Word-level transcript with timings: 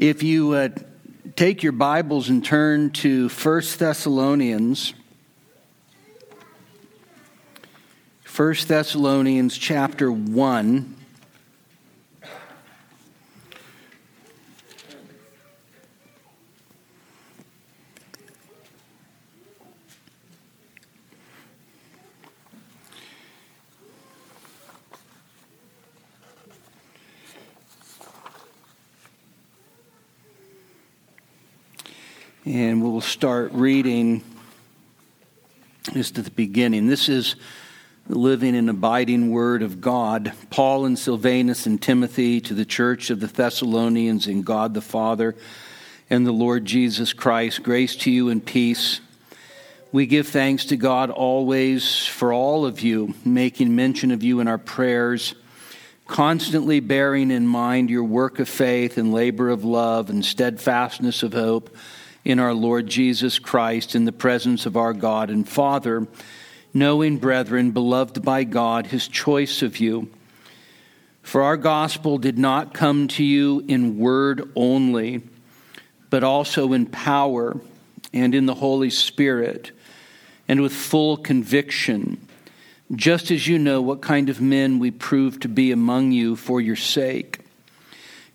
If 0.00 0.22
you 0.22 0.52
uh, 0.52 0.70
take 1.36 1.62
your 1.62 1.72
Bibles 1.72 2.30
and 2.30 2.42
turn 2.42 2.88
to 2.92 3.28
1 3.28 3.62
Thessalonians, 3.76 4.94
1 8.34 8.54
Thessalonians 8.66 9.58
chapter 9.58 10.10
1. 10.10 10.99
And 32.52 32.82
we'll 32.82 33.00
start 33.00 33.52
reading 33.52 34.24
just 35.92 36.18
at 36.18 36.24
the 36.24 36.32
beginning. 36.32 36.88
This 36.88 37.08
is 37.08 37.36
the 38.08 38.18
living 38.18 38.56
and 38.56 38.68
abiding 38.68 39.30
word 39.30 39.62
of 39.62 39.80
God. 39.80 40.32
Paul 40.50 40.84
and 40.84 40.98
Silvanus 40.98 41.66
and 41.66 41.80
Timothy 41.80 42.40
to 42.40 42.52
the 42.52 42.64
church 42.64 43.10
of 43.10 43.20
the 43.20 43.28
Thessalonians 43.28 44.26
in 44.26 44.42
God 44.42 44.74
the 44.74 44.80
Father 44.80 45.36
and 46.10 46.26
the 46.26 46.32
Lord 46.32 46.64
Jesus 46.64 47.12
Christ. 47.12 47.62
Grace 47.62 47.94
to 47.98 48.10
you 48.10 48.30
and 48.30 48.44
peace. 48.44 49.00
We 49.92 50.06
give 50.06 50.26
thanks 50.26 50.64
to 50.66 50.76
God 50.76 51.10
always 51.10 52.04
for 52.04 52.32
all 52.32 52.66
of 52.66 52.80
you, 52.80 53.14
making 53.24 53.76
mention 53.76 54.10
of 54.10 54.24
you 54.24 54.40
in 54.40 54.48
our 54.48 54.58
prayers, 54.58 55.36
constantly 56.08 56.80
bearing 56.80 57.30
in 57.30 57.46
mind 57.46 57.90
your 57.90 58.02
work 58.02 58.40
of 58.40 58.48
faith 58.48 58.98
and 58.98 59.12
labor 59.12 59.50
of 59.50 59.62
love 59.62 60.10
and 60.10 60.24
steadfastness 60.24 61.22
of 61.22 61.32
hope 61.32 61.76
in 62.24 62.38
our 62.38 62.54
Lord 62.54 62.86
Jesus 62.86 63.38
Christ 63.38 63.94
in 63.94 64.04
the 64.04 64.12
presence 64.12 64.66
of 64.66 64.76
our 64.76 64.92
God 64.92 65.30
and 65.30 65.48
Father, 65.48 66.06
knowing, 66.72 67.18
brethren, 67.18 67.70
beloved 67.70 68.22
by 68.22 68.44
God, 68.44 68.86
his 68.86 69.08
choice 69.08 69.62
of 69.62 69.78
you. 69.78 70.10
For 71.22 71.42
our 71.42 71.56
gospel 71.56 72.18
did 72.18 72.38
not 72.38 72.74
come 72.74 73.08
to 73.08 73.24
you 73.24 73.64
in 73.68 73.98
word 73.98 74.50
only, 74.54 75.22
but 76.10 76.24
also 76.24 76.72
in 76.72 76.86
power 76.86 77.60
and 78.12 78.34
in 78.34 78.46
the 78.46 78.54
Holy 78.54 78.90
Spirit 78.90 79.72
and 80.48 80.60
with 80.60 80.72
full 80.72 81.16
conviction, 81.16 82.26
just 82.96 83.30
as 83.30 83.46
you 83.46 83.56
know 83.58 83.80
what 83.80 84.00
kind 84.00 84.28
of 84.28 84.40
men 84.40 84.80
we 84.80 84.90
proved 84.90 85.42
to 85.42 85.48
be 85.48 85.70
among 85.70 86.10
you 86.10 86.34
for 86.34 86.60
your 86.60 86.74
sake. 86.74 87.39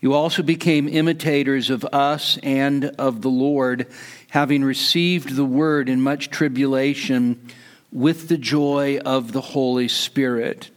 You 0.06 0.14
also 0.14 0.44
became 0.44 0.88
imitators 0.88 1.72
of 1.72 1.84
us 1.86 2.38
and 2.44 2.86
of 3.00 3.23
the 3.23 3.30
Lord, 3.30 3.88
having 4.30 4.64
received 4.64 5.36
the 5.36 5.44
word 5.44 5.89
in 5.89 6.00
much 6.00 6.30
tribulation 6.30 7.42
with 7.92 8.28
the 8.28 8.38
joy 8.38 9.00
of 9.00 9.31
the 9.31 9.42
Holy 9.42 9.88
Spirit, 9.88 10.70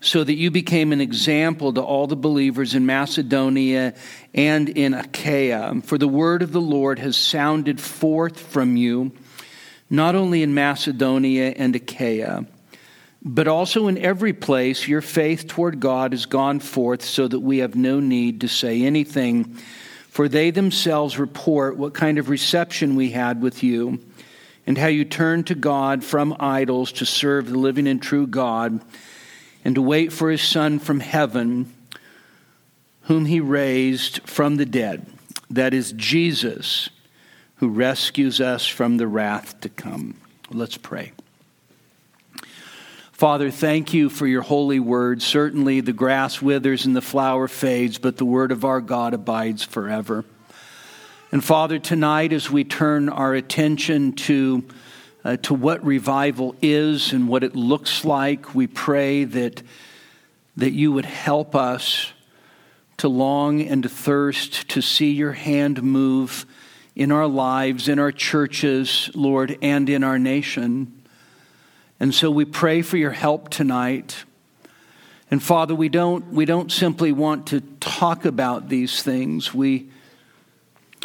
so 0.00 0.24
that 0.24 0.36
you 0.36 0.50
became 0.50 0.90
an 0.90 1.02
example 1.02 1.74
to 1.74 1.82
all 1.82 2.06
the 2.06 2.16
believers 2.16 2.74
in 2.74 2.86
Macedonia 2.86 3.92
and 4.32 4.70
in 4.70 4.94
Achaia. 4.94 5.82
For 5.82 5.98
the 5.98 6.08
word 6.08 6.40
of 6.40 6.52
the 6.52 6.60
Lord 6.62 6.98
has 6.98 7.14
sounded 7.14 7.78
forth 7.78 8.40
from 8.40 8.78
you, 8.78 9.12
not 9.90 10.14
only 10.14 10.42
in 10.42 10.54
Macedonia 10.54 11.50
and 11.50 11.76
Achaia 11.76 12.46
but 13.24 13.46
also 13.46 13.86
in 13.86 13.98
every 13.98 14.32
place, 14.32 14.88
your 14.88 15.00
faith 15.00 15.46
toward 15.46 15.78
God 15.78 16.12
has 16.12 16.26
gone 16.26 16.58
forth 16.58 17.02
so 17.04 17.28
that 17.28 17.40
we 17.40 17.58
have 17.58 17.76
no 17.76 18.00
need 18.00 18.40
to 18.40 18.48
say 18.48 18.82
anything. 18.82 19.56
For 20.08 20.28
they 20.28 20.50
themselves 20.50 21.18
report 21.18 21.76
what 21.76 21.94
kind 21.94 22.18
of 22.18 22.28
reception 22.28 22.96
we 22.96 23.10
had 23.10 23.40
with 23.40 23.62
you, 23.62 24.00
and 24.66 24.76
how 24.76 24.88
you 24.88 25.04
turned 25.04 25.46
to 25.46 25.54
God 25.54 26.04
from 26.04 26.36
idols 26.38 26.92
to 26.92 27.06
serve 27.06 27.48
the 27.48 27.58
living 27.58 27.86
and 27.86 28.02
true 28.02 28.26
God, 28.26 28.80
and 29.64 29.74
to 29.76 29.82
wait 29.82 30.12
for 30.12 30.30
his 30.30 30.42
Son 30.42 30.78
from 30.78 31.00
heaven, 31.00 31.72
whom 33.02 33.24
he 33.24 33.40
raised 33.40 34.20
from 34.28 34.56
the 34.56 34.66
dead. 34.66 35.06
That 35.48 35.74
is 35.74 35.92
Jesus, 35.92 36.90
who 37.56 37.68
rescues 37.68 38.40
us 38.40 38.66
from 38.66 38.96
the 38.96 39.06
wrath 39.06 39.60
to 39.60 39.68
come. 39.68 40.16
Let's 40.50 40.76
pray. 40.76 41.12
Father, 43.22 43.52
thank 43.52 43.94
you 43.94 44.08
for 44.08 44.26
your 44.26 44.42
holy 44.42 44.80
word. 44.80 45.22
Certainly 45.22 45.82
the 45.82 45.92
grass 45.92 46.42
withers 46.42 46.86
and 46.86 46.96
the 46.96 47.00
flower 47.00 47.46
fades, 47.46 47.96
but 47.96 48.16
the 48.16 48.24
word 48.24 48.50
of 48.50 48.64
our 48.64 48.80
God 48.80 49.14
abides 49.14 49.62
forever. 49.62 50.24
And 51.30 51.44
Father, 51.44 51.78
tonight 51.78 52.32
as 52.32 52.50
we 52.50 52.64
turn 52.64 53.08
our 53.08 53.32
attention 53.32 54.14
to, 54.14 54.64
uh, 55.24 55.36
to 55.36 55.54
what 55.54 55.84
revival 55.84 56.56
is 56.60 57.12
and 57.12 57.28
what 57.28 57.44
it 57.44 57.54
looks 57.54 58.04
like, 58.04 58.56
we 58.56 58.66
pray 58.66 59.22
that, 59.22 59.62
that 60.56 60.72
you 60.72 60.90
would 60.90 61.04
help 61.04 61.54
us 61.54 62.12
to 62.96 63.08
long 63.08 63.60
and 63.60 63.84
to 63.84 63.88
thirst 63.88 64.68
to 64.70 64.82
see 64.82 65.12
your 65.12 65.34
hand 65.34 65.80
move 65.80 66.44
in 66.96 67.12
our 67.12 67.28
lives, 67.28 67.86
in 67.86 68.00
our 68.00 68.10
churches, 68.10 69.12
Lord, 69.14 69.58
and 69.62 69.88
in 69.88 70.02
our 70.02 70.18
nation. 70.18 71.01
And 72.02 72.12
so 72.12 72.32
we 72.32 72.44
pray 72.44 72.82
for 72.82 72.96
your 72.96 73.12
help 73.12 73.48
tonight. 73.48 74.24
And 75.30 75.40
Father, 75.40 75.72
we 75.72 75.88
don't, 75.88 76.32
we 76.32 76.44
don't 76.44 76.72
simply 76.72 77.12
want 77.12 77.46
to 77.46 77.60
talk 77.78 78.24
about 78.24 78.68
these 78.68 79.04
things. 79.04 79.54
We, 79.54 79.88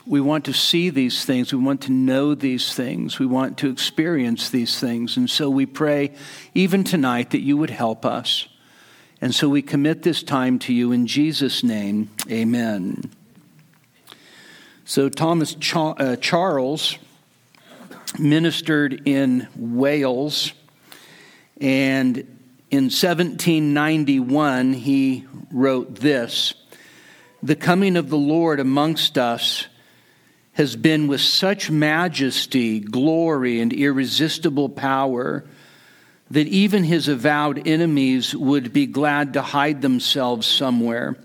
we 0.07 0.19
want 0.21 0.45
to 0.45 0.53
see 0.53 0.89
these 0.89 1.23
things. 1.23 1.53
We 1.53 1.59
want 1.59 1.81
to 1.81 1.91
know 1.91 2.33
these 2.33 2.73
things. 2.73 3.19
We 3.19 3.27
want 3.27 3.59
to 3.59 3.69
experience 3.69 4.49
these 4.49 4.79
things. 4.79 5.17
And 5.17 5.29
so 5.29 5.51
we 5.51 5.67
pray, 5.67 6.15
even 6.55 6.83
tonight, 6.83 7.29
that 7.29 7.41
you 7.41 7.57
would 7.57 7.69
help 7.69 8.03
us. 8.03 8.47
And 9.21 9.35
so 9.35 9.47
we 9.49 9.61
commit 9.61 10.01
this 10.01 10.23
time 10.23 10.57
to 10.57 10.73
you 10.73 10.91
in 10.91 11.05
Jesus' 11.05 11.63
name. 11.63 12.09
Amen. 12.27 13.11
So, 14.83 15.09
Thomas 15.09 15.55
uh, 15.75 16.15
Charles 16.15 16.97
ministered 18.17 19.03
in 19.05 19.47
Wales 19.55 20.53
and 21.59 22.17
in 22.69 22.85
1791, 22.85 24.73
he 24.73 25.25
wrote 25.51 25.95
this 25.95 26.53
The 27.41 27.55
coming 27.55 27.95
of 27.95 28.09
the 28.09 28.17
Lord 28.17 28.59
amongst 28.59 29.17
us 29.17 29.67
has 30.53 30.75
been 30.75 31.07
with 31.07 31.21
such 31.21 31.69
majesty, 31.69 32.79
glory, 32.79 33.61
and 33.61 33.71
irresistible 33.71 34.69
power 34.69 35.45
that 36.29 36.47
even 36.47 36.83
his 36.83 37.07
avowed 37.07 37.67
enemies 37.67 38.35
would 38.35 38.73
be 38.73 38.85
glad 38.85 39.33
to 39.33 39.41
hide 39.41 39.81
themselves 39.81 40.45
somewhere. 40.45 41.15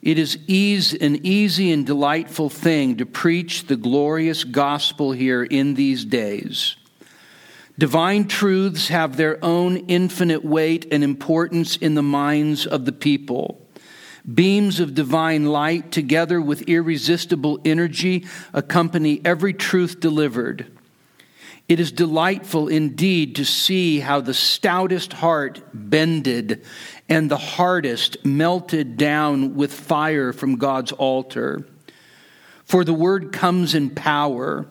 It 0.00 0.18
is 0.18 0.38
ease, 0.46 0.94
an 0.94 1.26
easy 1.26 1.70
and 1.72 1.86
delightful 1.86 2.48
thing 2.48 2.96
to 2.96 3.06
preach 3.06 3.66
the 3.66 3.76
glorious 3.76 4.44
gospel 4.44 5.12
here 5.12 5.44
in 5.44 5.74
these 5.74 6.04
days. 6.04 6.76
Divine 7.78 8.28
truths 8.28 8.88
have 8.88 9.16
their 9.16 9.42
own 9.42 9.78
infinite 9.88 10.44
weight 10.44 10.86
and 10.92 11.02
importance 11.02 11.76
in 11.76 11.94
the 11.94 12.02
minds 12.02 12.66
of 12.66 12.84
the 12.84 12.92
people. 12.92 13.66
Beams 14.32 14.78
of 14.78 14.94
divine 14.94 15.46
light, 15.46 15.90
together 15.90 16.40
with 16.40 16.62
irresistible 16.62 17.60
energy, 17.64 18.26
accompany 18.52 19.20
every 19.24 19.54
truth 19.54 20.00
delivered. 20.00 20.70
It 21.68 21.80
is 21.80 21.90
delightful 21.90 22.68
indeed 22.68 23.36
to 23.36 23.44
see 23.44 24.00
how 24.00 24.20
the 24.20 24.34
stoutest 24.34 25.14
heart 25.14 25.62
bended 25.72 26.64
and 27.08 27.30
the 27.30 27.38
hardest 27.38 28.24
melted 28.24 28.96
down 28.96 29.54
with 29.54 29.72
fire 29.72 30.32
from 30.32 30.56
God's 30.56 30.92
altar. 30.92 31.66
For 32.64 32.84
the 32.84 32.94
word 32.94 33.32
comes 33.32 33.74
in 33.74 33.90
power 33.90 34.66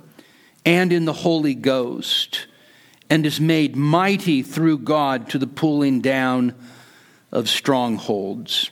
and 0.66 0.94
in 0.94 1.06
the 1.06 1.14
Holy 1.14 1.56
Ghost 1.56 2.46
and 3.12 3.25
is 3.25 3.42
made 3.42 3.75
mighty 3.75 4.42
through 4.42 4.78
God 4.78 5.30
to 5.30 5.38
the 5.38 5.46
pulling 5.46 6.00
down 6.00 6.56
of 7.30 7.50
strongholds. 7.50 8.72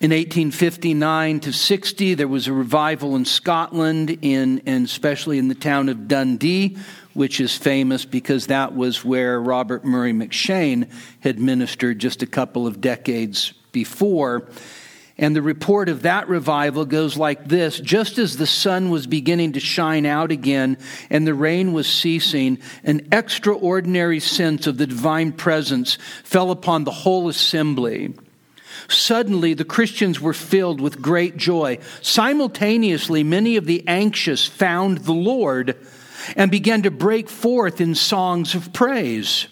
In 0.00 0.10
1859 0.10 1.40
to 1.40 1.52
60, 1.52 2.14
there 2.14 2.26
was 2.26 2.48
a 2.48 2.52
revival 2.54 3.16
in 3.16 3.26
Scotland, 3.26 4.18
in, 4.22 4.62
and 4.64 4.86
especially 4.86 5.36
in 5.36 5.48
the 5.48 5.54
town 5.54 5.90
of 5.90 6.08
Dundee, 6.08 6.78
which 7.12 7.38
is 7.38 7.54
famous 7.54 8.06
because 8.06 8.46
that 8.46 8.74
was 8.74 9.04
where 9.04 9.38
Robert 9.38 9.84
Murray 9.84 10.14
M'Cheyne 10.14 10.90
had 11.20 11.38
ministered 11.38 11.98
just 11.98 12.22
a 12.22 12.26
couple 12.26 12.66
of 12.66 12.80
decades 12.80 13.52
before. 13.72 14.48
And 15.18 15.36
the 15.36 15.42
report 15.42 15.88
of 15.88 16.02
that 16.02 16.28
revival 16.28 16.84
goes 16.84 17.16
like 17.16 17.46
this 17.46 17.78
Just 17.80 18.18
as 18.18 18.36
the 18.36 18.46
sun 18.46 18.90
was 18.90 19.06
beginning 19.06 19.52
to 19.52 19.60
shine 19.60 20.06
out 20.06 20.32
again 20.32 20.78
and 21.10 21.26
the 21.26 21.34
rain 21.34 21.72
was 21.72 21.86
ceasing, 21.86 22.58
an 22.84 23.08
extraordinary 23.12 24.20
sense 24.20 24.66
of 24.66 24.78
the 24.78 24.86
divine 24.86 25.32
presence 25.32 25.98
fell 26.24 26.50
upon 26.50 26.84
the 26.84 26.90
whole 26.90 27.28
assembly. 27.28 28.14
Suddenly, 28.88 29.54
the 29.54 29.64
Christians 29.64 30.20
were 30.20 30.32
filled 30.32 30.80
with 30.80 31.00
great 31.00 31.36
joy. 31.36 31.78
Simultaneously, 32.00 33.22
many 33.22 33.56
of 33.56 33.66
the 33.66 33.86
anxious 33.86 34.46
found 34.46 34.98
the 34.98 35.12
Lord 35.12 35.76
and 36.36 36.50
began 36.50 36.82
to 36.82 36.90
break 36.90 37.28
forth 37.28 37.80
in 37.80 37.94
songs 37.94 38.54
of 38.54 38.72
praise. 38.72 39.46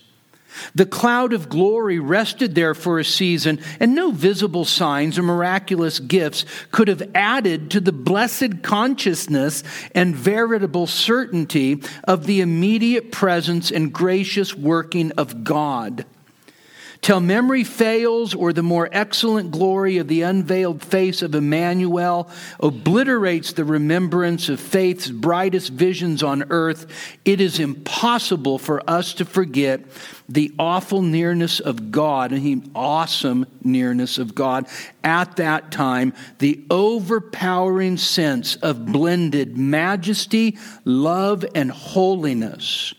The 0.74 0.86
cloud 0.86 1.32
of 1.32 1.48
glory 1.48 1.98
rested 1.98 2.54
there 2.54 2.74
for 2.74 2.98
a 2.98 3.04
season, 3.04 3.60
and 3.78 3.94
no 3.94 4.10
visible 4.10 4.64
signs 4.64 5.18
or 5.18 5.22
miraculous 5.22 5.98
gifts 5.98 6.44
could 6.70 6.88
have 6.88 7.10
added 7.14 7.70
to 7.70 7.80
the 7.80 7.92
blessed 7.92 8.62
consciousness 8.62 9.62
and 9.94 10.14
veritable 10.14 10.86
certainty 10.86 11.82
of 12.04 12.26
the 12.26 12.40
immediate 12.40 13.12
presence 13.12 13.70
and 13.70 13.92
gracious 13.92 14.54
working 14.54 15.12
of 15.12 15.44
God. 15.44 16.04
Till 17.02 17.20
memory 17.20 17.64
fails, 17.64 18.34
or 18.34 18.52
the 18.52 18.62
more 18.62 18.86
excellent 18.92 19.52
glory 19.52 19.96
of 19.96 20.06
the 20.06 20.20
unveiled 20.20 20.82
face 20.82 21.22
of 21.22 21.34
Emmanuel 21.34 22.28
obliterates 22.60 23.54
the 23.54 23.64
remembrance 23.64 24.50
of 24.50 24.60
faith's 24.60 25.08
brightest 25.10 25.72
visions 25.72 26.22
on 26.22 26.44
earth, 26.50 26.86
it 27.24 27.40
is 27.40 27.58
impossible 27.58 28.58
for 28.58 28.82
us 28.88 29.14
to 29.14 29.24
forget 29.24 29.80
the 30.28 30.52
awful 30.58 31.00
nearness 31.00 31.58
of 31.58 31.90
God, 31.90 32.32
and 32.32 32.44
the 32.44 32.70
awesome 32.74 33.46
nearness 33.64 34.18
of 34.18 34.34
God. 34.34 34.66
At 35.02 35.36
that 35.36 35.72
time, 35.72 36.12
the 36.38 36.62
overpowering 36.70 37.96
sense 37.96 38.56
of 38.56 38.84
blended 38.84 39.56
majesty, 39.56 40.58
love, 40.84 41.46
and 41.54 41.70
holiness, 41.70 42.92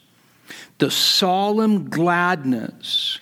the 0.80 0.90
solemn 0.90 1.88
gladness 1.88 3.20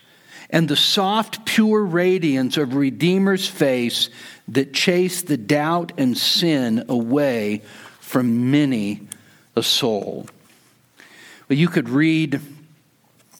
and 0.50 0.68
the 0.68 0.76
soft, 0.76 1.46
pure 1.46 1.84
radiance 1.84 2.58
of 2.58 2.76
Redeemer's 2.76 3.48
face 3.48 4.10
that 4.48 4.74
chased 4.74 5.28
the 5.28 5.38
doubt 5.38 5.92
and 5.98 6.18
sin 6.18 6.86
away 6.90 7.62
from 8.00 8.50
many 8.50 9.08
a 9.56 9.62
soul. 9.62 10.28
Well, 11.48 11.58
you 11.58 11.68
could 11.68 11.90
read 11.90 12.42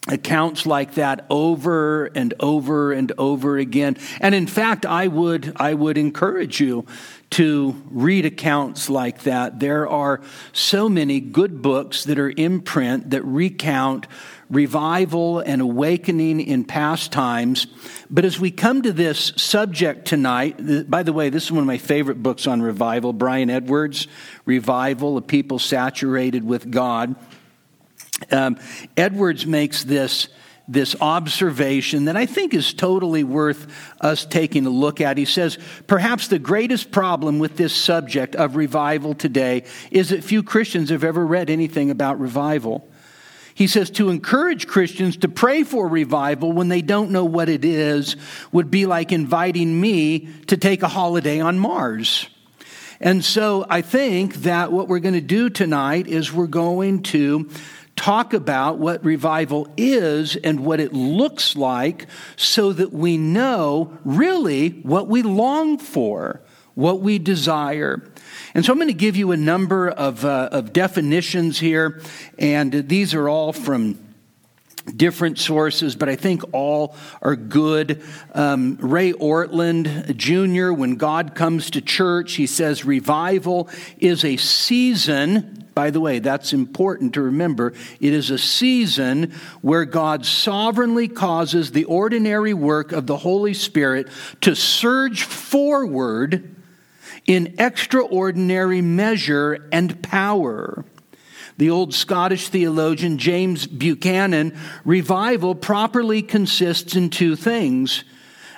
accounts 0.08 0.66
like 0.66 0.96
that 0.96 1.26
over 1.30 2.06
and 2.06 2.34
over 2.40 2.92
and 2.92 3.12
over 3.18 3.58
again. 3.58 3.98
And 4.22 4.34
in 4.34 4.48
fact, 4.48 4.86
I 4.86 5.08
would, 5.08 5.54
I 5.58 5.74
would 5.74 5.98
encourage 5.98 6.60
you 6.60 6.86
to 7.32 7.80
read 7.92 8.26
accounts 8.26 8.90
like 8.90 9.24
that. 9.24 9.60
There 9.60 9.88
are 9.88 10.22
so 10.52 10.90
many 10.90 11.20
good 11.20 11.62
books 11.62 12.04
that 12.06 12.18
are 12.18 12.30
in 12.30 12.62
print 12.62 13.12
that 13.12 13.24
recount 13.24 14.08
revival 14.50 15.40
and 15.40 15.62
awakening 15.62 16.42
in 16.42 16.64
past 16.64 17.12
times. 17.12 17.68
But 18.10 18.26
as 18.26 18.40
we 18.40 18.52
come 18.52 18.82
to 18.82 18.92
this 18.92 19.32
subject 19.36 20.06
tonight, 20.06 20.90
by 20.90 21.04
the 21.04 21.14
way, 21.14 21.30
this 21.30 21.46
is 21.46 21.52
one 21.52 21.62
of 21.62 21.68
my 21.68 21.78
favorite 21.78 22.22
books 22.24 22.48
on 22.48 22.62
revival, 22.62 23.14
Brian 23.14 23.50
Edwards, 23.50 24.08
Revival, 24.46 25.18
a 25.18 25.22
People 25.22 25.60
Saturated 25.60 26.44
with 26.44 26.72
God. 26.72 27.16
Um, 28.32 28.58
Edwards 28.98 29.46
makes 29.46 29.84
this 29.84 30.30
this 30.72 30.96
observation 31.02 32.06
that 32.06 32.16
I 32.16 32.28
think 32.28 32.54
is 32.54 32.74
totally 32.74 33.24
worth 33.24 33.66
us 34.00 34.24
taking 34.24 34.68
a 34.68 34.70
look 34.70 35.02
at. 35.02 35.18
He 35.18 35.26
says, 35.26 35.58
Perhaps 35.88 36.28
the 36.28 36.38
greatest 36.38 36.92
problem 36.92 37.40
with 37.40 37.58
this 37.58 37.74
subject 37.76 38.36
of 38.36 38.56
revival 38.56 39.16
today 39.16 39.64
is 39.90 40.10
that 40.10 40.24
few 40.24 40.44
Christians 40.44 40.92
have 40.92 41.04
ever 41.04 41.26
read 41.26 41.50
anything 41.50 41.90
about 41.90 42.20
revival. 42.20 42.88
He 43.60 43.68
says 43.68 43.90
to 43.92 44.08
encourage 44.08 44.68
Christians 44.68 45.18
to 45.18 45.28
pray 45.28 45.64
for 45.64 45.86
revival 45.86 46.54
when 46.54 46.70
they 46.70 46.82
don't 46.82 47.12
know 47.12 47.26
what 47.26 47.50
it 47.50 47.66
is 47.66 48.16
would 48.54 48.72
be 48.72 48.86
like 48.86 49.12
inviting 49.12 49.82
me 49.82 50.30
to 50.48 50.56
take 50.56 50.82
a 50.82 50.88
holiday 50.88 51.42
on 51.42 51.60
Mars. 51.60 52.30
And 53.02 53.22
so 53.22 53.66
I 53.70 53.82
think 53.82 54.36
that 54.44 54.72
what 54.72 54.88
we're 54.88 55.00
going 55.00 55.16
to 55.16 55.20
do 55.20 55.50
tonight 55.50 56.08
is 56.08 56.32
we're 56.32 56.48
going 56.48 57.04
to 57.04 57.50
talk 57.98 58.34
about 58.34 58.78
what 58.78 59.04
revival 59.04 59.68
is 59.76 60.38
and 60.38 60.62
what 60.62 60.80
it 60.80 60.94
looks 60.94 61.58
like 61.58 62.08
so 62.38 62.72
that 62.72 62.94
we 62.94 63.18
know 63.18 63.98
really 64.06 64.70
what 64.70 65.10
we 65.10 65.22
long 65.22 65.78
for, 65.78 66.42
what 66.76 67.02
we 67.02 67.20
desire. 67.20 68.10
And 68.54 68.66
so 68.66 68.72
I'm 68.72 68.78
going 68.80 68.88
to 68.88 68.94
give 68.94 69.16
you 69.16 69.32
a 69.32 69.38
number 69.38 69.90
of, 69.90 70.26
uh, 70.26 70.50
of 70.52 70.74
definitions 70.74 71.60
here, 71.60 72.02
and 72.38 72.72
these 72.90 73.14
are 73.14 73.30
all 73.30 73.54
from 73.54 74.00
different 74.96 75.38
sources, 75.38 75.96
but 75.96 76.10
I 76.10 76.16
think 76.16 76.42
all 76.54 76.96
are 77.22 77.36
good. 77.36 78.02
Um, 78.34 78.78
Ray 78.82 79.14
Ortlund 79.14 80.16
Jr., 80.16 80.74
when 80.74 80.96
God 80.96 81.36
comes 81.36 81.70
to 81.72 81.82
church, 81.82 82.34
he 82.34 82.48
says 82.48 82.86
revival 82.86 83.70
is 84.00 84.24
a 84.26 84.38
season 84.38 85.60
by 85.76 85.92
the 85.92 86.02
way, 86.02 86.20
that's 86.20 86.52
important 86.52 87.14
to 87.14 87.22
remember. 87.22 87.72
It 88.02 88.12
is 88.12 88.32
a 88.32 88.38
season 88.38 89.32
where 89.62 89.86
God 89.86 90.26
sovereignly 90.26 91.08
causes 91.08 91.72
the 91.72 91.86
ordinary 91.86 92.54
work 92.54 92.92
of 92.92 93.08
the 93.08 93.16
Holy 93.16 93.54
Spirit 93.54 94.10
to 94.42 94.58
surge 94.58 95.24
forward 95.24 96.59
in 97.30 97.54
extraordinary 97.60 98.82
measure 98.82 99.70
and 99.72 100.02
power. 100.02 100.84
The 101.58 101.70
old 101.70 101.94
Scottish 101.94 102.50
theologian 102.50 103.20
James 103.20 103.68
Buchanan, 103.68 104.58
revival 104.84 105.54
properly 105.54 106.24
consists 106.24 106.96
in 106.96 107.12
two 107.12 107.36
things 107.36 108.04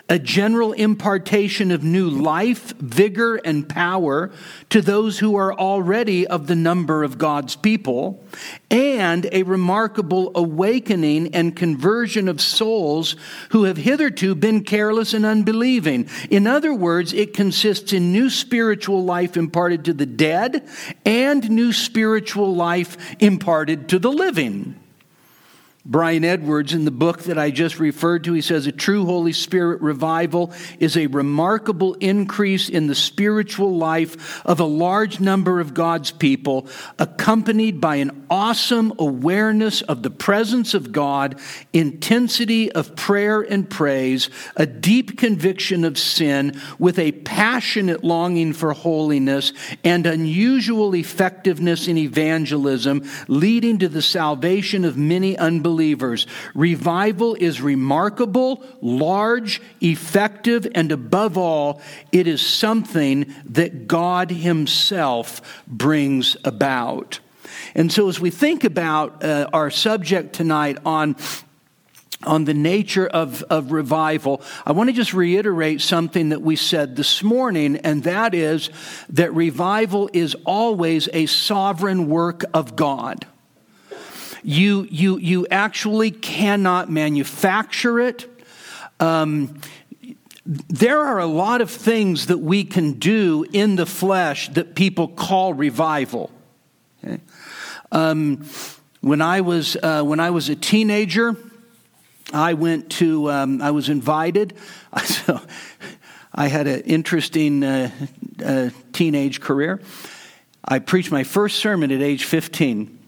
a 0.10 0.20
general 0.20 0.74
impartation 0.74 1.72
of 1.72 1.84
new 1.84 2.10
life, 2.10 2.74
vigor, 2.78 3.36
and 3.38 3.68
power 3.68 4.32
to 4.70 4.82
those 4.82 5.20
who 5.20 5.36
are 5.36 5.54
already 5.54 6.28
of 6.28 6.48
the 6.48 6.56
number 6.56 7.04
of 7.04 7.18
God's 7.18 7.56
people, 7.56 8.24
and 8.70 9.28
a 9.32 9.44
remarkable 9.44 10.32
awakening 10.36 11.34
and 11.34 11.56
conversion 11.56 12.28
of 12.28 12.42
souls 12.42 13.16
who 13.50 13.64
have 13.64 13.78
hitherto 13.78 14.36
been 14.36 14.64
careless 14.64 15.14
and 15.14 15.26
unbelieving. 15.26 16.10
In 16.30 16.48
other 16.48 16.74
words, 16.74 17.14
it 17.14 17.34
consists 17.34 17.94
in 17.94 18.12
new 18.12 18.30
spiritual 18.30 19.04
life 19.04 19.38
imparted 19.38 19.86
to 19.86 19.94
the 19.94 20.06
dead 20.06 20.68
and 21.06 21.50
new 21.50 21.72
spiritual 21.72 22.56
life 22.56 22.98
imparted 23.20 23.90
to 23.90 24.00
the 24.00 24.12
living. 24.12 24.81
Brian 25.84 26.24
Edwards, 26.24 26.76
in 26.76 26.86
the 26.86 26.92
book 26.92 27.24
that 27.24 27.40
I 27.40 27.50
just 27.50 27.80
referred 27.80 28.26
to, 28.26 28.34
he 28.34 28.42
says 28.42 28.68
a 28.68 28.72
true 28.72 29.04
Holy 29.06 29.34
Spirit 29.34 29.82
revival 29.82 30.54
is 30.80 30.96
a 30.96 31.08
remarkable 31.08 31.96
increase 31.96 32.70
in 32.70 32.86
the 32.86 32.94
spiritual 32.94 33.76
life 33.76 34.46
of 34.46 34.60
a 34.60 34.66
large 34.66 35.20
number 35.20 35.60
of 35.60 35.74
God's 35.74 36.12
people, 36.12 36.68
accompanied 37.00 37.82
by 37.82 37.96
an 37.96 38.28
awesome 38.30 38.94
awareness 39.00 39.82
of 39.82 40.04
the 40.04 40.12
presence 40.12 40.76
of 40.76 40.92
God, 40.92 41.40
intensity 41.74 42.72
of 42.72 42.96
prayer 42.96 43.42
and 43.42 43.68
praise, 43.68 44.30
a 44.56 44.68
deep 44.68 45.18
conviction 45.18 45.84
of 45.84 45.98
sin, 45.98 46.62
with 46.78 47.00
a 47.00 47.12
passionate 47.12 48.04
longing 48.04 48.54
for 48.54 48.74
holiness, 48.74 49.52
and 49.84 50.06
unusual 50.06 50.94
effectiveness 50.94 51.88
in 51.88 51.98
evangelism, 51.98 53.04
leading 53.28 53.80
to 53.80 53.90
the 53.90 54.04
salvation 54.04 54.86
of 54.86 54.96
many 54.96 55.36
unbelievers 55.40 55.71
believers. 55.72 56.28
Revival 56.54 57.36
is 57.36 57.62
remarkable, 57.62 58.62
large, 58.82 59.62
effective, 59.80 60.68
and 60.76 60.92
above 60.92 61.38
all, 61.38 61.82
it 62.12 62.28
is 62.28 62.46
something 62.46 63.34
that 63.46 63.88
God 63.88 64.32
Himself 64.32 65.64
brings 65.66 66.36
about. 66.44 67.22
And 67.74 67.90
so, 67.90 68.10
as 68.10 68.20
we 68.20 68.32
think 68.32 68.66
about 68.66 69.24
uh, 69.24 69.50
our 69.54 69.70
subject 69.70 70.34
tonight 70.34 70.78
on 70.86 71.16
on 72.24 72.46
the 72.46 72.54
nature 72.54 73.08
of, 73.08 73.42
of 73.44 73.72
revival, 73.72 74.44
I 74.64 74.74
want 74.74 74.90
to 74.90 74.96
just 74.96 75.12
reiterate 75.12 75.82
something 75.82 76.30
that 76.30 76.42
we 76.42 76.56
said 76.56 76.96
this 76.96 77.24
morning, 77.24 77.78
and 77.78 78.04
that 78.04 78.36
is 78.36 78.70
that 79.10 79.34
revival 79.34 80.08
is 80.14 80.36
always 80.46 81.10
a 81.14 81.26
sovereign 81.26 82.10
work 82.10 82.44
of 82.54 82.76
God. 82.76 83.26
You, 84.44 84.88
you, 84.90 85.18
you 85.18 85.48
actually 85.52 86.12
cannot 86.12 86.90
manufacture 86.90 88.00
it. 88.00 88.28
Um, 89.00 89.62
there 90.46 91.00
are 91.00 91.20
a 91.20 91.26
lot 91.26 91.62
of 91.62 91.70
things 91.70 92.28
that 92.28 92.40
we 92.40 92.64
can 92.64 92.94
do 92.94 93.46
in 93.54 93.76
the 93.76 93.86
flesh 93.86 94.50
that 94.50 94.76
people 94.76 95.08
call 95.08 95.54
revival. 95.54 96.32
Okay? 97.04 97.22
Um, 97.92 98.46
when 99.02 99.22
I 99.22 99.42
was 99.42 99.76
uh, 99.82 100.04
when 100.04 100.20
I 100.20 100.30
was 100.30 100.50
a 100.50 100.56
teenager, 100.56 101.36
I 102.34 102.54
went 102.54 102.92
to 102.94 103.32
um, 103.32 103.62
I 103.62 103.72
was 103.72 103.90
invited. 103.90 104.54
So 105.06 105.40
I 106.34 106.48
had 106.48 106.68
an 106.68 106.82
interesting 106.82 107.64
uh, 107.64 107.92
uh, 108.44 108.70
teenage 108.94 109.42
career. 109.42 109.82
I 110.64 110.80
preached 110.80 111.12
my 111.12 111.24
first 111.24 111.60
sermon 111.60 111.92
at 111.92 112.02
age 112.02 112.24
15. 112.24 113.01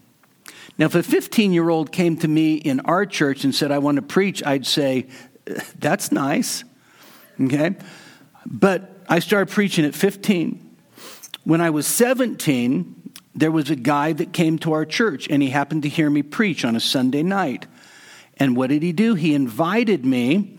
Now, 0.77 0.85
if 0.85 0.95
a 0.95 1.03
15 1.03 1.53
year 1.53 1.69
old 1.69 1.91
came 1.91 2.17
to 2.17 2.27
me 2.27 2.55
in 2.55 2.79
our 2.81 3.05
church 3.05 3.43
and 3.43 3.53
said, 3.53 3.71
I 3.71 3.77
want 3.77 3.97
to 3.97 4.01
preach, 4.01 4.43
I'd 4.45 4.65
say, 4.65 5.07
That's 5.77 6.11
nice. 6.11 6.63
Okay? 7.39 7.75
But 8.45 8.89
I 9.07 9.19
started 9.19 9.53
preaching 9.53 9.85
at 9.85 9.95
15. 9.95 10.59
When 11.43 11.61
I 11.61 11.69
was 11.69 11.87
17, 11.87 13.11
there 13.35 13.51
was 13.51 13.69
a 13.69 13.75
guy 13.75 14.13
that 14.13 14.31
came 14.33 14.57
to 14.59 14.73
our 14.73 14.85
church 14.85 15.27
and 15.29 15.41
he 15.41 15.49
happened 15.49 15.83
to 15.83 15.89
hear 15.89 16.09
me 16.09 16.23
preach 16.23 16.63
on 16.63 16.75
a 16.75 16.79
Sunday 16.79 17.23
night. 17.23 17.65
And 18.37 18.55
what 18.55 18.69
did 18.69 18.83
he 18.83 18.93
do? 18.93 19.15
He 19.15 19.33
invited 19.33 20.05
me 20.05 20.57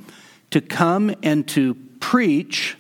to 0.51 0.61
come 0.61 1.15
and 1.23 1.47
to 1.49 1.75
preach 2.01 2.77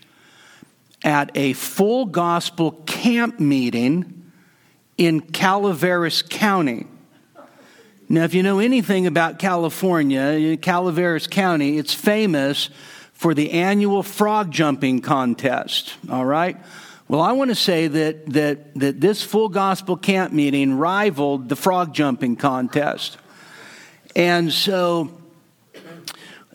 at 1.02 1.30
a 1.36 1.52
full 1.54 2.06
gospel 2.06 2.72
camp 2.86 3.40
meeting 3.40 4.30
in 4.96 5.20
Calaveras 5.20 6.22
County. 6.22 6.86
Now, 8.14 8.22
if 8.22 8.32
you 8.32 8.44
know 8.44 8.60
anything 8.60 9.08
about 9.08 9.40
California, 9.40 10.56
Calaveras 10.56 11.26
County, 11.26 11.78
it's 11.78 11.92
famous 11.92 12.70
for 13.12 13.34
the 13.34 13.50
annual 13.50 14.04
frog 14.04 14.52
jumping 14.52 15.00
contest, 15.00 15.96
all 16.08 16.24
right? 16.24 16.56
Well, 17.08 17.20
I 17.20 17.32
want 17.32 17.50
to 17.50 17.56
say 17.56 17.88
that, 17.88 18.26
that, 18.26 18.72
that 18.76 19.00
this 19.00 19.24
full 19.24 19.48
gospel 19.48 19.96
camp 19.96 20.32
meeting 20.32 20.74
rivaled 20.74 21.48
the 21.48 21.56
frog 21.56 21.92
jumping 21.92 22.36
contest. 22.36 23.18
And 24.14 24.52
so, 24.52 25.10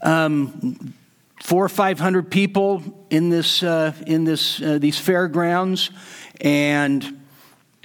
um, 0.01 0.94
four 1.44 1.66
or 1.66 1.70
five 1.70 2.00
hundred 2.00 2.32
people 2.32 3.06
in 3.10 3.30
this, 3.30 3.63
uh, 3.63 3.92
in 4.08 4.24
this, 4.24 4.62
uh, 4.62 4.78
these 4.80 4.98
fairgrounds, 4.98 5.89
and 6.39 7.20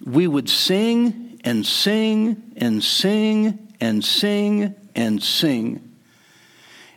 we 0.04 0.28
would 0.28 0.48
sing 0.48 1.40
and 1.42 1.66
sing 1.66 2.52
and 2.56 2.84
sing 2.84 3.58
and 3.80 4.04
sing 4.04 4.74
and 4.94 5.22
sing. 5.22 5.96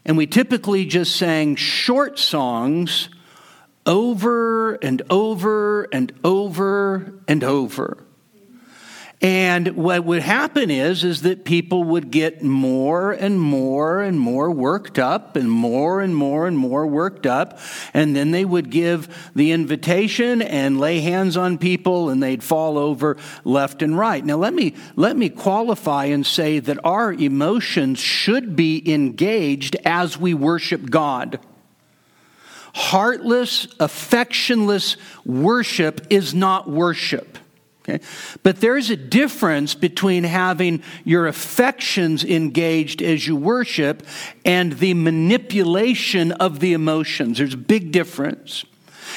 And 0.05 0.17
we 0.17 0.25
typically 0.25 0.85
just 0.85 1.15
sang 1.15 1.55
short 1.55 2.17
songs 2.17 3.09
over 3.85 4.75
and 4.75 5.01
over 5.09 5.83
and 5.91 6.13
over 6.23 7.13
and 7.27 7.43
over. 7.43 8.06
And 9.19 9.69
what 9.69 10.05
would 10.05 10.21
happen 10.21 10.69
is, 10.69 11.03
is 11.03 11.23
that 11.23 11.43
people 11.43 11.83
would 11.83 12.11
get 12.11 12.43
more 12.43 13.11
and 13.11 13.41
more 13.41 13.99
and 13.99 14.19
more 14.19 14.51
worked 14.51 14.99
up 14.99 15.35
and 15.35 15.49
more 15.49 16.01
and 16.01 16.15
more 16.15 16.45
and 16.45 16.55
more 16.55 16.85
worked 16.85 17.25
up. 17.25 17.57
And 17.95 18.15
then 18.15 18.29
they 18.29 18.45
would 18.45 18.69
give 18.69 19.31
the 19.35 19.53
invitation 19.53 20.43
and 20.43 20.79
lay 20.79 20.99
hands 20.99 21.35
on 21.35 21.57
people 21.57 22.09
and 22.09 22.21
they'd 22.21 22.43
fall 22.43 22.77
over 22.77 23.17
left 23.43 23.81
and 23.81 23.97
right. 23.97 24.23
Now 24.23 24.37
let 24.37 24.53
me, 24.53 24.75
let 24.95 25.17
me 25.17 25.29
qualify 25.29 26.05
and 26.05 26.23
say 26.23 26.59
that 26.59 26.77
our 26.85 27.11
emotions 27.11 27.97
should 27.97 28.55
be 28.55 28.83
engaged 28.93 29.75
as 29.83 30.19
we 30.19 30.35
worship 30.35 30.91
God. 30.91 31.39
Heartless, 32.75 33.65
affectionless 33.79 34.95
worship 35.25 36.05
is 36.11 36.35
not 36.35 36.69
worship. 36.69 37.39
Okay? 37.87 38.03
But 38.43 38.59
there's 38.59 38.89
a 38.89 38.97
difference 38.97 39.73
between 39.73 40.23
having 40.23 40.83
your 41.05 41.27
affections 41.27 42.23
engaged 42.23 43.01
as 43.01 43.25
you 43.25 43.35
worship 43.35 44.03
and 44.43 44.73
the 44.73 44.93
manipulation 44.93 46.33
of 46.33 46.59
the 46.59 46.73
emotions. 46.73 47.37
There's 47.37 47.53
a 47.53 47.57
big 47.57 47.91
difference. 47.91 48.65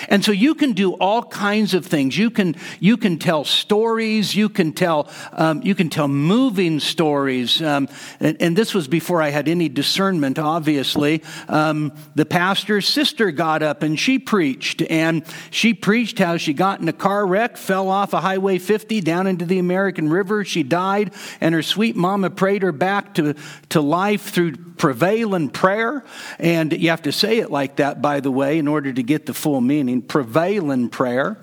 And 0.08 0.24
so 0.24 0.32
you 0.32 0.54
can 0.54 0.72
do 0.72 0.92
all 0.94 1.22
kinds 1.22 1.74
of 1.74 1.86
things. 1.86 2.16
You 2.16 2.30
can, 2.30 2.56
you 2.78 2.96
can 2.96 3.18
tell 3.18 3.44
stories. 3.44 4.34
You 4.34 4.48
can 4.48 4.72
tell, 4.72 5.08
um, 5.32 5.62
you 5.62 5.74
can 5.74 5.90
tell 5.90 6.08
moving 6.08 6.80
stories. 6.80 7.60
Um, 7.60 7.88
and, 8.20 8.36
and, 8.40 8.56
this 8.60 8.74
was 8.74 8.88
before 8.88 9.22
I 9.22 9.30
had 9.30 9.48
any 9.48 9.68
discernment, 9.68 10.38
obviously. 10.38 11.22
Um, 11.48 11.92
the 12.14 12.26
pastor's 12.26 12.86
sister 12.86 13.30
got 13.30 13.62
up 13.62 13.82
and 13.82 13.98
she 13.98 14.18
preached. 14.18 14.82
And 14.82 15.24
she 15.50 15.72
preached 15.72 16.18
how 16.18 16.36
she 16.36 16.52
got 16.52 16.80
in 16.80 16.88
a 16.88 16.92
car 16.92 17.26
wreck, 17.26 17.56
fell 17.56 17.88
off 17.88 18.12
a 18.12 18.20
Highway 18.20 18.58
50 18.58 19.00
down 19.00 19.26
into 19.26 19.44
the 19.44 19.58
American 19.58 20.10
River. 20.10 20.44
She 20.44 20.62
died, 20.62 21.12
and 21.40 21.54
her 21.54 21.62
sweet 21.62 21.96
mama 21.96 22.30
prayed 22.30 22.62
her 22.62 22.72
back 22.72 23.14
to, 23.14 23.34
to 23.70 23.80
life 23.80 24.30
through 24.30 24.56
prevailing 24.80 25.50
prayer. 25.50 26.04
And 26.38 26.72
you 26.72 26.90
have 26.90 27.02
to 27.02 27.12
say 27.12 27.38
it 27.38 27.50
like 27.50 27.76
that, 27.76 28.00
by 28.00 28.20
the 28.20 28.30
way, 28.30 28.58
in 28.58 28.66
order 28.66 28.92
to 28.92 29.02
get 29.02 29.26
the 29.26 29.34
full 29.34 29.60
meaning. 29.60 29.89
Prevail 29.98 30.70
in 30.70 30.88
prayer. 30.88 31.38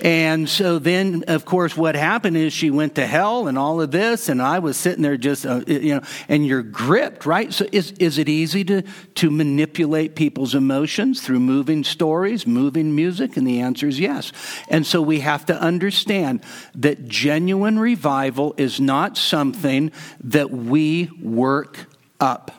And 0.00 0.48
so 0.48 0.78
then, 0.78 1.24
of 1.28 1.44
course, 1.44 1.76
what 1.76 1.94
happened 1.94 2.36
is 2.36 2.52
she 2.52 2.70
went 2.70 2.96
to 2.96 3.06
hell 3.06 3.48
and 3.48 3.58
all 3.58 3.80
of 3.80 3.90
this. 3.90 4.28
And 4.28 4.42
I 4.42 4.58
was 4.58 4.76
sitting 4.76 5.02
there 5.02 5.16
just, 5.16 5.46
uh, 5.46 5.62
you 5.66 5.96
know, 5.96 6.02
and 6.28 6.46
you're 6.46 6.62
gripped, 6.62 7.26
right? 7.26 7.52
So 7.52 7.66
is, 7.70 7.92
is 7.92 8.18
it 8.18 8.28
easy 8.28 8.64
to, 8.64 8.82
to 9.16 9.30
manipulate 9.30 10.14
people's 10.16 10.54
emotions 10.54 11.22
through 11.22 11.40
moving 11.40 11.84
stories, 11.84 12.46
moving 12.46 12.94
music? 12.94 13.36
And 13.36 13.46
the 13.46 13.60
answer 13.60 13.86
is 13.86 14.00
yes. 14.00 14.32
And 14.68 14.86
so 14.86 15.00
we 15.00 15.20
have 15.20 15.46
to 15.46 15.60
understand 15.60 16.42
that 16.74 17.06
genuine 17.06 17.78
revival 17.78 18.54
is 18.56 18.80
not 18.80 19.16
something 19.16 19.92
that 20.24 20.50
we 20.50 21.10
work 21.20 21.86
up. 22.20 22.50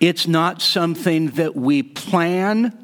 It's 0.00 0.26
not 0.26 0.60
something 0.60 1.28
that 1.30 1.54
we 1.54 1.82
plan. 1.82 2.83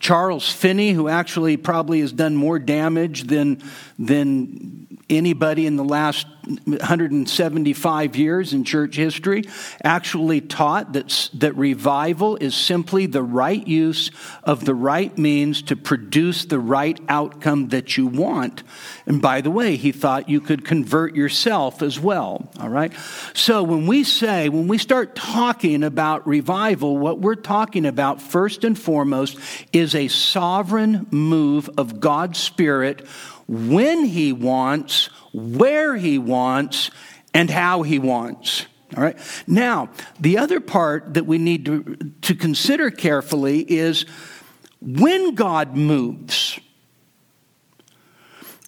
Charles 0.00 0.50
Finney, 0.50 0.92
who 0.92 1.08
actually 1.08 1.56
probably 1.56 2.00
has 2.00 2.12
done 2.12 2.36
more 2.36 2.58
damage 2.58 3.24
than, 3.24 3.62
than 3.98 4.87
anybody 5.10 5.66
in 5.66 5.76
the 5.76 5.84
last 5.84 6.26
175 6.48 8.16
years 8.16 8.54
in 8.54 8.64
church 8.64 8.96
history 8.96 9.44
actually 9.84 10.40
taught 10.40 10.94
that, 10.94 11.30
that 11.34 11.54
revival 11.56 12.36
is 12.36 12.54
simply 12.54 13.06
the 13.06 13.22
right 13.22 13.66
use 13.66 14.10
of 14.44 14.64
the 14.64 14.74
right 14.74 15.16
means 15.18 15.62
to 15.62 15.76
produce 15.76 16.46
the 16.46 16.58
right 16.58 16.98
outcome 17.08 17.68
that 17.68 17.96
you 17.96 18.06
want. 18.06 18.62
And 19.06 19.20
by 19.20 19.40
the 19.40 19.50
way, 19.50 19.76
he 19.76 19.92
thought 19.92 20.28
you 20.28 20.40
could 20.40 20.64
convert 20.64 21.14
yourself 21.14 21.82
as 21.82 22.00
well. 22.00 22.50
All 22.58 22.68
right? 22.68 22.92
So 23.34 23.62
when 23.62 23.86
we 23.86 24.04
say, 24.04 24.48
when 24.48 24.68
we 24.68 24.78
start 24.78 25.14
talking 25.14 25.84
about 25.84 26.26
revival, 26.26 26.96
what 26.96 27.20
we're 27.20 27.34
talking 27.34 27.84
about 27.84 28.22
first 28.22 28.64
and 28.64 28.78
foremost 28.78 29.38
is 29.72 29.94
a 29.94 30.08
sovereign 30.08 31.06
move 31.10 31.68
of 31.76 32.00
God's 32.00 32.38
Spirit 32.38 33.06
when 33.48 34.04
he 34.04 34.32
wants, 34.32 35.06
where 35.32 35.96
he 35.96 36.18
wants, 36.18 36.90
and 37.34 37.50
how 37.50 37.82
he 37.82 37.98
wants. 37.98 38.66
All 38.96 39.02
right. 39.02 39.18
Now, 39.46 39.90
the 40.20 40.38
other 40.38 40.60
part 40.60 41.14
that 41.14 41.26
we 41.26 41.38
need 41.38 41.66
to, 41.66 42.12
to 42.22 42.34
consider 42.34 42.90
carefully 42.90 43.60
is 43.60 44.06
when 44.80 45.34
God 45.34 45.76
moves, 45.76 46.58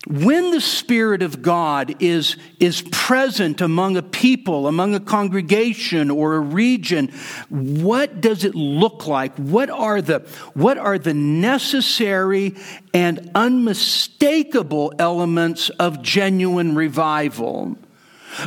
when 0.06 0.50
the 0.50 0.62
Spirit 0.62 1.20
of 1.22 1.42
God 1.42 1.96
is, 2.02 2.36
is 2.58 2.80
present 2.90 3.60
among 3.60 3.98
a 3.98 4.02
people, 4.02 4.66
among 4.66 4.94
a 4.94 5.00
congregation 5.00 6.10
or 6.10 6.36
a 6.36 6.40
region, 6.40 7.08
what 7.50 8.22
does 8.22 8.44
it 8.44 8.54
look 8.54 9.06
like? 9.06 9.36
What 9.36 9.68
are 9.68 10.00
the, 10.00 10.20
what 10.54 10.78
are 10.78 10.98
the 10.98 11.12
necessary 11.12 12.56
and 12.94 13.30
unmistakable 13.34 14.94
elements 14.98 15.68
of 15.68 16.00
genuine 16.00 16.74
revival? 16.74 17.76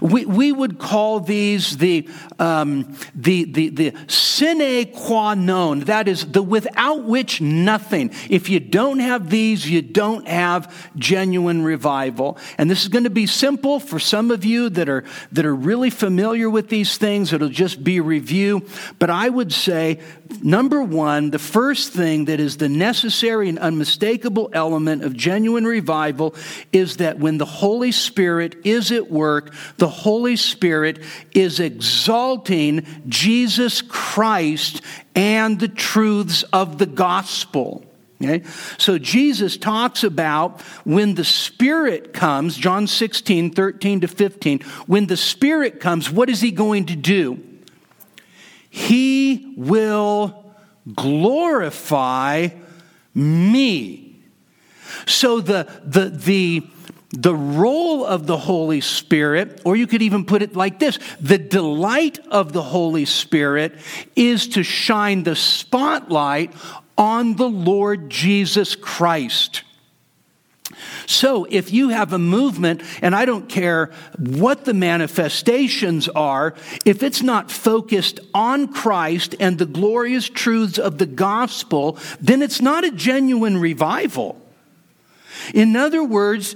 We, 0.01 0.25
we 0.25 0.51
would 0.51 0.79
call 0.79 1.19
these 1.19 1.77
the, 1.77 2.07
um, 2.39 2.97
the, 3.15 3.43
the, 3.45 3.69
the 3.69 3.93
sine 4.07 4.91
qua 4.91 5.33
non, 5.33 5.81
that 5.81 6.07
is, 6.07 6.25
the 6.31 6.41
without 6.41 7.03
which 7.03 7.41
nothing. 7.41 8.11
If 8.29 8.49
you 8.49 8.59
don't 8.59 8.99
have 8.99 9.29
these, 9.29 9.69
you 9.69 9.81
don't 9.81 10.27
have 10.27 10.73
genuine 10.95 11.63
revival. 11.63 12.37
And 12.57 12.69
this 12.69 12.83
is 12.83 12.87
going 12.87 13.03
to 13.05 13.09
be 13.09 13.27
simple 13.27 13.79
for 13.79 13.99
some 13.99 14.31
of 14.31 14.45
you 14.45 14.69
that 14.69 14.89
are, 14.89 15.03
that 15.31 15.45
are 15.45 15.55
really 15.55 15.89
familiar 15.89 16.49
with 16.49 16.69
these 16.69 16.97
things. 16.97 17.33
It'll 17.33 17.49
just 17.49 17.83
be 17.83 17.99
review. 17.99 18.65
But 18.99 19.09
I 19.09 19.29
would 19.29 19.51
say, 19.53 19.99
number 20.41 20.81
one, 20.81 21.31
the 21.31 21.39
first 21.39 21.93
thing 21.93 22.25
that 22.25 22.39
is 22.39 22.57
the 22.57 22.69
necessary 22.69 23.49
and 23.49 23.59
unmistakable 23.59 24.49
element 24.53 25.03
of 25.03 25.15
genuine 25.15 25.65
revival 25.65 26.35
is 26.71 26.97
that 26.97 27.19
when 27.19 27.37
the 27.37 27.45
Holy 27.45 27.91
Spirit 27.91 28.55
is 28.63 28.91
at 28.91 29.11
work, 29.11 29.53
the 29.77 29.87
Holy 29.87 30.35
Spirit 30.35 30.99
is 31.33 31.59
exalting 31.59 32.85
Jesus 33.07 33.81
Christ 33.81 34.81
and 35.15 35.59
the 35.59 35.67
truths 35.67 36.43
of 36.53 36.77
the 36.77 36.85
gospel. 36.85 37.85
Okay? 38.21 38.45
So 38.77 38.97
Jesus 38.97 39.57
talks 39.57 40.03
about 40.03 40.61
when 40.83 41.15
the 41.15 41.25
Spirit 41.25 42.13
comes, 42.13 42.55
John 42.55 42.87
16, 42.87 43.51
13 43.51 44.01
to 44.01 44.07
15, 44.07 44.59
when 44.87 45.07
the 45.07 45.17
Spirit 45.17 45.79
comes, 45.79 46.09
what 46.09 46.29
is 46.29 46.41
he 46.41 46.51
going 46.51 46.85
to 46.85 46.95
do? 46.95 47.43
He 48.69 49.53
will 49.57 50.53
glorify 50.95 52.49
me. 53.13 54.19
So 55.05 55.41
the, 55.41 55.67
the, 55.83 56.09
the, 56.09 56.63
the 57.13 57.35
role 57.35 58.03
of 58.03 58.25
the 58.25 58.37
Holy 58.37 58.81
Spirit, 58.81 59.61
or 59.63 59.75
you 59.75 59.85
could 59.85 60.01
even 60.01 60.25
put 60.25 60.41
it 60.41 60.55
like 60.55 60.79
this 60.79 60.97
the 61.21 61.37
delight 61.37 62.19
of 62.29 62.53
the 62.53 62.61
Holy 62.63 63.05
Spirit 63.05 63.75
is 64.15 64.47
to 64.49 64.63
shine 64.63 65.23
the 65.23 65.35
spotlight 65.35 66.51
on 66.97 67.35
the 67.35 67.49
Lord 67.49 68.09
Jesus 68.09 68.75
Christ. 68.75 69.63
So, 71.05 71.45
if 71.49 71.71
you 71.71 71.89
have 71.89 72.13
a 72.13 72.19
movement, 72.19 72.81
and 73.01 73.15
I 73.15 73.25
don't 73.25 73.47
care 73.47 73.91
what 74.17 74.65
the 74.65 74.73
manifestations 74.73 76.09
are, 76.09 76.55
if 76.83 77.03
it's 77.03 77.21
not 77.21 77.51
focused 77.51 78.19
on 78.33 78.73
Christ 78.73 79.35
and 79.39 79.59
the 79.59 79.67
glorious 79.67 80.27
truths 80.27 80.79
of 80.79 80.97
the 80.97 81.05
gospel, 81.05 81.99
then 82.19 82.41
it's 82.41 82.61
not 82.61 82.85
a 82.85 82.91
genuine 82.91 83.59
revival. 83.59 84.41
In 85.53 85.75
other 85.75 86.03
words, 86.03 86.55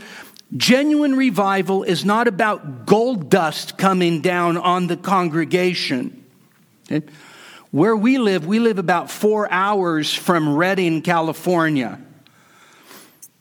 genuine 0.56 1.16
revival 1.16 1.84
is 1.84 2.06
not 2.06 2.28
about 2.28 2.86
gold 2.86 3.30
dust 3.30 3.78
coming 3.78 4.22
down 4.22 4.58
on 4.58 4.88
the 4.88 4.98
congregation. 4.98 6.26
Okay? 6.90 7.06
Where 7.72 7.96
we 7.96 8.18
live, 8.18 8.48
we 8.48 8.60
live 8.60 8.80
about 8.80 9.12
four 9.12 9.52
hours 9.52 10.14
from 10.14 10.56
Redding, 10.56 11.02
California. 11.02 12.00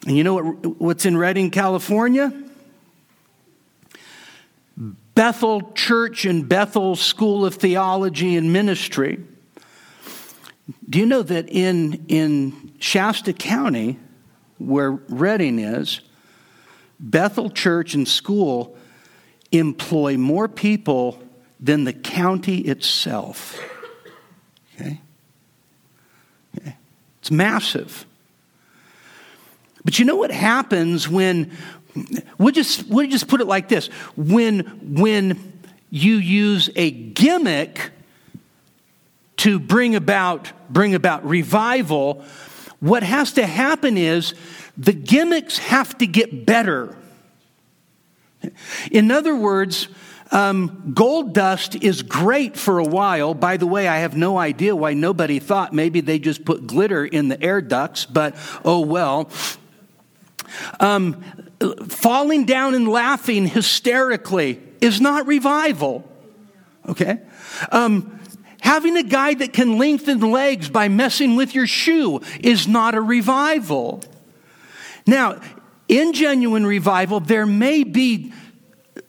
And 0.06 0.16
you 0.16 0.24
know 0.24 0.34
what, 0.34 0.80
what's 0.80 1.06
in 1.06 1.16
Redding, 1.16 1.50
California? 1.50 2.32
Bethel 5.14 5.72
Church 5.72 6.26
and 6.26 6.48
Bethel 6.48 6.94
School 6.94 7.46
of 7.46 7.54
Theology 7.54 8.36
and 8.36 8.52
Ministry. 8.52 9.24
Do 10.88 10.98
you 10.98 11.06
know 11.06 11.22
that 11.22 11.48
in, 11.48 12.04
in 12.08 12.74
Shasta 12.80 13.32
County, 13.32 13.98
where 14.58 14.90
Redding 14.90 15.58
is, 15.58 16.00
Bethel 16.98 17.50
Church 17.50 17.94
and 17.94 18.06
School 18.06 18.76
employ 19.52 20.16
more 20.16 20.48
people 20.48 21.22
than 21.60 21.84
the 21.84 21.92
county 21.92 22.58
itself? 22.58 23.58
Okay? 24.74 25.00
okay. 26.58 26.76
It's 27.20 27.30
massive. 27.30 28.06
But 29.84 29.98
you 29.98 30.04
know 30.04 30.16
what 30.16 30.30
happens 30.30 31.08
when 31.08 31.52
we'll 32.38 32.52
just 32.52 32.88
we'll 32.88 33.08
just 33.08 33.28
put 33.28 33.40
it 33.40 33.46
like 33.46 33.68
this. 33.68 33.86
When 34.16 34.60
when 34.94 35.52
you 35.90 36.16
use 36.16 36.68
a 36.74 36.90
gimmick 36.90 37.92
to 39.38 39.58
bring 39.60 39.94
about 39.94 40.50
bring 40.68 40.94
about 40.94 41.24
revival, 41.24 42.24
what 42.80 43.02
has 43.02 43.34
to 43.34 43.46
happen 43.46 43.96
is 43.96 44.34
the 44.76 44.92
gimmicks 44.92 45.58
have 45.58 45.96
to 45.98 46.06
get 46.06 46.46
better. 46.46 46.96
In 48.90 49.10
other 49.10 49.34
words, 49.34 49.88
um, 50.32 50.92
gold 50.94 51.34
dust 51.34 51.76
is 51.76 52.02
great 52.02 52.56
for 52.56 52.78
a 52.78 52.84
while. 52.84 53.34
By 53.34 53.56
the 53.56 53.66
way, 53.66 53.88
I 53.88 53.98
have 53.98 54.16
no 54.16 54.36
idea 54.38 54.74
why 54.74 54.94
nobody 54.94 55.38
thought 55.38 55.72
maybe 55.72 56.00
they 56.00 56.18
just 56.18 56.44
put 56.44 56.66
glitter 56.66 57.04
in 57.04 57.28
the 57.28 57.40
air 57.42 57.60
ducts, 57.60 58.06
but 58.06 58.34
oh 58.64 58.80
well. 58.80 59.30
Um, 60.80 61.22
falling 61.88 62.44
down 62.44 62.74
and 62.74 62.88
laughing 62.88 63.46
hysterically 63.46 64.60
is 64.80 65.00
not 65.00 65.26
revival. 65.26 66.08
Okay? 66.88 67.20
Um, 67.72 68.20
having 68.60 68.96
a 68.96 69.02
guy 69.02 69.34
that 69.34 69.52
can 69.52 69.78
lengthen 69.78 70.20
legs 70.20 70.68
by 70.68 70.88
messing 70.88 71.36
with 71.36 71.54
your 71.54 71.66
shoe 71.66 72.20
is 72.40 72.66
not 72.66 72.94
a 72.94 73.00
revival. 73.00 74.02
Now, 75.06 75.40
in 75.88 76.12
genuine 76.12 76.66
revival, 76.66 77.20
there 77.20 77.46
may 77.46 77.84
be 77.84 78.32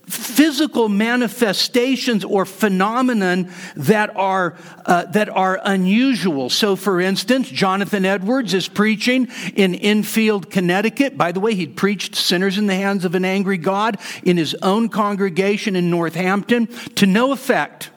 physical 0.05 0.87
manifestations 0.87 2.23
or 2.23 2.45
phenomenon 2.45 3.51
that 3.75 4.15
are 4.15 4.55
uh, 4.85 5.03
that 5.05 5.27
are 5.27 5.59
unusual. 5.63 6.49
So, 6.49 6.75
for 6.75 7.01
instance, 7.01 7.49
Jonathan 7.49 8.05
Edwards 8.05 8.53
is 8.53 8.69
preaching 8.69 9.27
in 9.55 9.75
Enfield, 9.75 10.49
Connecticut. 10.49 11.17
By 11.17 11.31
the 11.33 11.39
way, 11.39 11.55
he'd 11.55 11.75
preached 11.75 12.15
"Sinners 12.15 12.57
in 12.57 12.67
the 12.67 12.75
Hands 12.75 13.03
of 13.03 13.15
an 13.15 13.25
Angry 13.25 13.57
God" 13.57 13.97
in 14.23 14.37
his 14.37 14.55
own 14.61 14.87
congregation 14.89 15.75
in 15.75 15.89
Northampton 15.89 16.67
to 16.95 17.05
no 17.05 17.31
effect. 17.33 17.89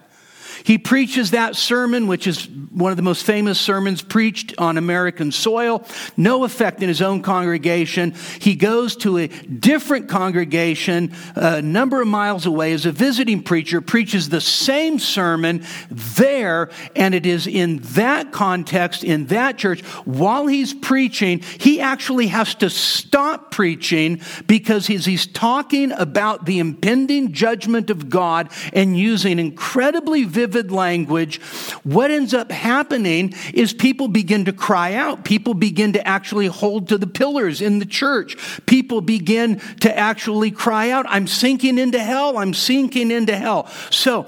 He 0.64 0.78
preaches 0.78 1.30
that 1.30 1.56
sermon, 1.56 2.06
which 2.06 2.26
is 2.26 2.48
one 2.48 2.90
of 2.90 2.96
the 2.96 3.02
most 3.02 3.24
famous 3.24 3.58
sermons 3.58 4.02
preached 4.02 4.54
on 4.58 4.78
American 4.78 5.32
soil, 5.32 5.84
no 6.16 6.44
effect 6.44 6.82
in 6.82 6.88
his 6.88 7.02
own 7.02 7.22
congregation. 7.22 8.14
He 8.40 8.54
goes 8.54 8.96
to 8.96 9.18
a 9.18 9.28
different 9.28 10.08
congregation 10.08 11.14
a 11.34 11.62
number 11.62 12.00
of 12.00 12.08
miles 12.08 12.46
away 12.46 12.72
as 12.72 12.86
a 12.86 12.92
visiting 12.92 13.42
preacher, 13.42 13.80
preaches 13.80 14.28
the 14.28 14.40
same 14.40 14.98
sermon 14.98 15.64
there, 15.90 16.70
and 16.94 17.14
it 17.14 17.26
is 17.26 17.46
in 17.46 17.78
that 17.78 18.32
context, 18.32 19.02
in 19.02 19.26
that 19.26 19.58
church, 19.58 19.80
while 20.04 20.46
he's 20.46 20.74
preaching, 20.74 21.40
he 21.58 21.80
actually 21.80 22.28
has 22.28 22.54
to 22.56 22.70
stop 22.70 23.50
preaching 23.50 24.20
because 24.46 24.86
he's, 24.86 25.04
he's 25.04 25.26
talking 25.26 25.92
about 25.92 26.46
the 26.46 26.58
impending 26.58 27.32
judgment 27.32 27.90
of 27.90 28.08
God 28.08 28.50
and 28.72 28.98
using 28.98 29.38
incredibly 29.38 30.24
vivid 30.24 30.49
vivid 30.50 30.72
language, 30.72 31.40
what 31.84 32.10
ends 32.10 32.34
up 32.34 32.50
happening 32.50 33.34
is 33.54 33.72
people 33.72 34.08
begin 34.08 34.44
to 34.46 34.52
cry 34.52 34.94
out. 34.94 35.24
People 35.24 35.54
begin 35.54 35.92
to 35.92 36.06
actually 36.06 36.46
hold 36.46 36.88
to 36.88 36.98
the 36.98 37.06
pillars 37.06 37.60
in 37.60 37.78
the 37.78 37.86
church. 37.86 38.36
People 38.66 39.00
begin 39.00 39.60
to 39.80 39.96
actually 39.96 40.50
cry 40.50 40.90
out, 40.90 41.06
I'm 41.08 41.26
sinking 41.26 41.78
into 41.78 42.00
hell. 42.00 42.38
I'm 42.38 42.54
sinking 42.54 43.10
into 43.10 43.36
hell. 43.36 43.66
So, 43.90 44.26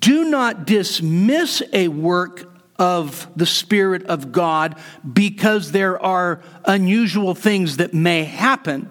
do 0.00 0.24
not 0.24 0.66
dismiss 0.66 1.62
a 1.72 1.88
work 1.88 2.46
of 2.78 3.28
the 3.36 3.46
Spirit 3.46 4.04
of 4.04 4.32
God 4.32 4.76
because 5.10 5.72
there 5.72 6.02
are 6.02 6.42
unusual 6.64 7.34
things 7.34 7.78
that 7.78 7.94
may 7.94 8.24
happen. 8.24 8.90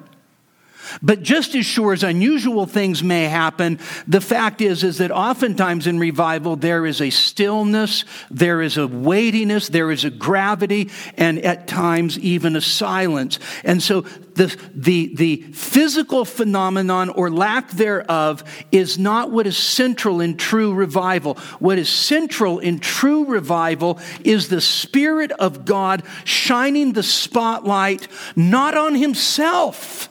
But 1.01 1.23
just 1.23 1.55
as 1.55 1.65
sure 1.65 1.93
as 1.93 2.03
unusual 2.03 2.65
things 2.65 3.03
may 3.03 3.25
happen, 3.25 3.79
the 4.07 4.21
fact 4.21 4.61
is, 4.61 4.83
is 4.83 4.97
that 4.97 5.11
oftentimes 5.11 5.87
in 5.87 5.99
revival 5.99 6.55
there 6.55 6.85
is 6.85 7.01
a 7.01 7.09
stillness, 7.09 8.05
there 8.29 8.61
is 8.61 8.77
a 8.77 8.87
weightiness, 8.87 9.69
there 9.69 9.91
is 9.91 10.05
a 10.05 10.09
gravity, 10.09 10.89
and 11.17 11.39
at 11.39 11.67
times 11.67 12.17
even 12.19 12.55
a 12.55 12.61
silence. 12.61 13.39
And 13.63 13.81
so 13.81 14.01
the, 14.39 14.55
the, 14.73 15.15
the 15.15 15.35
physical 15.53 16.23
phenomenon 16.25 17.09
or 17.09 17.29
lack 17.29 17.71
thereof 17.71 18.43
is 18.71 18.97
not 18.97 19.31
what 19.31 19.45
is 19.45 19.57
central 19.57 20.21
in 20.21 20.37
true 20.37 20.73
revival. 20.73 21.35
What 21.59 21.77
is 21.77 21.89
central 21.89 22.59
in 22.59 22.79
true 22.79 23.25
revival 23.25 23.99
is 24.23 24.47
the 24.47 24.61
Spirit 24.61 25.31
of 25.31 25.65
God 25.65 26.03
shining 26.23 26.93
the 26.93 27.03
spotlight 27.03 28.07
not 28.35 28.77
on 28.77 28.95
Himself 28.95 30.09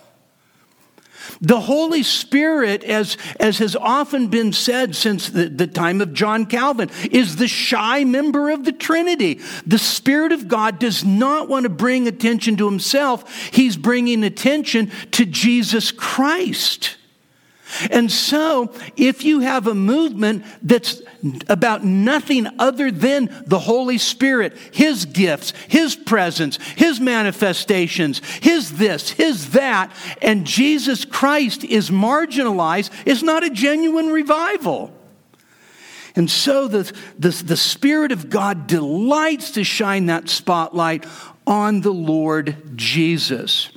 the 1.40 1.60
Holy 1.60 2.02
Spirit, 2.02 2.84
as, 2.84 3.16
as 3.38 3.58
has 3.58 3.76
often 3.76 4.28
been 4.28 4.52
said 4.52 4.94
since 4.94 5.30
the, 5.30 5.48
the 5.48 5.66
time 5.66 6.00
of 6.00 6.12
John 6.12 6.46
Calvin, 6.46 6.90
is 7.10 7.36
the 7.36 7.48
shy 7.48 8.04
member 8.04 8.50
of 8.50 8.64
the 8.64 8.72
Trinity. 8.72 9.40
The 9.66 9.78
Spirit 9.78 10.32
of 10.32 10.48
God 10.48 10.78
does 10.78 11.04
not 11.04 11.48
want 11.48 11.64
to 11.64 11.70
bring 11.70 12.08
attention 12.08 12.56
to 12.58 12.66
himself, 12.66 13.50
he's 13.52 13.76
bringing 13.76 14.24
attention 14.24 14.90
to 15.12 15.24
Jesus 15.24 15.90
Christ. 15.90 16.97
And 17.90 18.10
so, 18.10 18.72
if 18.96 19.24
you 19.24 19.40
have 19.40 19.66
a 19.66 19.74
movement 19.74 20.44
that's 20.62 21.02
about 21.48 21.84
nothing 21.84 22.46
other 22.58 22.90
than 22.90 23.44
the 23.46 23.58
Holy 23.58 23.98
Spirit, 23.98 24.56
His 24.72 25.04
gifts, 25.04 25.52
His 25.68 25.94
presence, 25.94 26.58
His 26.76 26.98
manifestations, 26.98 28.20
His 28.40 28.78
this, 28.78 29.10
His 29.10 29.50
that, 29.50 29.92
and 30.22 30.46
Jesus 30.46 31.04
Christ 31.04 31.64
is 31.64 31.90
marginalized, 31.90 32.90
it's 33.04 33.22
not 33.22 33.44
a 33.44 33.50
genuine 33.50 34.08
revival. 34.08 34.92
And 36.16 36.30
so 36.30 36.68
the, 36.68 36.92
the, 37.18 37.30
the 37.30 37.56
Spirit 37.56 38.12
of 38.12 38.30
God 38.30 38.66
delights 38.66 39.52
to 39.52 39.62
shine 39.62 40.06
that 40.06 40.28
spotlight 40.28 41.06
on 41.46 41.80
the 41.80 41.92
Lord 41.92 42.76
Jesus. 42.76 43.70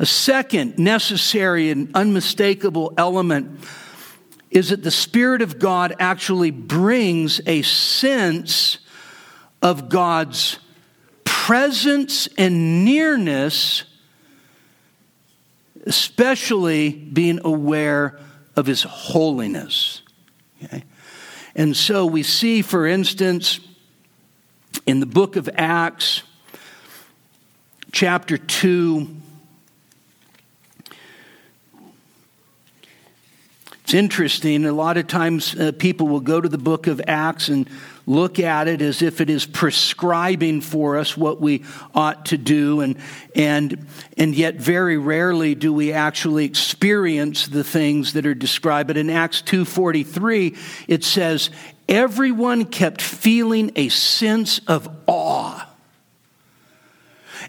A 0.00 0.06
second 0.06 0.78
necessary 0.78 1.68
and 1.68 1.94
unmistakable 1.94 2.94
element 2.96 3.60
is 4.50 4.70
that 4.70 4.82
the 4.82 4.90
Spirit 4.90 5.42
of 5.42 5.58
God 5.58 5.94
actually 5.98 6.50
brings 6.50 7.38
a 7.46 7.60
sense 7.60 8.78
of 9.60 9.90
God's 9.90 10.58
presence 11.24 12.28
and 12.38 12.82
nearness, 12.82 13.84
especially 15.84 16.92
being 16.92 17.38
aware 17.44 18.18
of 18.56 18.64
His 18.64 18.82
holiness. 18.82 20.00
Okay? 20.64 20.82
And 21.54 21.76
so 21.76 22.06
we 22.06 22.22
see, 22.22 22.62
for 22.62 22.86
instance, 22.86 23.60
in 24.86 25.00
the 25.00 25.06
book 25.06 25.36
of 25.36 25.50
Acts, 25.58 26.22
chapter 27.92 28.38
2, 28.38 29.19
It's 33.90 33.94
interesting. 33.96 34.66
A 34.66 34.72
lot 34.72 34.98
of 34.98 35.08
times 35.08 35.52
uh, 35.56 35.72
people 35.76 36.06
will 36.06 36.20
go 36.20 36.40
to 36.40 36.48
the 36.48 36.58
book 36.58 36.86
of 36.86 37.00
Acts 37.08 37.48
and 37.48 37.68
look 38.06 38.38
at 38.38 38.68
it 38.68 38.82
as 38.82 39.02
if 39.02 39.20
it 39.20 39.28
is 39.28 39.46
prescribing 39.46 40.60
for 40.60 40.96
us 40.96 41.16
what 41.16 41.40
we 41.40 41.64
ought 41.92 42.26
to 42.26 42.38
do 42.38 42.82
and 42.82 42.96
and 43.34 43.88
and 44.16 44.36
yet 44.36 44.54
very 44.54 44.96
rarely 44.96 45.56
do 45.56 45.72
we 45.72 45.92
actually 45.92 46.44
experience 46.44 47.48
the 47.48 47.64
things 47.64 48.12
that 48.12 48.26
are 48.26 48.34
described 48.34 48.86
but 48.86 48.96
in 48.96 49.10
Acts 49.10 49.42
2:43 49.42 50.56
it 50.86 51.02
says 51.02 51.50
everyone 51.88 52.66
kept 52.66 53.02
feeling 53.02 53.72
a 53.74 53.88
sense 53.88 54.60
of 54.68 54.88
awe 55.08 55.29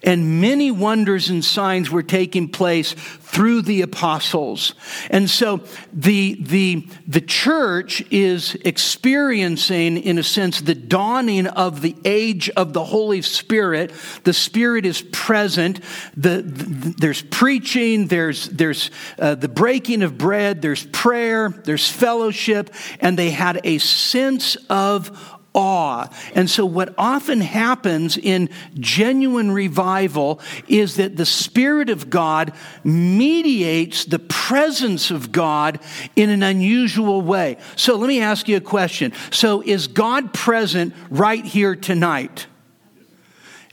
and 0.04 0.42
many 0.42 0.72
wonders 0.72 1.30
and 1.30 1.44
signs 1.46 1.90
were 1.92 2.04
taking 2.04 2.50
place 2.50 2.94
through 2.94 3.62
the 3.62 3.82
apostles. 3.82 4.74
And 5.10 5.30
so 5.30 5.62
the, 5.94 6.38
the, 6.42 6.86
the 7.08 7.22
church 7.22 8.04
is 8.12 8.56
experiencing, 8.66 9.98
in 9.98 10.18
a 10.18 10.24
sense, 10.24 10.60
the 10.60 10.76
dawning 10.76 11.48
of 11.48 11.82
the 11.82 11.96
age 12.04 12.50
of 12.50 12.74
the 12.74 12.84
Holy 12.84 13.22
Spirit. 13.22 13.94
The 14.24 14.34
Spirit 14.34 14.86
is 14.86 15.02
present. 15.02 15.80
The, 16.18 16.42
the 16.42 16.96
there's 16.98 17.22
preaching, 17.22 18.08
there's, 18.08 18.50
there's 18.50 18.92
uh, 19.18 19.36
the 19.36 19.48
breaking 19.48 20.04
of 20.04 20.18
bread, 20.18 20.62
there's 20.62 20.86
prayer, 20.88 21.50
there's 21.50 21.88
fellowship, 21.88 22.74
and 23.00 23.18
they 23.18 23.30
had 23.30 23.62
a 23.64 23.78
sense 23.78 24.58
of 24.70 25.40
awe. 25.54 26.08
And 26.34 26.50
so, 26.50 26.66
what 26.66 26.94
often 26.98 27.42
happens 27.42 28.18
in 28.18 28.50
genuine 28.76 29.52
revival 29.52 30.40
is 30.68 30.96
that 30.96 31.18
the 31.18 31.26
Spirit 31.26 31.90
of 31.90 32.10
God 32.10 32.54
mediates 32.84 34.06
the 34.06 34.20
presence 34.20 35.12
of 35.12 35.32
God 35.32 35.80
in 36.16 36.30
an 36.30 36.44
unusual 36.44 37.22
way. 37.22 37.58
So, 37.76 37.96
let 37.98 38.08
me 38.08 38.22
ask 38.22 38.48
you 38.48 38.58
a 38.58 38.62
question. 38.62 39.14
So, 39.32 39.62
is 39.62 39.88
God 39.88 40.34
present 40.34 40.94
right 41.10 41.44
here 41.44 41.76
tonight? 41.76 42.48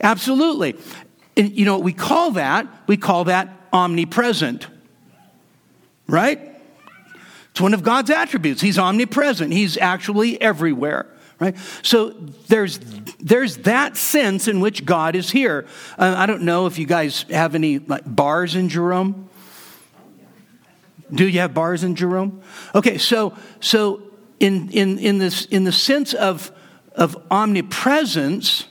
Absolutely. 0.00 0.76
And 1.36 1.52
you 1.52 1.64
know 1.64 1.74
what 1.74 1.84
we 1.84 1.92
call 1.92 2.32
that? 2.32 2.66
We 2.86 2.96
call 2.96 3.24
that 3.24 3.48
omnipresent. 3.72 4.66
Right? 6.08 6.40
It's 7.50 7.60
one 7.60 7.74
of 7.74 7.82
God's 7.82 8.10
attributes. 8.10 8.60
He's 8.60 8.78
omnipresent, 8.78 9.52
He's 9.52 9.76
actually 9.76 10.40
everywhere 10.40 11.06
right? 11.40 11.56
So 11.82 12.10
there's 12.48 12.78
there's 13.20 13.58
that 13.58 13.96
sense 13.96 14.48
in 14.48 14.60
which 14.60 14.84
God 14.84 15.14
is 15.14 15.30
here. 15.30 15.66
Uh, 15.98 16.14
I 16.16 16.26
don't 16.26 16.42
know 16.42 16.66
if 16.66 16.78
you 16.78 16.86
guys 16.86 17.24
have 17.30 17.54
any 17.54 17.78
like 17.78 18.02
bars 18.04 18.54
in 18.54 18.68
Jerome. 18.68 19.28
Do 21.12 21.26
you 21.26 21.40
have 21.40 21.54
bars 21.54 21.84
in 21.84 21.94
Jerome? 21.94 22.42
Okay, 22.74 22.98
so 22.98 23.36
so 23.60 24.02
in 24.40 24.70
in 24.70 24.98
in 24.98 25.18
this 25.18 25.46
in 25.46 25.64
the 25.64 25.72
sense 25.72 26.12
of 26.14 26.52
of 26.94 27.16
omnipresence, 27.30 28.66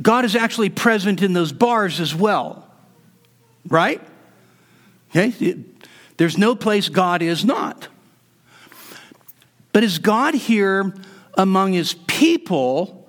God 0.00 0.24
is 0.24 0.36
actually 0.36 0.70
present 0.70 1.22
in 1.22 1.32
those 1.32 1.52
bars 1.52 2.00
as 2.00 2.14
well, 2.14 2.68
right? 3.68 4.00
Okay, 5.10 5.56
there's 6.16 6.36
no 6.36 6.54
place 6.54 6.88
God 6.88 7.22
is 7.22 7.44
not. 7.44 7.88
But 9.72 9.82
is 9.82 9.98
God 9.98 10.34
here 10.34 10.94
among 11.36 11.72
his 11.72 11.94
people 12.06 13.08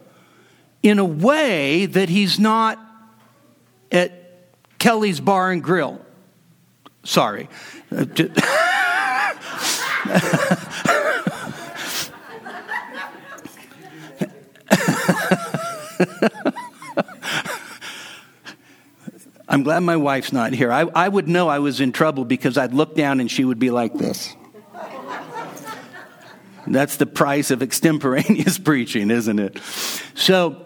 in 0.84 1.00
a 1.00 1.06
way 1.06 1.86
that 1.86 2.10
he's 2.10 2.40
not 2.40 2.80
at 3.92 4.12
Kelly's 4.78 5.20
Bar 5.20 5.52
and 5.52 5.64
Grill. 5.64 6.00
Sorry. 7.04 7.50
I'm 19.48 19.64
glad 19.64 19.80
my 19.82 19.96
wife's 19.96 20.34
not 20.34 20.54
here. 20.54 20.72
I, 20.72 20.82
I 20.82 21.08
would 21.08 21.28
know 21.28 21.48
I 21.48 21.60
was 21.60 21.80
in 21.80 21.92
trouble 21.92 22.26
because 22.26 22.58
I'd 22.58 22.74
look 22.74 22.96
down 22.96 23.20
and 23.20 23.30
she 23.30 23.46
would 23.46 23.60
be 23.60 23.72
like 23.72 23.94
this. 23.94 24.36
That's 26.76 26.98
the 26.98 27.06
price 27.06 27.52
of 27.52 27.64
extemporaneous 27.64 28.58
preaching, 28.64 29.10
isn't 29.10 29.40
it? 29.40 29.60
So, 30.14 30.66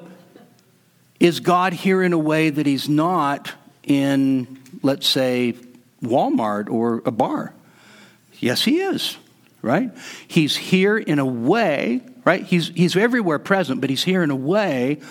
is 1.20 1.40
God 1.40 1.74
here 1.74 2.02
in 2.02 2.14
a 2.14 2.18
way 2.18 2.50
that 2.50 2.66
He's 2.66 2.90
not 2.90 3.54
in, 3.84 4.60
let's 4.82 5.08
say, 5.08 5.54
Walmart 6.02 6.70
or 6.70 7.04
a 7.06 7.12
bar? 7.12 7.54
Yes, 8.40 8.64
He 8.64 8.80
is, 8.80 9.18
right? 9.62 9.92
He's 10.28 10.58
here 10.58 10.98
in 10.98 11.20
a 11.20 11.26
way, 11.26 12.02
right? 12.26 12.44
He's, 12.44 12.70
he's 12.70 12.96
everywhere 12.96 13.38
present, 13.38 13.80
but 13.80 13.92
He's 13.92 14.04
here 14.04 14.24
in 14.24 14.32
a 14.32 14.36
way 14.36 15.02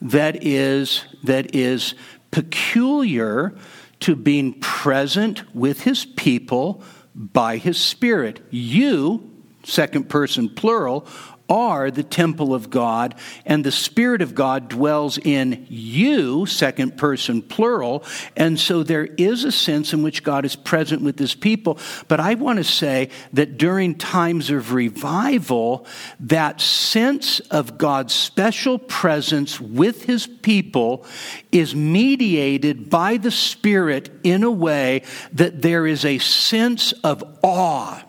that 0.00 0.46
is, 0.46 1.04
that 1.24 1.54
is 1.54 1.94
peculiar 2.30 3.54
to 4.00 4.16
being 4.16 4.54
present 4.60 5.54
with 5.54 5.82
His 5.82 6.06
people 6.06 6.82
by 7.14 7.58
His 7.58 7.76
Spirit. 7.76 8.40
You, 8.50 9.28
second 9.64 10.08
person 10.08 10.48
plural, 10.48 11.06
are 11.48 11.90
the 11.90 12.02
temple 12.02 12.54
of 12.54 12.68
God, 12.68 13.14
and 13.46 13.64
the 13.64 13.72
Spirit 13.72 14.20
of 14.20 14.34
God 14.34 14.68
dwells 14.68 15.18
in 15.18 15.66
you, 15.68 16.44
second 16.46 16.98
person 16.98 17.40
plural. 17.40 18.04
And 18.36 18.60
so 18.60 18.82
there 18.82 19.06
is 19.06 19.44
a 19.44 19.52
sense 19.52 19.92
in 19.92 20.02
which 20.02 20.22
God 20.22 20.44
is 20.44 20.56
present 20.56 21.02
with 21.02 21.18
his 21.18 21.34
people. 21.34 21.78
But 22.06 22.20
I 22.20 22.34
want 22.34 22.58
to 22.58 22.64
say 22.64 23.08
that 23.32 23.56
during 23.56 23.94
times 23.94 24.50
of 24.50 24.72
revival, 24.72 25.86
that 26.20 26.60
sense 26.60 27.40
of 27.40 27.78
God's 27.78 28.12
special 28.12 28.78
presence 28.78 29.58
with 29.58 30.04
his 30.04 30.26
people 30.26 31.06
is 31.50 31.74
mediated 31.74 32.90
by 32.90 33.16
the 33.16 33.30
Spirit 33.30 34.10
in 34.22 34.42
a 34.42 34.50
way 34.50 35.02
that 35.32 35.62
there 35.62 35.86
is 35.86 36.04
a 36.04 36.18
sense 36.18 36.92
of 37.04 37.24
awe 37.42 38.02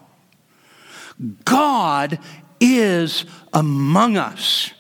God 1.46 2.20
is 2.60 3.26
among 3.54 4.18
us. 4.18 4.72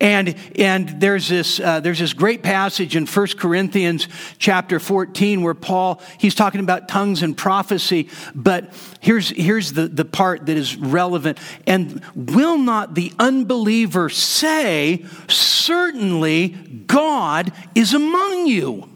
And, 0.00 0.36
and 0.56 1.00
there's, 1.00 1.28
this, 1.28 1.60
uh, 1.60 1.80
there's 1.80 1.98
this 1.98 2.12
great 2.12 2.42
passage 2.42 2.96
in 2.96 3.06
1 3.06 3.26
Corinthians 3.38 4.08
chapter 4.38 4.80
14 4.80 5.42
where 5.42 5.54
Paul, 5.54 6.00
he's 6.18 6.34
talking 6.34 6.60
about 6.60 6.88
tongues 6.88 7.22
and 7.22 7.36
prophecy, 7.36 8.08
but 8.34 8.72
here's, 9.00 9.30
here's 9.30 9.72
the, 9.72 9.88
the 9.88 10.04
part 10.04 10.46
that 10.46 10.56
is 10.56 10.76
relevant. 10.76 11.38
And 11.66 12.02
will 12.14 12.58
not 12.58 12.94
the 12.94 13.12
unbeliever 13.18 14.08
say, 14.08 15.04
certainly 15.28 16.48
God 16.48 17.52
is 17.74 17.94
among 17.94 18.46
you? 18.46 18.95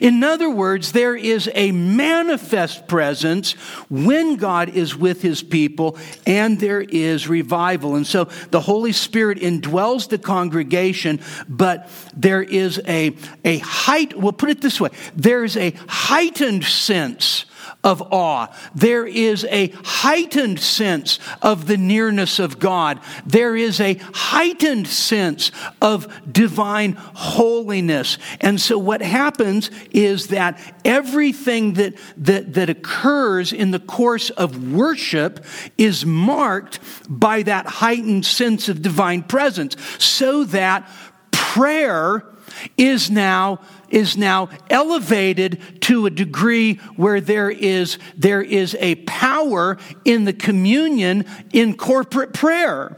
In 0.00 0.22
other 0.22 0.50
words, 0.50 0.92
there 0.92 1.16
is 1.16 1.50
a 1.54 1.72
manifest 1.72 2.86
presence 2.88 3.52
when 3.88 4.36
God 4.36 4.70
is 4.70 4.96
with 4.96 5.22
his 5.22 5.42
people, 5.42 5.98
and 6.26 6.58
there 6.60 6.80
is 6.80 7.28
revival. 7.28 7.96
And 7.96 8.06
so 8.06 8.24
the 8.50 8.60
Holy 8.60 8.92
Spirit 8.92 9.38
indwells 9.38 10.08
the 10.08 10.18
congregation, 10.18 11.20
but 11.48 11.88
there 12.14 12.42
is 12.42 12.80
a, 12.86 13.16
a 13.44 13.58
height, 13.58 14.16
we'll 14.18 14.32
put 14.32 14.50
it 14.50 14.60
this 14.60 14.80
way 14.80 14.90
there 15.16 15.44
is 15.44 15.56
a 15.56 15.74
heightened 15.88 16.64
sense 16.64 17.44
of 17.82 18.02
awe. 18.12 18.48
There 18.74 19.06
is 19.06 19.44
a 19.46 19.68
heightened 19.84 20.60
sense 20.60 21.18
of 21.40 21.66
the 21.66 21.78
nearness 21.78 22.38
of 22.38 22.58
God. 22.58 23.00
There 23.24 23.56
is 23.56 23.80
a 23.80 23.94
heightened 24.12 24.86
sense 24.86 25.50
of 25.80 26.12
divine 26.30 26.92
holiness. 26.92 28.18
And 28.40 28.60
so 28.60 28.78
what 28.78 29.00
happens 29.00 29.70
is 29.90 30.28
that 30.28 30.60
everything 30.84 31.74
that, 31.74 31.94
that, 32.18 32.54
that 32.54 32.68
occurs 32.68 33.52
in 33.52 33.70
the 33.70 33.80
course 33.80 34.30
of 34.30 34.72
worship 34.72 35.44
is 35.78 36.04
marked 36.04 36.80
by 37.08 37.42
that 37.42 37.66
heightened 37.66 38.26
sense 38.26 38.68
of 38.68 38.82
divine 38.82 39.22
presence 39.22 39.76
so 39.98 40.44
that 40.44 40.88
prayer 41.30 42.29
is 42.76 43.10
now 43.10 43.60
is 43.90 44.16
now 44.16 44.48
elevated 44.68 45.60
to 45.82 46.06
a 46.06 46.10
degree 46.10 46.74
where 46.96 47.20
there 47.20 47.50
is, 47.50 47.98
there 48.16 48.42
is 48.42 48.76
a 48.80 48.94
power 48.94 49.78
in 50.04 50.24
the 50.24 50.32
communion 50.32 51.24
in 51.52 51.76
corporate 51.76 52.32
prayer. 52.32 52.96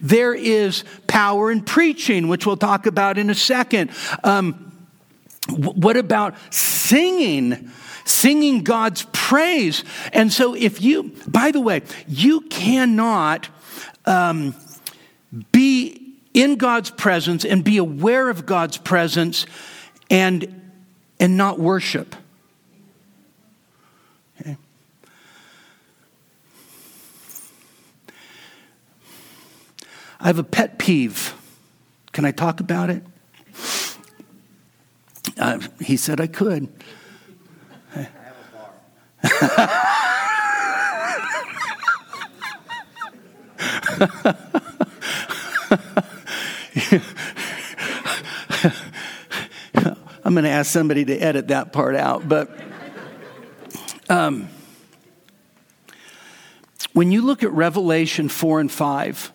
There 0.00 0.34
is 0.34 0.84
power 1.06 1.50
in 1.50 1.62
preaching, 1.62 2.28
which 2.28 2.46
we'll 2.46 2.56
talk 2.56 2.86
about 2.86 3.18
in 3.18 3.30
a 3.30 3.34
second. 3.34 3.90
Um, 4.24 4.72
what 5.48 5.96
about 5.96 6.34
singing? 6.50 7.70
Singing 8.04 8.62
God's 8.62 9.06
praise. 9.12 9.84
And 10.12 10.32
so, 10.32 10.54
if 10.54 10.80
you, 10.80 11.12
by 11.26 11.50
the 11.50 11.60
way, 11.60 11.82
you 12.08 12.42
cannot 12.42 13.48
um, 14.06 14.54
be 15.52 16.05
in 16.36 16.56
God's 16.56 16.90
presence 16.90 17.44
and 17.46 17.64
be 17.64 17.78
aware 17.78 18.28
of 18.28 18.44
God's 18.44 18.76
presence 18.76 19.46
and, 20.10 20.70
and 21.18 21.38
not 21.38 21.58
worship. 21.58 22.14
Okay. 24.38 24.58
I 30.20 30.26
have 30.26 30.38
a 30.38 30.44
pet 30.44 30.78
peeve. 30.78 31.32
Can 32.12 32.26
I 32.26 32.32
talk 32.32 32.60
about 32.60 32.90
it? 32.90 33.02
Uh, 35.38 35.60
he 35.80 35.96
said 35.96 36.20
I 36.20 36.26
could. 36.26 36.68
I 37.94 38.00
have 38.02 38.36
a 44.02 44.34
bar. 44.52 44.62
I'm 50.24 50.34
going 50.34 50.44
to 50.44 50.50
ask 50.50 50.70
somebody 50.70 51.06
to 51.06 51.16
edit 51.16 51.48
that 51.48 51.72
part 51.72 51.96
out, 51.96 52.28
but 52.28 52.50
um, 54.10 54.48
when 56.92 57.10
you 57.12 57.22
look 57.22 57.42
at 57.42 57.50
Revelation 57.52 58.28
4 58.28 58.60
and 58.60 58.70
5, 58.70 59.32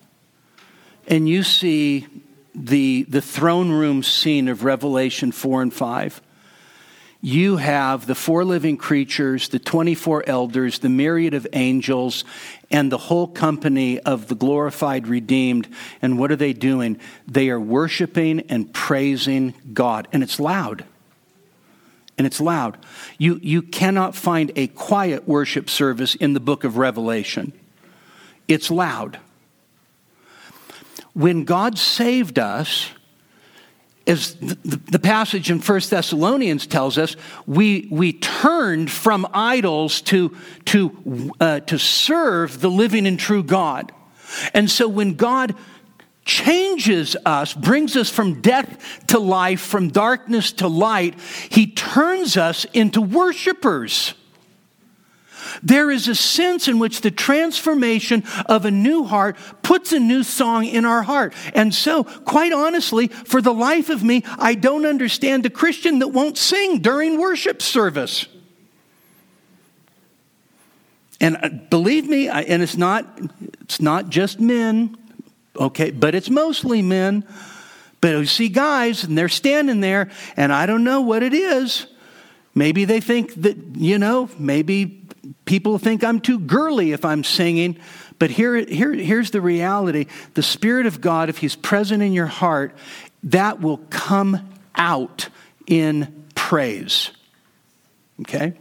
and 1.08 1.28
you 1.28 1.42
see 1.42 2.06
the, 2.54 3.04
the 3.08 3.20
throne 3.20 3.70
room 3.70 4.04
scene 4.04 4.46
of 4.46 4.62
Revelation 4.62 5.32
4 5.32 5.62
and 5.62 5.74
5, 5.74 6.22
you 7.24 7.56
have 7.56 8.06
the 8.06 8.16
four 8.16 8.44
living 8.44 8.76
creatures, 8.76 9.48
the 9.48 9.60
24 9.60 10.24
elders, 10.26 10.80
the 10.80 10.88
myriad 10.88 11.34
of 11.34 11.46
angels, 11.52 12.24
and 12.68 12.90
the 12.90 12.98
whole 12.98 13.28
company 13.28 14.00
of 14.00 14.26
the 14.26 14.34
glorified 14.34 15.06
redeemed. 15.06 15.68
And 16.02 16.18
what 16.18 16.32
are 16.32 16.36
they 16.36 16.52
doing? 16.52 16.98
They 17.28 17.48
are 17.50 17.60
worshiping 17.60 18.40
and 18.48 18.74
praising 18.74 19.54
God. 19.72 20.08
And 20.12 20.24
it's 20.24 20.40
loud. 20.40 20.84
And 22.18 22.26
it's 22.26 22.40
loud. 22.40 22.76
You, 23.18 23.38
you 23.40 23.62
cannot 23.62 24.16
find 24.16 24.50
a 24.56 24.66
quiet 24.66 25.28
worship 25.28 25.70
service 25.70 26.16
in 26.16 26.32
the 26.32 26.40
book 26.40 26.64
of 26.64 26.76
Revelation. 26.76 27.52
It's 28.48 28.68
loud. 28.68 29.20
When 31.12 31.44
God 31.44 31.78
saved 31.78 32.40
us, 32.40 32.90
as 34.06 34.34
the, 34.34 34.98
passage 34.98 35.50
in 35.50 35.60
1 35.60 35.80
Thessalonians 35.88 36.66
tells 36.66 36.98
us, 36.98 37.16
we, 37.46 37.88
we 37.90 38.12
turned 38.12 38.90
from 38.90 39.26
idols 39.32 40.00
to, 40.02 40.36
to, 40.66 41.32
uh, 41.40 41.60
to 41.60 41.78
serve 41.78 42.60
the 42.60 42.70
living 42.70 43.06
and 43.06 43.18
true 43.18 43.42
God. 43.42 43.92
And 44.54 44.70
so 44.70 44.88
when 44.88 45.14
God 45.14 45.54
changes 46.24 47.16
us, 47.26 47.54
brings 47.54 47.96
us 47.96 48.08
from 48.08 48.40
death 48.40 49.06
to 49.08 49.18
life, 49.18 49.60
from 49.60 49.90
darkness 49.90 50.52
to 50.52 50.68
light, 50.68 51.18
he 51.50 51.66
turns 51.66 52.36
us 52.36 52.64
into 52.72 53.00
worshipers. 53.00 54.14
There 55.62 55.90
is 55.90 56.08
a 56.08 56.14
sense 56.14 56.68
in 56.68 56.78
which 56.78 57.00
the 57.00 57.10
transformation 57.10 58.24
of 58.46 58.64
a 58.64 58.70
new 58.70 59.04
heart 59.04 59.36
puts 59.62 59.92
a 59.92 60.00
new 60.00 60.22
song 60.22 60.64
in 60.64 60.84
our 60.84 61.02
heart. 61.02 61.34
And 61.54 61.74
so, 61.74 62.04
quite 62.04 62.52
honestly, 62.52 63.08
for 63.08 63.40
the 63.40 63.54
life 63.54 63.88
of 63.90 64.02
me, 64.02 64.22
I 64.38 64.54
don't 64.54 64.86
understand 64.86 65.46
a 65.46 65.50
Christian 65.50 66.00
that 66.00 66.08
won't 66.08 66.38
sing 66.38 66.78
during 66.78 67.20
worship 67.20 67.62
service. 67.62 68.26
And 71.20 71.38
uh, 71.40 71.48
believe 71.48 72.08
me, 72.08 72.28
and 72.28 72.62
it's 72.62 72.76
not, 72.76 73.06
it's 73.60 73.80
not 73.80 74.10
just 74.10 74.40
men, 74.40 74.96
okay, 75.56 75.92
but 75.92 76.14
it's 76.14 76.28
mostly 76.28 76.82
men. 76.82 77.24
But 78.00 78.16
you 78.16 78.26
see 78.26 78.48
guys, 78.48 79.04
and 79.04 79.16
they're 79.16 79.28
standing 79.28 79.80
there, 79.80 80.10
and 80.36 80.52
I 80.52 80.66
don't 80.66 80.82
know 80.82 81.00
what 81.00 81.22
it 81.22 81.32
is. 81.32 81.86
Maybe 82.54 82.84
they 82.84 83.00
think 83.00 83.34
that, 83.42 83.56
you 83.76 83.98
know, 83.98 84.28
maybe 84.36 85.01
people 85.44 85.78
think 85.78 86.04
I'm 86.04 86.20
too 86.20 86.38
girly 86.38 86.92
if 86.92 87.04
I'm 87.04 87.24
singing. 87.24 87.78
But 88.18 88.30
here, 88.30 88.56
here, 88.56 88.92
here's 88.92 89.30
the 89.30 89.40
reality 89.40 90.06
the 90.34 90.42
Spirit 90.42 90.86
of 90.86 91.00
God, 91.00 91.28
if 91.28 91.38
He's 91.38 91.56
present 91.56 92.02
in 92.02 92.12
your 92.12 92.26
heart, 92.26 92.74
that 93.24 93.60
will 93.60 93.78
come 93.90 94.48
out 94.74 95.28
in 95.66 96.24
praise. 96.34 97.10
Okay? 98.20 98.54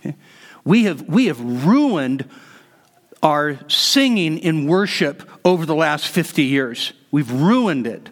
okay? 0.00 0.16
We, 0.64 0.84
have, 0.84 1.02
we 1.02 1.26
have 1.26 1.40
ruined 1.40 2.28
our 3.22 3.58
singing 3.68 4.38
in 4.38 4.66
worship 4.66 5.28
over 5.44 5.66
the 5.66 5.74
last 5.74 6.08
50 6.08 6.44
years. 6.44 6.92
We've 7.10 7.30
ruined 7.30 7.86
it 7.86 8.10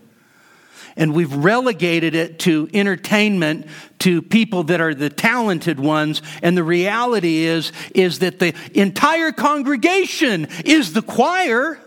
and 0.98 1.14
we've 1.14 1.32
relegated 1.32 2.14
it 2.14 2.40
to 2.40 2.68
entertainment 2.74 3.66
to 4.00 4.22
people 4.22 4.64
that 4.64 4.80
are 4.80 4.94
the 4.94 5.10
talented 5.10 5.80
ones 5.80 6.22
and 6.42 6.56
the 6.56 6.64
reality 6.64 7.44
is 7.44 7.72
is 7.94 8.20
that 8.20 8.38
the 8.38 8.54
entire 8.74 9.32
congregation 9.32 10.46
is 10.64 10.92
the 10.92 11.02
choir 11.02 11.80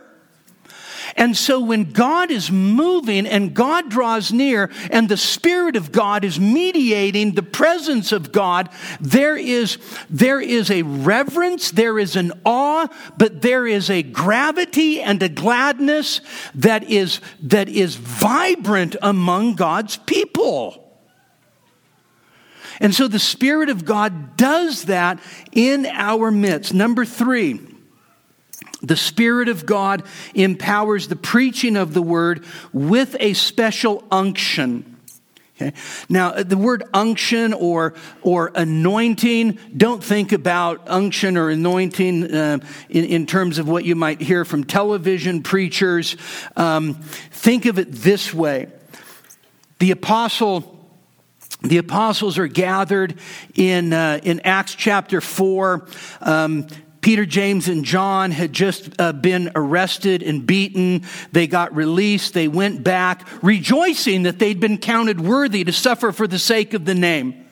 and 1.15 1.36
so 1.36 1.60
when 1.60 1.91
God 1.91 2.32
is 2.32 2.52
moving 2.52 3.28
and 3.28 3.54
God 3.54 3.89
draws 3.89 4.32
near 4.32 4.69
and 4.89 5.10
the 5.10 5.17
Spirit 5.17 5.76
of 5.76 5.91
God 5.91 6.24
is 6.24 6.39
mediating 6.39 7.34
the 7.34 7.43
presence 7.43 8.12
of 8.12 8.32
God, 8.32 8.69
there 9.00 9.38
is, 9.38 9.78
there 10.10 10.39
is 10.39 10.71
a 10.71 10.84
reverence, 10.84 11.71
there 11.71 12.00
is 12.00 12.15
an 12.15 12.32
awe, 12.45 12.88
but 13.17 13.41
there 13.41 13.67
is 13.67 13.89
a 13.89 14.04
gravity 14.04 15.02
and 15.02 15.21
a 15.21 15.30
gladness 15.30 16.21
that 16.56 16.89
is, 16.89 17.19
that 17.43 17.69
is 17.69 17.95
vibrant 17.95 18.95
among 19.02 19.56
God's 19.56 19.97
people. 19.97 20.90
And 22.79 22.93
so 22.95 23.07
the 23.07 23.19
Spirit 23.19 23.69
of 23.69 23.86
God 23.86 24.38
does 24.38 24.86
that 24.86 25.19
in 25.51 25.86
our 25.86 26.31
midst. 26.31 26.73
Number 26.73 27.05
three, 27.05 27.60
the 28.81 28.95
Spirit 28.95 29.49
of 29.49 29.65
God 29.65 30.03
empowers 30.34 31.07
the 31.07 31.15
preaching 31.15 31.77
of 31.77 31.93
the 31.93 32.01
word 32.01 32.43
with 32.73 33.15
a 33.19 33.34
special 33.34 34.03
unction. 34.10 34.91
Okay. 35.62 35.77
Now, 36.10 36.31
the 36.31 36.57
word 36.57 36.84
unction 36.93 37.53
or, 37.53 37.93
or 38.23 38.51
anointing, 38.55 39.60
don't 39.75 40.03
think 40.03 40.31
about 40.31 40.88
unction 40.88 41.38
or 41.38 41.49
anointing 41.49 42.34
uh, 42.34 42.57
in, 42.89 43.05
in 43.05 43.25
terms 43.27 43.60
of 43.60 43.69
what 43.69 43.86
you 43.86 43.95
might 43.95 44.21
hear 44.21 44.43
from 44.43 44.63
television 44.63 45.43
preachers. 45.43 46.17
Um, 46.55 46.95
think 46.95 47.65
of 47.65 47.77
it 47.77 47.91
this 47.91 48.34
way 48.34 48.67
the 49.79 49.91
apostle. 49.91 50.70
The 51.62 51.78
apostles 51.78 52.38
are 52.38 52.47
gathered 52.47 53.19
in, 53.56 53.93
uh, 53.93 54.19
in 54.24 54.39
Acts 54.41 54.74
chapter 54.74 55.21
4. 55.21 55.88
Um, 56.21 56.67
Peter, 57.02 57.26
James, 57.26 57.67
and 57.67 57.84
John 57.84 58.32
had 58.32 58.54
just 58.54 58.89
uh, 59.00 59.12
been 59.12 59.52
arrested 59.56 60.21
and 60.24 60.45
beaten. 60.45 61.04
They 61.32 61.47
got 61.47 61.76
released. 61.76 62.34
They 62.34 62.47
went 62.47 62.84
back, 62.84 63.28
rejoicing 63.43 64.24
that 64.24 64.39
they'd 64.39 64.60
been 64.60 64.78
counted 64.78 65.19
worthy 65.19 65.63
to 65.63 65.71
suffer 65.71 66.12
for 66.12 66.28
the 66.28 66.39
sake 66.39 66.74
of 66.74 66.86
the 66.86 66.95
name. 66.95 67.45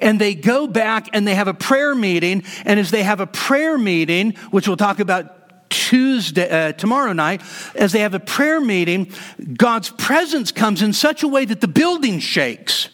And 0.00 0.20
they 0.20 0.34
go 0.34 0.66
back 0.66 1.08
and 1.12 1.26
they 1.26 1.34
have 1.34 1.48
a 1.48 1.54
prayer 1.54 1.94
meeting. 1.94 2.44
And 2.64 2.80
as 2.80 2.90
they 2.90 3.02
have 3.02 3.20
a 3.20 3.26
prayer 3.26 3.76
meeting, 3.76 4.32
which 4.50 4.66
we'll 4.66 4.76
talk 4.76 5.00
about 5.00 5.70
Tuesday, 5.70 6.48
uh, 6.48 6.72
tomorrow 6.72 7.12
night, 7.12 7.42
as 7.74 7.92
they 7.92 8.00
have 8.00 8.14
a 8.14 8.20
prayer 8.20 8.60
meeting, 8.60 9.12
God's 9.54 9.90
presence 9.90 10.52
comes 10.52 10.82
in 10.82 10.92
such 10.92 11.22
a 11.22 11.28
way 11.28 11.44
that 11.44 11.60
the 11.60 11.68
building 11.68 12.20
shakes. 12.20 12.88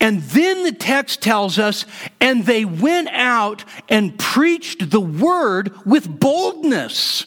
And 0.00 0.22
then 0.22 0.64
the 0.64 0.72
text 0.72 1.22
tells 1.22 1.58
us, 1.58 1.84
and 2.20 2.46
they 2.46 2.64
went 2.64 3.08
out 3.08 3.64
and 3.88 4.16
preached 4.18 4.90
the 4.90 5.00
word 5.00 5.72
with 5.84 6.20
boldness. 6.20 7.26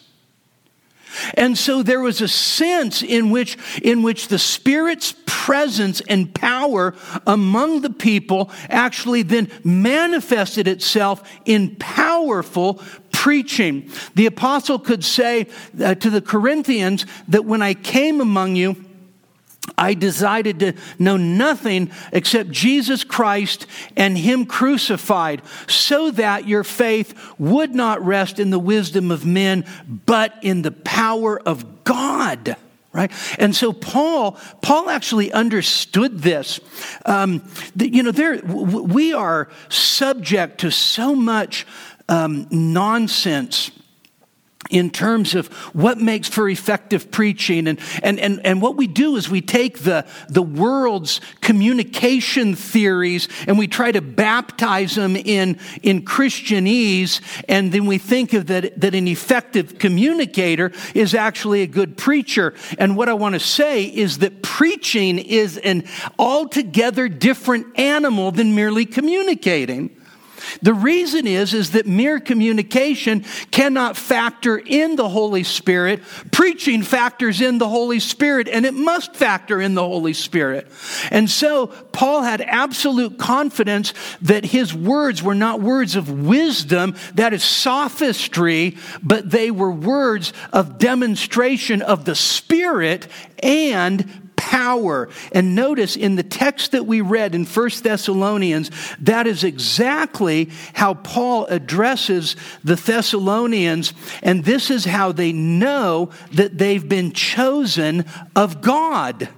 And 1.34 1.58
so 1.58 1.84
there 1.84 2.00
was 2.00 2.22
a 2.22 2.28
sense 2.28 3.04
in 3.04 3.30
which, 3.32 3.58
in 3.82 4.02
which 4.02 4.30
the 4.30 4.40
Spirit's 4.40 5.14
presence 5.26 6.02
and 6.08 6.34
power 6.34 6.94
among 7.28 7.82
the 7.82 7.90
people 7.90 8.50
actually 8.70 9.24
then 9.24 9.52
manifested 9.64 10.68
itself 10.68 11.30
in 11.46 11.76
powerful 11.76 12.82
preaching. 13.12 13.92
The 14.16 14.28
apostle 14.28 14.80
could 14.80 15.04
say 15.04 15.48
uh, 15.84 15.96
to 15.96 16.10
the 16.10 16.22
Corinthians 16.22 17.06
that 17.28 17.44
when 17.44 17.62
I 17.62 17.74
came 17.74 18.22
among 18.22 18.56
you, 18.56 18.78
I 19.82 19.96
decided 19.96 20.60
to 20.60 20.74
know 21.00 21.18
nothing 21.18 21.90
except 22.14 22.52
Jesus 22.52 23.04
Christ 23.04 23.66
and 23.98 24.16
Him 24.16 24.46
crucified, 24.46 25.42
so 25.68 26.12
that 26.12 26.48
your 26.48 26.64
faith 26.64 27.16
would 27.40 27.74
not 27.74 28.06
rest 28.06 28.40
in 28.40 28.52
the 28.52 28.60
wisdom 28.60 29.10
of 29.10 29.26
men, 29.26 29.66
but 29.88 30.36
in 30.44 30.62
the 30.62 30.72
power 30.72 31.40
of 31.40 31.84
God. 31.84 32.56
Right? 32.94 33.12
And 33.40 33.56
so 33.56 33.74
Paul, 33.74 34.38
Paul 34.62 34.90
actually 34.90 35.32
understood 35.32 36.20
this. 36.20 36.60
Um, 37.06 37.42
you 37.76 38.04
know, 38.04 38.12
there, 38.12 38.40
we 38.44 39.14
are 39.14 39.50
subject 39.70 40.60
to 40.60 40.72
so 40.72 41.16
much 41.16 41.66
um, 42.08 42.48
nonsense 42.52 43.72
in 44.72 44.90
terms 44.90 45.36
of 45.36 45.48
what 45.74 46.00
makes 46.00 46.28
for 46.28 46.50
effective 46.50 47.12
preaching. 47.12 47.68
And, 47.68 47.80
and, 48.02 48.20
and, 48.20 48.44
and 48.46 48.62
what 48.62 48.78
we 48.78 48.88
do 48.88 49.18
is 49.18 49.30
we 49.30 49.42
take 49.42 49.80
the, 49.80 50.06
the 50.30 50.42
world's 50.42 51.22
communication 51.42 52.56
theories 52.56 53.28
and 53.48 53.60
we 53.60 53.68
try 53.68 53.92
to 53.92 54.02
baptize 54.02 54.96
them 54.96 55.16
in, 55.16 55.60
in 55.84 56.04
Christianese. 56.04 57.22
And 57.48 57.72
then 57.72 57.86
we 57.86 57.98
think 57.98 58.34
of 58.34 58.48
that, 58.48 58.80
that 58.80 58.96
an 58.96 59.08
effective 59.08 59.78
communicator 59.78 60.72
is 60.96 61.14
actually 61.14 61.62
a 61.62 61.68
good 61.68 61.98
preacher. 61.98 62.56
And 62.80 62.96
what 62.96 63.10
I 63.10 63.14
want 63.14 63.34
to 63.34 63.40
say 63.40 63.84
is 63.84 64.20
that 64.20 64.42
preaching 64.42 65.20
is 65.20 65.58
an 65.58 65.84
altogether 66.18 67.10
different 67.10 67.78
animal 67.78 68.32
than 68.32 68.56
merely 68.56 68.86
communicating. 68.86 70.01
The 70.62 70.74
reason 70.74 71.28
is, 71.28 71.54
is 71.54 71.72
that 71.72 71.88
mere 71.88 72.20
communication 72.20 73.26
cannot 73.52 73.98
factor 73.98 74.58
in 74.58 74.96
the 74.96 75.10
Holy 75.10 75.44
Spirit. 75.44 76.02
Preaching 76.32 76.84
factors 76.84 77.42
in 77.42 77.58
the 77.58 77.68
Holy 77.68 78.00
Spirit, 78.00 78.48
and 78.48 78.66
it 78.66 78.74
must 78.74 79.16
factor 79.16 79.62
in 79.62 79.76
the 79.76 79.84
Holy 79.84 80.14
Spirit. 80.14 80.68
And 81.12 81.30
so, 81.30 81.68
Paul 81.68 82.24
had 82.24 82.42
absolute 82.42 83.18
confidence 83.18 83.94
that 84.22 84.46
his 84.46 84.74
words 84.74 85.22
were 85.22 85.36
not 85.36 85.62
words 85.62 85.96
of 85.96 86.10
wisdom, 86.10 86.96
that 87.16 87.34
is 87.34 87.44
sophistry, 87.44 88.78
but 89.04 89.30
they 89.30 89.52
were 89.52 89.72
words 89.72 90.34
of 90.54 90.78
demonstration 90.78 91.82
of 91.82 92.06
the 92.06 92.16
Spirit 92.16 93.08
and 93.44 94.31
power. 94.52 95.08
And 95.32 95.56
notice 95.56 95.96
in 95.96 96.18
the 96.18 96.24
text 96.24 96.74
that 96.74 96.86
we 96.86 97.00
read 97.00 97.34
in 97.34 97.46
1 97.46 97.70
Thessalonians, 97.84 98.70
that 99.00 99.26
is 99.26 99.46
exactly 99.46 100.50
how 100.74 100.96
Paul 100.96 101.46
addresses 101.46 102.36
the 102.62 102.76
Thessalonians. 102.76 103.94
And 104.22 104.44
this 104.44 104.70
is 104.70 104.84
how 104.84 105.14
they 105.14 105.32
know 105.32 106.10
that 106.34 106.58
they've 106.58 106.88
been 106.88 107.14
chosen 107.14 108.04
of 108.36 108.62
God. 108.62 109.30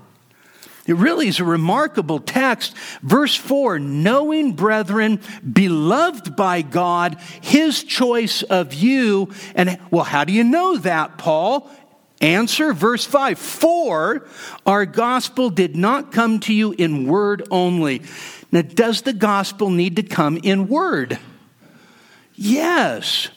It 0.87 0.95
really 0.95 1.27
is 1.27 1.39
a 1.39 1.45
remarkable 1.45 2.19
text. 2.19 2.75
Verse 3.03 3.35
4 3.35 3.77
knowing, 3.77 4.53
brethren, 4.53 5.21
beloved 5.49 6.35
by 6.35 6.63
God, 6.63 7.17
his 7.39 7.83
choice 7.83 8.41
of 8.41 8.73
you. 8.73 9.31
And, 9.53 9.79
well, 9.91 10.05
how 10.05 10.23
do 10.23 10.33
you 10.33 10.43
know 10.43 10.77
that, 10.77 11.19
Paul? 11.19 11.69
Answer, 12.23 12.71
verse 12.71 13.05
5 13.05 13.37
For 13.37 14.25
our 14.65 14.85
gospel 14.85 15.49
did 15.49 15.75
not 15.75 16.13
come 16.13 16.39
to 16.41 16.53
you 16.53 16.71
in 16.71 17.05
word 17.05 17.45
only. 17.51 18.01
Now, 18.49 18.61
does 18.61 19.01
the 19.01 19.11
gospel 19.11 19.69
need 19.69 19.97
to 19.97 20.03
come 20.03 20.37
in 20.37 20.69
word? 20.69 21.19
Yes. 22.33 23.27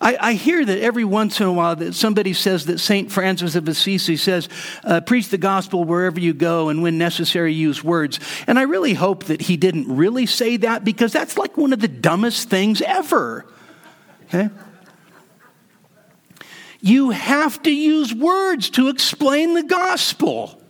I, 0.00 0.16
I, 0.20 0.32
hear 0.34 0.62
that 0.64 0.78
every 0.78 1.04
once 1.04 1.40
in 1.40 1.46
a 1.46 1.52
while 1.52 1.74
that 1.74 1.94
somebody 1.94 2.34
says 2.34 2.66
that 2.66 2.78
St. 2.78 3.10
Francis 3.10 3.56
of 3.56 3.66
Assisi 3.66 4.16
says, 4.16 4.48
uh, 4.84 5.00
preach 5.00 5.30
the 5.30 5.38
gospel 5.38 5.84
wherever 5.84 6.20
you 6.20 6.34
go 6.34 6.68
and 6.68 6.82
when 6.82 6.98
necessary 6.98 7.54
use 7.54 7.82
words. 7.82 8.20
And 8.46 8.58
I 8.58 8.62
really 8.62 8.92
hope 8.92 9.24
that 9.24 9.40
he 9.40 9.56
didn't 9.56 9.96
really 9.96 10.26
say 10.26 10.58
that 10.58 10.84
because 10.84 11.12
that's 11.12 11.38
like 11.38 11.56
one 11.56 11.72
of 11.72 11.80
the 11.80 11.88
dumbest 11.88 12.50
things 12.50 12.82
ever. 12.82 13.46
Okay? 14.26 14.50
You 16.86 17.10
have 17.10 17.60
to 17.64 17.72
use 17.72 18.14
words 18.14 18.70
to 18.70 18.88
explain 18.88 19.54
the 19.54 19.64
gospel. 19.64 20.62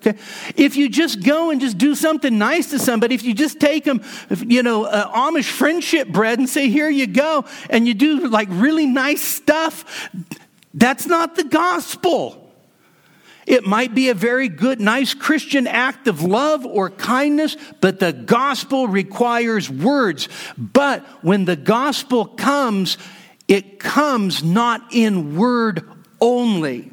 Okay? 0.00 0.18
If 0.54 0.76
you 0.76 0.90
just 0.90 1.22
go 1.22 1.50
and 1.50 1.62
just 1.62 1.78
do 1.78 1.94
something 1.94 2.36
nice 2.36 2.68
to 2.70 2.78
somebody, 2.78 3.14
if 3.14 3.22
you 3.22 3.32
just 3.32 3.58
take 3.58 3.84
them, 3.84 4.02
you 4.46 4.62
know, 4.62 4.84
uh, 4.84 5.10
Amish 5.12 5.50
friendship 5.50 6.08
bread 6.08 6.38
and 6.38 6.46
say, 6.46 6.68
here 6.68 6.90
you 6.90 7.06
go, 7.06 7.46
and 7.70 7.88
you 7.88 7.94
do 7.94 8.28
like 8.28 8.48
really 8.50 8.84
nice 8.84 9.22
stuff, 9.22 10.10
that's 10.74 11.06
not 11.06 11.36
the 11.36 11.44
gospel. 11.44 12.52
It 13.46 13.64
might 13.64 13.94
be 13.94 14.10
a 14.10 14.14
very 14.14 14.48
good, 14.48 14.78
nice 14.78 15.14
Christian 15.14 15.66
act 15.66 16.06
of 16.06 16.22
love 16.22 16.66
or 16.66 16.90
kindness, 16.90 17.56
but 17.80 17.98
the 17.98 18.12
gospel 18.12 18.88
requires 18.88 19.70
words. 19.70 20.28
But 20.58 21.02
when 21.22 21.46
the 21.46 21.56
gospel 21.56 22.26
comes, 22.26 22.98
it 23.48 23.78
comes 23.78 24.42
not 24.42 24.82
in 24.92 25.36
word 25.36 25.82
only. 26.20 26.90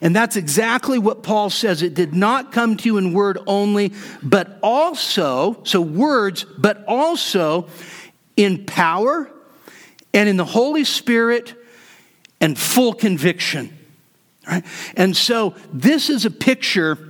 And 0.00 0.14
that's 0.14 0.36
exactly 0.36 0.98
what 0.98 1.22
Paul 1.22 1.50
says. 1.50 1.82
It 1.82 1.94
did 1.94 2.14
not 2.14 2.52
come 2.52 2.76
to 2.76 2.84
you 2.84 2.98
in 2.98 3.12
word 3.12 3.38
only, 3.46 3.92
but 4.22 4.58
also, 4.62 5.62
so 5.64 5.80
words, 5.80 6.44
but 6.44 6.84
also 6.86 7.68
in 8.36 8.64
power 8.64 9.30
and 10.14 10.28
in 10.28 10.36
the 10.36 10.44
Holy 10.44 10.84
Spirit 10.84 11.54
and 12.40 12.56
full 12.56 12.92
conviction. 12.94 13.76
Right? 14.46 14.64
And 14.96 15.16
so 15.16 15.54
this 15.72 16.08
is 16.08 16.24
a 16.24 16.30
picture 16.30 17.07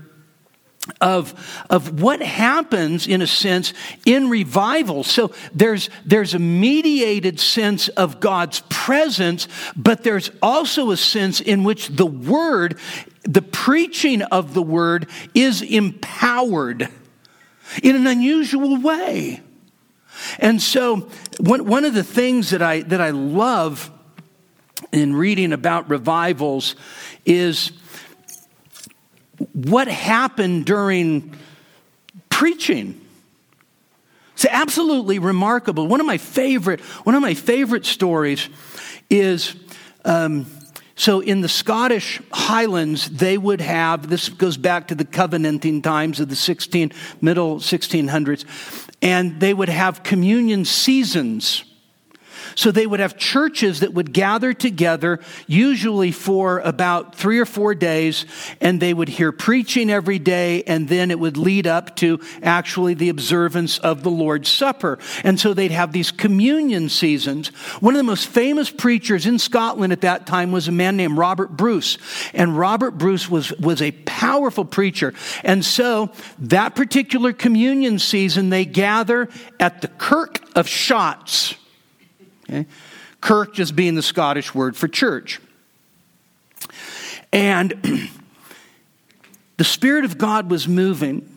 of, 1.01 1.65
of 1.71 2.01
what 2.01 2.21
happens, 2.21 3.07
in 3.07 3.23
a 3.23 3.27
sense, 3.27 3.73
in 4.05 4.29
revival. 4.29 5.05
So 5.05 5.33
there's, 5.55 5.91
there's 6.05 6.35
a 6.35 6.39
mediated 6.39 7.41
sense 7.41 7.89
of 7.89 8.21
God's 8.21 8.63
presence, 8.69 9.49
but 9.77 10.03
there's 10.03 10.31
also 10.43 10.91
a 10.91 10.97
sense 10.97 11.41
in 11.41 11.65
which 11.65 11.89
the 11.89 12.07
word, 12.07 12.79
the 13.23 13.43
preaching 13.43 14.23
of 14.23 14.55
the 14.55 14.63
word, 14.63 15.09
is 15.35 15.63
empowered 15.63 16.89
in 17.83 17.97
an 17.97 18.07
unusual 18.07 18.81
way. 18.81 19.41
And 20.39 20.61
so, 20.61 21.09
one, 21.39 21.65
one 21.67 21.85
of 21.85 21.95
the 21.95 22.03
things 22.03 22.51
that 22.51 22.63
I, 22.63 22.81
that 22.83 23.01
I 23.01 23.11
love 23.11 23.91
in 24.93 25.15
reading 25.15 25.53
about 25.53 25.89
revivals 25.91 26.75
is 27.25 27.73
what 29.53 29.89
happened 29.89 30.67
during 30.67 31.37
preaching. 32.29 33.01
It's 34.35 34.47
absolutely 34.49 35.19
remarkable. 35.19 35.87
One 35.87 36.01
of 36.01 36.07
my 36.07 36.19
favorite, 36.19 36.81
one 36.81 37.15
of 37.15 37.23
my 37.23 37.35
favorite 37.35 37.85
stories 37.85 38.49
is 39.11 39.55
um, 40.05 40.47
so 40.99 41.21
in 41.21 41.43
the 41.43 41.49
Scottish 41.49 42.21
Highlands, 42.33 43.09
they 43.09 43.39
would 43.39 43.61
have 43.61 44.09
this 44.09 44.29
goes 44.29 44.57
back 44.57 44.89
to 44.89 44.97
the 44.97 45.05
Covenanting 45.05 45.81
times 45.81 46.19
of 46.19 46.29
the 46.29 46.35
16 46.35 46.93
middle 47.21 47.59
1600s, 47.59 48.45
and 49.01 49.39
they 49.39 49.55
would 49.55 49.69
have 49.69 50.03
communion 50.03 50.65
seasons. 50.65 51.63
So 52.55 52.71
they 52.71 52.87
would 52.87 53.01
have 53.01 53.17
churches 53.17 53.81
that 53.81 53.95
would 53.95 54.13
gather 54.13 54.53
together, 54.53 55.21
usually 55.47 56.13
for 56.13 56.61
about 56.61 57.15
three 57.15 57.39
or 57.39 57.47
four 57.47 57.75
days, 57.75 58.27
and 58.61 58.81
they 58.81 58.95
would 58.95 59.09
hear 59.09 59.33
preaching 59.33 59.91
every 59.91 60.19
day, 60.19 60.63
and 60.65 60.89
then 60.89 61.11
it 61.11 61.19
would 61.19 61.37
lead 61.37 61.67
up 61.67 61.97
to 61.97 62.21
actually 62.43 62.95
the 62.95 63.09
observance 63.09 63.79
of 63.79 64.03
the 64.03 64.11
Lord's 64.11 64.49
Supper. 64.49 64.99
And 65.25 65.39
so 65.39 65.55
they'd 65.55 65.71
have 65.71 65.93
these 65.93 66.11
communion 66.11 66.89
seasons. 66.89 67.49
One 67.81 67.95
of 67.95 67.99
the 67.99 68.05
most 68.05 68.29
famous 68.29 68.71
preachers 68.71 69.27
in 69.27 69.39
Scotland 69.39 69.93
at 69.93 70.03
that 70.03 70.27
time 70.27 70.53
was 70.53 70.69
a 70.69 70.73
man 70.73 70.97
named 70.97 71.17
Robert 71.17 71.57
Bruce. 71.57 71.99
And 72.35 72.59
Robert 72.59 72.93
Bruce 72.93 73.29
was, 73.29 73.53
was 73.59 73.83
a 73.83 73.93
powerful 73.93 74.65
preacher. 74.65 75.15
And 75.45 75.65
so 75.65 76.11
that 76.39 76.75
particular 76.75 77.33
communion 77.33 77.99
season, 77.99 78.51
they 78.51 78.65
gather 78.65 79.29
at 79.59 79.81
the 79.81 79.89
Kirk 79.89 80.41
of 80.57 80.67
Shotts. 80.67 81.55
Okay? 82.49 82.67
Kirk 83.21 83.55
just 83.55 83.75
being 83.75 83.95
the 83.95 84.03
Scottish 84.03 84.55
word 84.55 84.77
for 84.77 84.89
church. 84.89 85.41
And 87.33 88.09
the 89.57 89.65
Spirit 89.65 90.05
of 90.05 90.19
God 90.19 90.51
was 90.51 90.69
moving. 90.69 91.37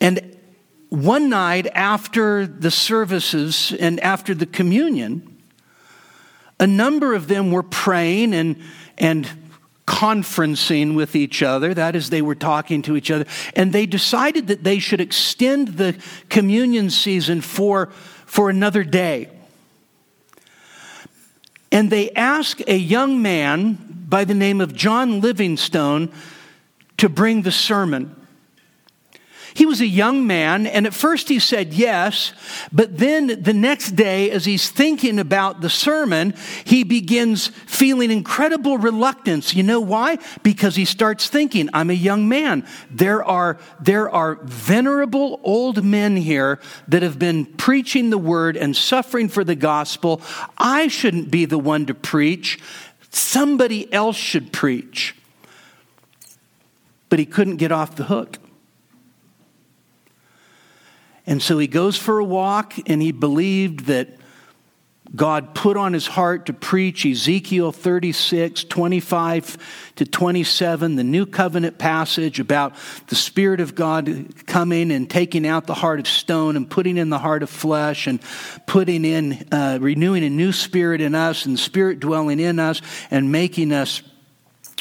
And 0.00 0.36
one 0.88 1.28
night 1.28 1.66
after 1.74 2.46
the 2.46 2.70
services 2.70 3.72
and 3.78 4.00
after 4.00 4.34
the 4.34 4.46
communion, 4.46 5.42
a 6.60 6.66
number 6.66 7.14
of 7.14 7.28
them 7.28 7.50
were 7.50 7.62
praying 7.62 8.34
and, 8.34 8.60
and 8.96 9.28
conferencing 9.86 10.94
with 10.94 11.14
each 11.14 11.42
other. 11.42 11.74
That 11.74 11.96
is, 11.96 12.10
they 12.10 12.22
were 12.22 12.34
talking 12.34 12.82
to 12.82 12.96
each 12.96 13.10
other. 13.10 13.26
And 13.54 13.72
they 13.72 13.86
decided 13.86 14.46
that 14.46 14.64
they 14.64 14.78
should 14.78 15.00
extend 15.00 15.68
the 15.68 15.96
communion 16.28 16.90
season 16.90 17.40
for 17.40 17.90
for 18.34 18.50
another 18.50 18.82
day. 18.82 19.28
And 21.70 21.88
they 21.88 22.10
ask 22.10 22.60
a 22.66 22.76
young 22.76 23.22
man 23.22 23.78
by 24.08 24.24
the 24.24 24.34
name 24.34 24.60
of 24.60 24.74
John 24.74 25.20
Livingstone 25.20 26.10
to 26.96 27.08
bring 27.08 27.42
the 27.42 27.52
sermon. 27.52 28.23
He 29.54 29.66
was 29.66 29.80
a 29.80 29.86
young 29.86 30.26
man, 30.26 30.66
and 30.66 30.84
at 30.84 30.94
first 30.94 31.28
he 31.28 31.38
said 31.38 31.72
yes, 31.72 32.32
but 32.72 32.98
then 32.98 33.40
the 33.40 33.52
next 33.52 33.92
day, 33.92 34.28
as 34.32 34.44
he's 34.44 34.68
thinking 34.68 35.20
about 35.20 35.60
the 35.60 35.70
sermon, 35.70 36.34
he 36.64 36.82
begins 36.82 37.46
feeling 37.46 38.10
incredible 38.10 38.78
reluctance. 38.78 39.54
You 39.54 39.62
know 39.62 39.80
why? 39.80 40.18
Because 40.42 40.74
he 40.74 40.84
starts 40.84 41.28
thinking, 41.28 41.70
I'm 41.72 41.90
a 41.90 41.94
young 41.94 42.28
man. 42.28 42.66
There 42.90 43.24
are, 43.24 43.60
there 43.80 44.10
are 44.10 44.40
venerable 44.42 45.38
old 45.44 45.84
men 45.84 46.16
here 46.16 46.58
that 46.88 47.02
have 47.02 47.20
been 47.20 47.46
preaching 47.46 48.10
the 48.10 48.18
word 48.18 48.56
and 48.56 48.74
suffering 48.74 49.28
for 49.28 49.44
the 49.44 49.54
gospel. 49.54 50.20
I 50.58 50.88
shouldn't 50.88 51.30
be 51.30 51.44
the 51.44 51.60
one 51.60 51.86
to 51.86 51.94
preach. 51.94 52.58
Somebody 53.10 53.92
else 53.92 54.16
should 54.16 54.52
preach. 54.52 55.14
But 57.08 57.20
he 57.20 57.24
couldn't 57.24 57.58
get 57.58 57.70
off 57.70 57.94
the 57.94 58.04
hook. 58.04 58.38
And 61.26 61.42
so 61.42 61.58
he 61.58 61.66
goes 61.66 61.96
for 61.96 62.18
a 62.18 62.24
walk, 62.24 62.74
and 62.86 63.00
he 63.00 63.12
believed 63.12 63.86
that 63.86 64.08
God 65.14 65.54
put 65.54 65.76
on 65.76 65.92
his 65.92 66.06
heart 66.06 66.46
to 66.46 66.52
preach 66.52 67.06
Ezekiel 67.06 67.70
36, 67.70 68.64
25 68.64 69.92
to 69.96 70.04
27, 70.04 70.96
the 70.96 71.04
new 71.04 71.24
covenant 71.24 71.78
passage 71.78 72.40
about 72.40 72.74
the 73.08 73.14
Spirit 73.14 73.60
of 73.60 73.76
God 73.76 74.46
coming 74.46 74.90
and 74.90 75.08
taking 75.08 75.46
out 75.46 75.66
the 75.66 75.74
heart 75.74 76.00
of 76.00 76.08
stone 76.08 76.56
and 76.56 76.68
putting 76.68 76.96
in 76.96 77.10
the 77.10 77.18
heart 77.18 77.44
of 77.44 77.50
flesh 77.50 78.08
and 78.08 78.20
putting 78.66 79.04
in, 79.04 79.46
uh, 79.52 79.78
renewing 79.80 80.24
a 80.24 80.30
new 80.30 80.50
spirit 80.50 81.00
in 81.00 81.14
us 81.14 81.46
and 81.46 81.58
Spirit 81.58 82.00
dwelling 82.00 82.40
in 82.40 82.58
us 82.58 82.82
and 83.10 83.30
making 83.30 83.72
us 83.72 84.02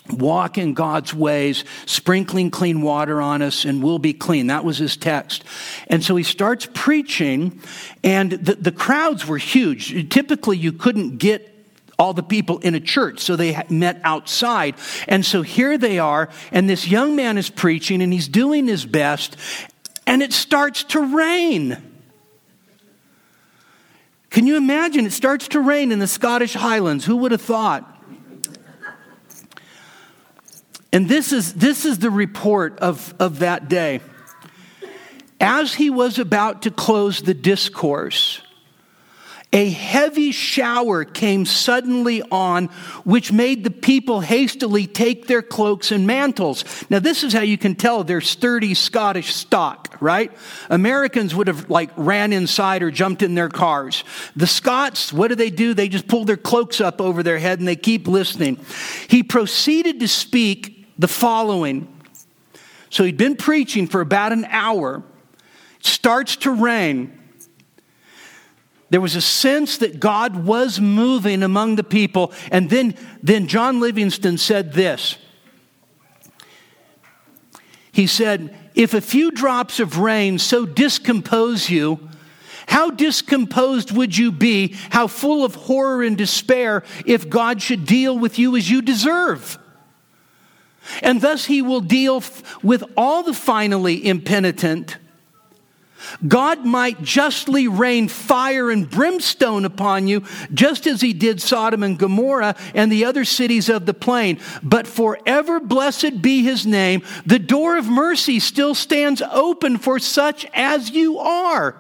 walk 0.10 0.58
in 0.58 0.74
God's 0.74 1.14
ways, 1.14 1.64
sprinkling 1.86 2.52
clean 2.52 2.82
water 2.82 3.22
on 3.22 3.42
us, 3.42 3.66
and 3.66 3.82
we'll 3.82 4.00
be 4.00 4.14
clean. 4.14 4.48
That 4.48 4.66
was 4.66 4.78
his 4.78 4.98
text. 4.98 5.44
And 5.88 6.04
so 6.04 6.16
he 6.16 6.24
starts 6.24 6.68
preaching, 6.74 7.62
and 8.04 8.32
the, 8.32 8.56
the 8.56 8.72
crowds 8.72 9.26
were 9.26 9.38
huge. 9.38 10.10
Typically, 10.10 10.58
you 10.58 10.74
couldn't 10.74 11.18
get 11.18 11.50
all 11.98 12.14
the 12.14 12.24
people 12.24 12.60
in 12.60 12.76
a 12.76 12.80
church, 12.80 13.20
so 13.20 13.36
they 13.36 13.64
met 13.70 14.02
outside. 14.04 14.76
And 15.08 15.26
so 15.26 15.42
here 15.42 15.78
they 15.78 16.00
are, 16.00 16.30
and 16.52 16.70
this 16.70 16.88
young 16.88 17.16
man 17.16 17.38
is 17.38 17.50
preaching, 17.50 18.02
and 18.02 18.12
he's 18.12 18.28
doing 18.28 18.68
his 18.68 18.86
best, 18.86 19.38
and 20.06 20.22
it 20.22 20.34
starts 20.34 20.84
to 20.86 21.00
rain. 21.16 21.78
Can 24.32 24.48
you 24.48 24.58
imagine? 24.58 25.06
It 25.06 25.14
starts 25.14 25.48
to 25.50 25.62
rain 25.62 25.92
in 25.92 26.00
the 26.00 26.08
Scottish 26.08 26.56
Highlands. 26.56 27.06
Who 27.06 27.18
would 27.18 27.32
have 27.32 27.42
thought? 27.42 27.93
And 30.94 31.10
this 31.10 31.34
is, 31.34 31.54
this 31.54 31.86
is 31.86 31.98
the 31.98 32.12
report 32.12 32.80
of, 32.80 33.16
of 33.20 33.40
that 33.40 33.68
day. 33.68 34.00
As 35.42 35.74
he 35.74 35.90
was 35.90 36.20
about 36.20 36.62
to 36.62 36.72
close 36.72 37.22
the 37.22 37.34
discourse, 37.34 38.42
a 39.52 39.70
heavy 39.70 40.32
shower 40.32 41.04
came 41.06 41.46
suddenly 41.46 42.24
on, 42.32 42.68
which 43.06 43.32
made 43.32 43.64
the 43.64 43.70
people 43.70 44.22
hastily 44.22 44.88
take 44.88 45.28
their 45.28 45.44
cloaks 45.44 45.92
and 45.92 46.08
mantles. 46.08 46.66
Now, 46.90 46.98
this 46.98 47.24
is 47.24 47.34
how 47.34 47.42
you 47.42 47.58
can 47.58 47.76
tell 47.76 48.04
they're 48.04 48.22
sturdy 48.22 48.74
Scottish 48.74 49.36
stock, 49.36 49.96
right? 50.00 50.32
Americans 50.72 51.36
would 51.36 51.48
have 51.48 51.70
like 51.70 51.92
ran 51.96 52.34
inside 52.34 52.82
or 52.82 52.90
jumped 52.90 53.22
in 53.22 53.36
their 53.36 53.50
cars. 53.50 54.04
The 54.36 54.48
Scots, 54.48 55.14
what 55.14 55.28
do 55.28 55.36
they 55.36 55.52
do? 55.52 55.76
They 55.76 55.88
just 55.88 56.08
pull 56.08 56.26
their 56.26 56.38
cloaks 56.38 56.82
up 56.82 57.00
over 57.00 57.22
their 57.22 57.38
head 57.38 57.60
and 57.60 57.68
they 57.68 57.76
keep 57.76 58.08
listening. 58.08 58.58
He 59.08 59.22
proceeded 59.22 60.00
to 60.00 60.08
speak 60.08 60.73
the 60.98 61.08
following. 61.08 61.88
So 62.90 63.04
he'd 63.04 63.18
been 63.18 63.36
preaching 63.36 63.88
for 63.88 64.02
about 64.02 64.32
an 64.34 64.46
hour. 64.46 65.04
It 65.80 65.86
starts 65.86 66.36
to 66.38 66.52
rain. 66.52 67.20
There 68.90 69.02
was 69.02 69.16
a 69.16 69.22
sense 69.22 69.78
that 69.78 70.00
God 70.00 70.46
was 70.46 70.80
moving 70.80 71.42
among 71.42 71.78
the 71.78 71.84
people. 71.84 72.32
And 72.52 72.70
then, 72.70 72.96
then 73.24 73.48
John 73.48 73.80
Livingston 73.80 74.38
said 74.38 74.74
this. 74.74 75.18
He 77.92 78.06
said, 78.06 78.56
If 78.76 78.94
a 78.94 79.02
few 79.02 79.32
drops 79.32 79.80
of 79.80 79.98
rain 79.98 80.38
so 80.38 80.68
discompose 80.68 81.72
you, 81.72 82.08
how 82.68 82.92
discomposed 82.92 83.92
would 83.92 84.16
you 84.16 84.32
be? 84.32 84.76
How 84.92 85.08
full 85.08 85.44
of 85.44 85.56
horror 85.56 86.04
and 86.04 86.18
despair 86.18 86.84
if 87.06 87.30
God 87.30 87.62
should 87.62 87.86
deal 87.86 88.18
with 88.18 88.38
you 88.38 88.56
as 88.56 88.70
you 88.70 88.82
deserve? 88.82 89.58
And 91.02 91.22
thus 91.22 91.46
he 91.46 91.62
will 91.62 91.82
deal 91.82 92.24
with 92.62 92.84
all 92.98 93.24
the 93.24 93.34
finally 93.34 94.06
impenitent. 94.06 94.98
God 96.28 96.66
might 96.66 97.02
justly 97.02 97.68
rain 97.68 98.08
fire 98.08 98.70
and 98.70 98.90
brimstone 98.90 99.66
upon 99.66 100.08
you, 100.08 100.24
just 100.54 100.86
as 100.86 101.02
he 101.02 101.14
did 101.14 101.42
Sodom 101.42 101.84
and 101.84 101.98
Gomorrah 101.98 102.56
and 102.74 102.92
the 102.92 103.06
other 103.06 103.26
cities 103.26 103.70
of 103.70 103.86
the 103.86 103.94
plain. 103.94 104.40
But 104.62 104.88
forever 104.88 105.60
blessed 105.60 106.22
be 106.22 106.44
his 106.44 106.66
name. 106.66 107.04
The 107.26 107.40
door 107.40 107.78
of 107.78 107.88
mercy 107.88 108.40
still 108.40 108.76
stands 108.76 109.22
open 109.22 109.78
for 109.78 110.00
such 110.00 110.46
as 110.54 110.92
you 110.92 111.20
are. 111.20 111.78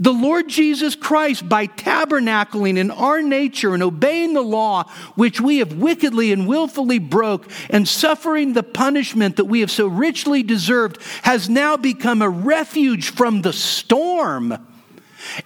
The 0.00 0.12
Lord 0.14 0.48
Jesus 0.48 0.94
Christ, 0.94 1.46
by 1.46 1.66
tabernacling 1.66 2.78
in 2.78 2.90
our 2.90 3.20
nature 3.20 3.74
and 3.74 3.82
obeying 3.82 4.32
the 4.32 4.40
law, 4.40 4.84
which 5.14 5.42
we 5.42 5.58
have 5.58 5.74
wickedly 5.74 6.32
and 6.32 6.48
willfully 6.48 6.98
broke, 6.98 7.46
and 7.68 7.86
suffering 7.86 8.54
the 8.54 8.62
punishment 8.62 9.36
that 9.36 9.44
we 9.44 9.60
have 9.60 9.70
so 9.70 9.86
richly 9.86 10.42
deserved, 10.42 10.98
has 11.22 11.50
now 11.50 11.76
become 11.76 12.22
a 12.22 12.30
refuge 12.30 13.10
from 13.10 13.42
the 13.42 13.52
storm 13.52 14.56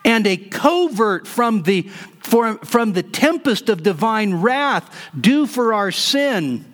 and 0.05 0.25
a 0.25 0.37
covert 0.37 1.27
from 1.27 1.65
the, 1.65 1.83
for, 2.21 2.59
from 2.59 2.93
the 2.93 3.03
tempest 3.03 3.69
of 3.69 3.83
divine 3.83 4.35
wrath 4.35 5.11
due 5.21 5.49
for 5.49 5.75
our 5.75 5.91
sin. 5.91 6.65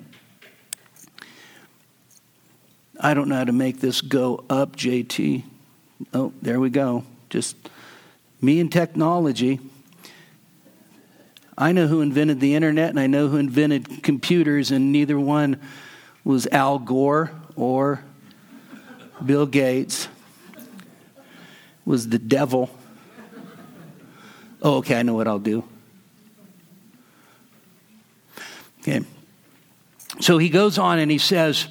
I 3.01 3.15
don't 3.15 3.31
know 3.31 3.37
how 3.37 3.45
to 3.45 3.53
make 3.53 3.81
this 3.81 4.03
go 4.03 4.45
up, 4.51 4.77
JT. 4.77 5.45
Oh, 6.13 6.35
there 6.43 6.61
we 6.61 6.69
go. 6.69 7.05
Just 7.31 7.70
me 8.41 8.61
and 8.61 8.71
technology. 8.71 9.61
I 11.57 11.73
know 11.73 11.87
who 11.87 12.01
invented 12.01 12.41
the 12.41 12.55
internet 12.55 12.91
and 12.91 12.99
I 12.99 13.07
know 13.07 13.29
who 13.29 13.37
invented 13.37 14.03
computers, 14.03 14.71
and 14.71 14.93
neither 14.93 15.19
one 15.19 15.61
was 16.25 16.47
Al 16.47 16.79
Gore 16.79 17.31
or 17.57 18.03
Bill 19.25 19.47
Gates. 19.47 20.09
Was 21.85 22.09
the 22.09 22.19
devil. 22.19 22.71
Oh, 24.63 24.77
okay, 24.77 24.99
I 24.99 25.03
know 25.03 25.15
what 25.15 25.27
I'll 25.27 25.39
do. 25.39 25.65
Okay. 28.81 29.01
So 30.21 30.39
he 30.39 30.49
goes 30.49 30.79
on 30.79 30.99
and 30.99 31.11
he 31.11 31.19
says, 31.19 31.67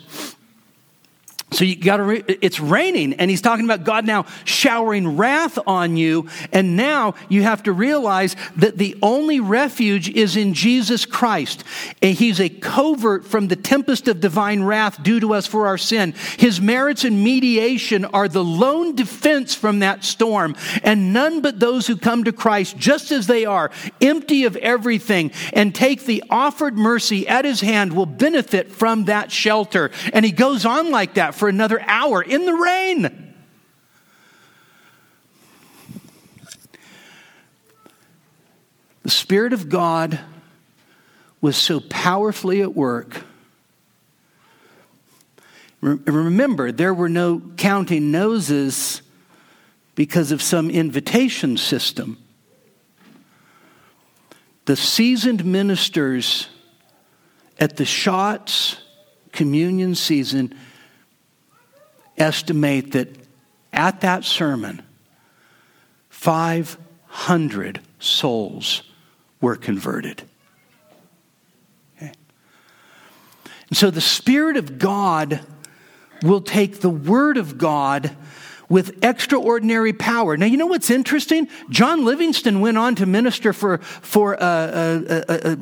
so 1.51 1.65
you 1.65 1.75
got 1.75 1.97
to, 1.97 2.03
re- 2.03 2.23
it's 2.27 2.59
raining, 2.59 3.13
and 3.13 3.29
he's 3.29 3.41
talking 3.41 3.65
about 3.65 3.83
God 3.83 4.05
now 4.05 4.25
showering 4.45 5.17
wrath 5.17 5.57
on 5.65 5.97
you. 5.97 6.27
And 6.51 6.75
now 6.75 7.15
you 7.27 7.41
have 7.43 7.63
to 7.63 7.73
realize 7.73 8.35
that 8.57 8.77
the 8.77 8.95
only 9.01 9.39
refuge 9.39 10.09
is 10.09 10.37
in 10.37 10.53
Jesus 10.53 11.05
Christ. 11.05 11.63
And 12.01 12.15
he's 12.15 12.39
a 12.39 12.49
covert 12.49 13.25
from 13.25 13.47
the 13.47 13.55
tempest 13.55 14.07
of 14.07 14.19
divine 14.19 14.61
wrath 14.61 15.01
due 15.01 15.19
to 15.21 15.33
us 15.33 15.47
for 15.47 15.65
our 15.65 15.77
sin. 15.77 16.13
His 16.37 16.61
merits 16.61 17.03
and 17.03 17.23
mediation 17.23 18.05
are 18.05 18.27
the 18.27 18.43
lone 18.43 18.95
defense 18.95 19.55
from 19.55 19.79
that 19.79 20.03
storm. 20.03 20.55
And 20.83 21.13
none 21.13 21.41
but 21.41 21.59
those 21.59 21.87
who 21.87 21.97
come 21.97 22.25
to 22.25 22.31
Christ, 22.31 22.77
just 22.77 23.11
as 23.11 23.25
they 23.25 23.45
are, 23.45 23.71
empty 24.01 24.43
of 24.43 24.55
everything, 24.57 25.31
and 25.53 25.73
take 25.73 26.05
the 26.05 26.23
offered 26.29 26.77
mercy 26.77 27.27
at 27.27 27.43
his 27.43 27.61
hand, 27.61 27.93
will 27.93 28.05
benefit 28.05 28.71
from 28.71 29.05
that 29.05 29.31
shelter. 29.31 29.89
And 30.13 30.23
he 30.23 30.31
goes 30.31 30.63
on 30.63 30.91
like 30.91 31.15
that 31.15 31.33
for 31.39 31.47
another 31.47 31.81
hour 31.81 32.21
in 32.21 32.45
the 32.45 32.53
rain. 32.53 33.33
The 39.03 39.09
Spirit 39.09 39.53
of 39.53 39.69
God 39.69 40.19
was 41.39 41.55
so 41.55 41.79
powerfully 41.79 42.61
at 42.61 42.75
work. 42.75 43.23
Remember, 45.79 46.73
there 46.73 46.93
were 46.93 47.07
no 47.07 47.41
counting 47.55 48.11
noses 48.11 49.01
because 49.95 50.33
of 50.33 50.41
some 50.41 50.69
invitation 50.69 51.55
system. 51.55 52.17
The 54.65 54.75
seasoned 54.75 55.45
ministers 55.45 56.49
at 57.57 57.77
the 57.77 57.85
Shotts 57.85 58.75
communion 59.31 59.95
season 59.95 60.53
estimate 62.19 62.91
that 62.91 63.09
at 63.71 64.01
that 64.01 64.25
sermon, 64.25 64.81
500 66.09 67.79
souls 67.99 68.83
were 69.41 69.55
converted. 69.55 70.23
Okay. 71.97 72.11
And 73.69 73.77
so 73.77 73.89
the 73.89 74.01
Spirit 74.01 74.57
of 74.57 74.77
God 74.77 75.41
will 76.21 76.41
take 76.41 76.81
the 76.81 76.89
Word 76.89 77.37
of 77.37 77.57
God 77.57 78.15
with 78.67 79.03
extraordinary 79.03 79.93
power. 79.93 80.37
Now, 80.37 80.45
you 80.45 80.57
know 80.57 80.67
what's 80.67 80.91
interesting? 80.91 81.47
John 81.69 82.05
Livingston 82.05 82.59
went 82.59 82.77
on 82.77 82.95
to 82.95 83.05
minister 83.05 83.51
for, 83.51 83.79
for 83.79 84.35
a, 84.35 84.37
a, 84.39 85.23
a, 85.27 85.57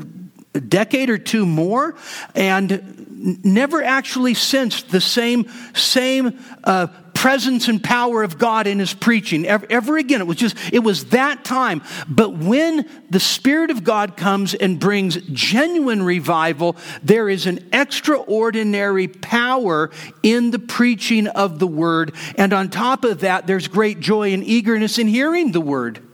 a 0.56 0.60
decade 0.60 1.10
or 1.10 1.18
two 1.18 1.46
more 1.46 1.96
and 2.36 3.07
never 3.44 3.84
actually 3.84 4.34
sensed 4.34 4.90
the 4.90 5.02
same, 5.02 5.52
same 5.74 6.40
uh, 6.64 6.88
presence 7.14 7.68
and 7.68 7.84
power 7.84 8.22
of 8.22 8.38
God 8.38 8.68
in 8.68 8.78
his 8.78 8.94
preaching 8.94 9.46
ever, 9.46 9.66
ever, 9.70 9.98
again. 9.98 10.22
It 10.22 10.28
was 10.28 10.38
just, 10.38 10.56
it 10.72 10.80
was 10.80 11.06
that 11.06 11.44
time. 11.44 11.82
But 12.08 12.38
when 12.38 12.88
the 13.10 13.20
Spirit 13.20 13.72
of 13.72 13.84
God 13.84 14.16
comes 14.16 14.54
and 14.54 14.80
brings 14.80 15.16
genuine 15.34 16.04
revival, 16.04 16.78
there 17.02 17.28
is 17.28 17.48
an 17.48 17.70
extraordinary 17.74 19.08
power 19.08 19.90
in 20.22 20.52
the 20.52 20.60
preaching 20.60 21.28
of 21.28 21.58
the 21.58 21.68
word. 21.68 22.14
And 22.38 22.54
on 22.54 22.70
top 22.70 23.04
of 23.04 23.22
that, 23.22 23.48
there's 23.48 23.68
great 23.68 24.00
joy 24.00 24.32
and 24.32 24.44
eagerness 24.44 25.00
in 25.00 25.08
hearing 25.08 25.52
the 25.52 25.62
word. 25.62 26.07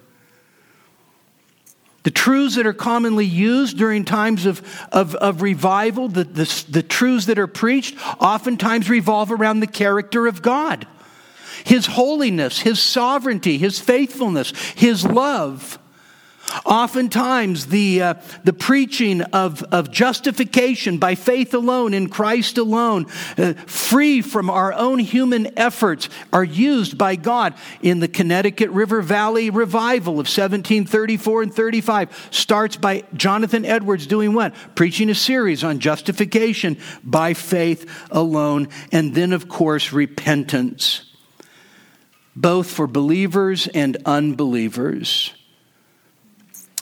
The 2.03 2.11
truths 2.11 2.55
that 2.55 2.67
are 2.67 2.73
commonly 2.73 3.25
used 3.25 3.77
during 3.77 4.03
times 4.03 4.45
of, 4.45 4.61
of, 4.91 5.15
of 5.15 5.41
revival, 5.41 6.09
the, 6.09 6.25
the, 6.25 6.65
the 6.69 6.83
truths 6.83 7.25
that 7.27 7.39
are 7.39 7.47
preached, 7.47 7.95
oftentimes 8.21 8.89
revolve 8.89 9.31
around 9.31 9.61
the 9.61 9.67
character 9.67 10.27
of 10.27 10.41
God. 10.41 10.85
His 11.63 11.85
holiness, 11.85 12.59
His 12.59 12.81
sovereignty, 12.81 13.57
His 13.57 13.79
faithfulness, 13.79 14.51
His 14.75 15.05
love. 15.05 15.79
Oftentimes, 16.65 17.67
the, 17.67 18.01
uh, 18.01 18.13
the 18.43 18.53
preaching 18.53 19.21
of, 19.21 19.63
of 19.63 19.91
justification 19.91 20.97
by 20.97 21.15
faith 21.15 21.53
alone 21.53 21.93
in 21.93 22.09
Christ 22.09 22.57
alone, 22.57 23.05
uh, 23.37 23.53
free 23.65 24.21
from 24.21 24.49
our 24.49 24.73
own 24.73 24.99
human 24.99 25.57
efforts, 25.57 26.09
are 26.31 26.43
used 26.43 26.97
by 26.97 27.15
God 27.15 27.53
in 27.81 27.99
the 27.99 28.07
Connecticut 28.07 28.69
River 28.69 29.01
Valley 29.01 29.49
revival 29.49 30.13
of 30.13 30.27
1734 30.27 31.43
and 31.43 31.53
35. 31.53 32.27
Starts 32.31 32.75
by 32.77 33.03
Jonathan 33.13 33.65
Edwards 33.65 34.07
doing 34.07 34.33
what? 34.33 34.53
Preaching 34.75 35.09
a 35.09 35.15
series 35.15 35.63
on 35.63 35.79
justification 35.79 36.77
by 37.03 37.33
faith 37.33 37.89
alone, 38.11 38.67
and 38.91 39.15
then, 39.15 39.33
of 39.33 39.49
course, 39.49 39.93
repentance 39.93 41.09
both 42.35 42.69
for 42.69 42.87
believers 42.87 43.67
and 43.67 43.97
unbelievers. 44.05 45.33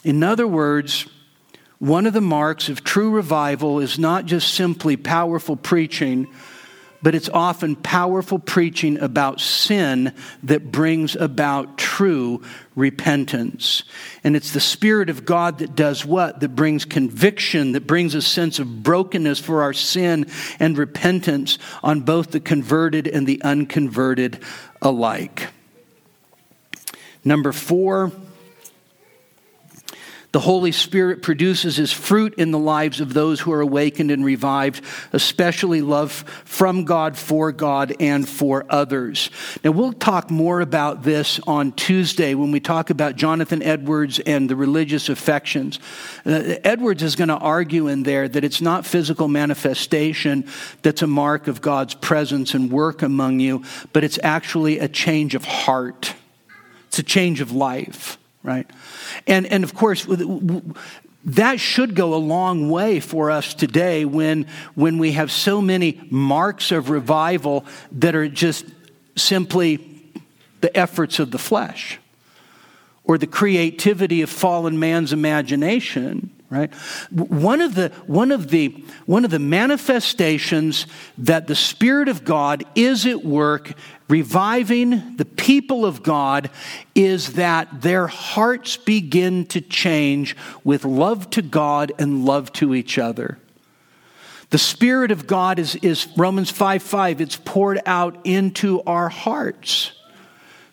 In 0.04 0.22
other 0.22 0.46
words, 0.46 1.06
one 1.78 2.06
of 2.06 2.12
the 2.12 2.20
marks 2.20 2.68
of 2.68 2.84
true 2.84 3.10
revival 3.10 3.80
is 3.80 3.98
not 3.98 4.26
just 4.26 4.54
simply 4.54 4.96
powerful 4.96 5.56
preaching, 5.56 6.28
but 7.02 7.16
it's 7.16 7.28
often 7.28 7.74
powerful 7.74 8.38
preaching 8.38 8.98
about 9.00 9.40
sin 9.40 10.14
that 10.44 10.70
brings 10.70 11.16
about 11.16 11.76
true 11.76 12.42
repentance. 12.76 13.82
And 14.22 14.36
it's 14.36 14.52
the 14.52 14.60
Spirit 14.60 15.10
of 15.10 15.24
God 15.24 15.58
that 15.58 15.74
does 15.74 16.06
what? 16.06 16.38
That 16.38 16.54
brings 16.54 16.84
conviction, 16.84 17.72
that 17.72 17.88
brings 17.88 18.14
a 18.14 18.22
sense 18.22 18.60
of 18.60 18.84
brokenness 18.84 19.40
for 19.40 19.62
our 19.62 19.72
sin 19.72 20.26
and 20.60 20.78
repentance 20.78 21.58
on 21.82 22.02
both 22.02 22.30
the 22.30 22.40
converted 22.40 23.08
and 23.08 23.26
the 23.26 23.42
unconverted 23.42 24.38
alike. 24.80 25.48
Number 27.24 27.50
four, 27.50 28.12
the 30.32 30.40
Holy 30.40 30.72
Spirit 30.72 31.20
produces 31.20 31.76
his 31.76 31.92
fruit 31.92 32.34
in 32.34 32.50
the 32.50 32.58
lives 32.58 33.00
of 33.00 33.12
those 33.12 33.38
who 33.38 33.52
are 33.52 33.60
awakened 33.60 34.10
and 34.10 34.24
revived, 34.24 34.82
especially 35.12 35.82
love 35.82 36.12
from 36.46 36.84
God, 36.84 37.18
for 37.18 37.52
God, 37.52 37.94
and 38.00 38.26
for 38.26 38.64
others. 38.70 39.30
Now, 39.62 39.72
we'll 39.72 39.92
talk 39.92 40.30
more 40.30 40.62
about 40.62 41.02
this 41.02 41.38
on 41.46 41.72
Tuesday 41.72 42.34
when 42.34 42.50
we 42.50 42.60
talk 42.60 42.88
about 42.88 43.16
Jonathan 43.16 43.62
Edwards 43.62 44.20
and 44.20 44.48
the 44.48 44.56
religious 44.56 45.10
affections. 45.10 45.78
Uh, 46.24 46.56
Edwards 46.64 47.02
is 47.02 47.14
going 47.14 47.28
to 47.28 47.36
argue 47.36 47.88
in 47.88 48.02
there 48.02 48.26
that 48.26 48.42
it's 48.42 48.62
not 48.62 48.86
physical 48.86 49.28
manifestation 49.28 50.48
that's 50.80 51.02
a 51.02 51.06
mark 51.06 51.46
of 51.46 51.60
God's 51.60 51.92
presence 51.92 52.54
and 52.54 52.72
work 52.72 53.02
among 53.02 53.38
you, 53.40 53.64
but 53.92 54.02
it's 54.02 54.18
actually 54.22 54.78
a 54.78 54.88
change 54.88 55.34
of 55.34 55.44
heart, 55.44 56.14
it's 56.88 56.98
a 56.98 57.02
change 57.02 57.42
of 57.42 57.52
life 57.52 58.16
right? 58.42 58.68
And, 59.26 59.46
and 59.46 59.64
of 59.64 59.74
course, 59.74 60.06
that 61.24 61.60
should 61.60 61.94
go 61.94 62.14
a 62.14 62.16
long 62.16 62.70
way 62.70 63.00
for 63.00 63.30
us 63.30 63.54
today 63.54 64.04
when, 64.04 64.46
when 64.74 64.98
we 64.98 65.12
have 65.12 65.30
so 65.30 65.60
many 65.60 66.00
marks 66.10 66.72
of 66.72 66.90
revival 66.90 67.64
that 67.92 68.14
are 68.14 68.28
just 68.28 68.64
simply 69.16 69.88
the 70.60 70.76
efforts 70.76 71.18
of 71.18 71.30
the 71.30 71.38
flesh 71.38 71.98
or 73.04 73.18
the 73.18 73.26
creativity 73.26 74.22
of 74.22 74.30
fallen 74.30 74.78
man's 74.78 75.12
imagination 75.12 76.30
right 76.52 76.72
one 77.10 77.60
of 77.60 77.74
the 77.74 77.88
one 78.06 78.30
of 78.30 78.50
the 78.50 78.68
one 79.06 79.24
of 79.24 79.30
the 79.30 79.38
manifestations 79.38 80.86
that 81.16 81.46
the 81.46 81.54
spirit 81.54 82.08
of 82.08 82.24
god 82.24 82.64
is 82.74 83.06
at 83.06 83.24
work 83.24 83.72
reviving 84.12 85.16
the 85.16 85.24
people 85.24 85.86
of 85.86 86.02
God 86.02 86.50
is 86.94 87.32
that 87.32 87.80
their 87.80 88.06
hearts 88.06 88.76
begin 88.76 89.46
to 89.46 89.62
change 89.62 90.36
with 90.64 90.84
love 90.84 91.30
to 91.30 91.40
God 91.40 91.92
and 91.98 92.26
love 92.26 92.52
to 92.54 92.74
each 92.74 92.98
other. 92.98 93.38
The 94.50 94.58
Spirit 94.58 95.12
of 95.12 95.26
God 95.26 95.58
is, 95.58 95.76
is 95.76 96.06
Romans 96.14 96.50
5 96.50 96.82
5, 96.82 97.22
it's 97.22 97.36
poured 97.36 97.80
out 97.86 98.18
into 98.24 98.82
our 98.82 99.08
hearts 99.08 99.92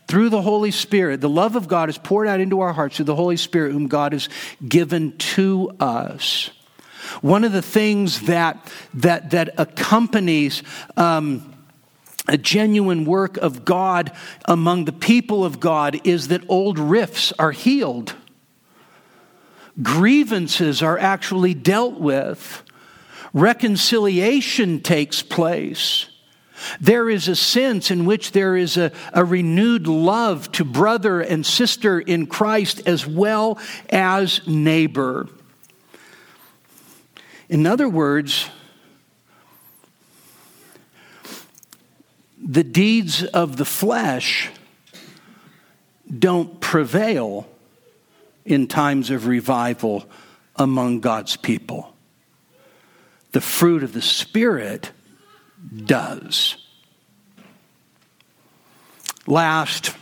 through 0.10 0.30
the 0.30 0.42
Holy 0.42 0.72
Spirit. 0.72 1.22
The 1.22 1.30
love 1.30 1.56
of 1.56 1.68
God 1.68 1.88
is 1.88 1.98
poured 2.00 2.28
out 2.28 2.40
into 2.40 2.62
our 2.62 2.74
hearts 2.74 2.96
through 2.96 3.06
the 3.06 3.16
Holy 3.16 3.38
Spirit, 3.38 3.74
whom 3.74 3.88
God 3.88 4.14
has 4.14 4.28
given 4.68 5.16
to 5.18 5.72
us. 5.80 6.50
One 7.22 7.44
of 7.44 7.52
the 7.52 7.62
things 7.62 8.22
that, 8.22 8.58
that, 8.96 9.30
that 9.30 9.54
accompanies 9.60 10.64
um, 10.98 11.54
a 12.28 12.40
genuine 12.40 13.06
work 13.06 13.38
of 13.38 13.64
God 13.64 14.12
among 14.46 14.86
the 14.86 14.92
people 14.92 15.46
of 15.46 15.60
God 15.60 16.02
is 16.04 16.30
that 16.30 16.42
old 16.50 16.80
rifts 16.80 17.32
are 17.38 17.52
healed. 17.52 18.16
Grievances 19.82 20.82
are 20.82 20.98
actually 20.98 21.54
dealt 21.54 22.00
with. 22.00 22.64
Reconciliation 23.32 24.82
takes 24.82 25.22
place. 25.22 26.08
There 26.80 27.10
is 27.10 27.28
a 27.28 27.36
sense 27.36 27.92
in 27.92 28.06
which 28.06 28.32
there 28.32 28.56
is 28.56 28.78
a, 28.78 28.92
a 29.14 29.24
renewed 29.24 29.88
love 29.88 30.52
to 30.54 30.64
brother 30.64 31.22
and 31.22 31.46
sister 31.46 32.00
in 32.00 32.28
Christ 32.28 32.88
as 32.88 33.06
well 33.06 33.60
as 33.90 34.46
neighbor. 34.48 35.28
In 37.50 37.66
other 37.66 37.90
words, 37.90 38.48
the 42.42 42.64
deeds 42.64 43.24
of 43.24 43.58
the 43.58 43.66
flesh 43.66 44.50
don't 46.18 46.60
prevail 46.60 47.48
in 48.46 48.68
times 48.68 49.12
of 49.12 49.28
revival 49.28 50.10
among 50.56 51.00
God's 51.00 51.36
people. 51.36 51.94
The 53.32 53.42
fruit 53.42 53.84
of 53.84 53.94
the 53.94 54.02
Spirit 54.02 54.92
does. 55.86 56.58
Last, 59.28 59.96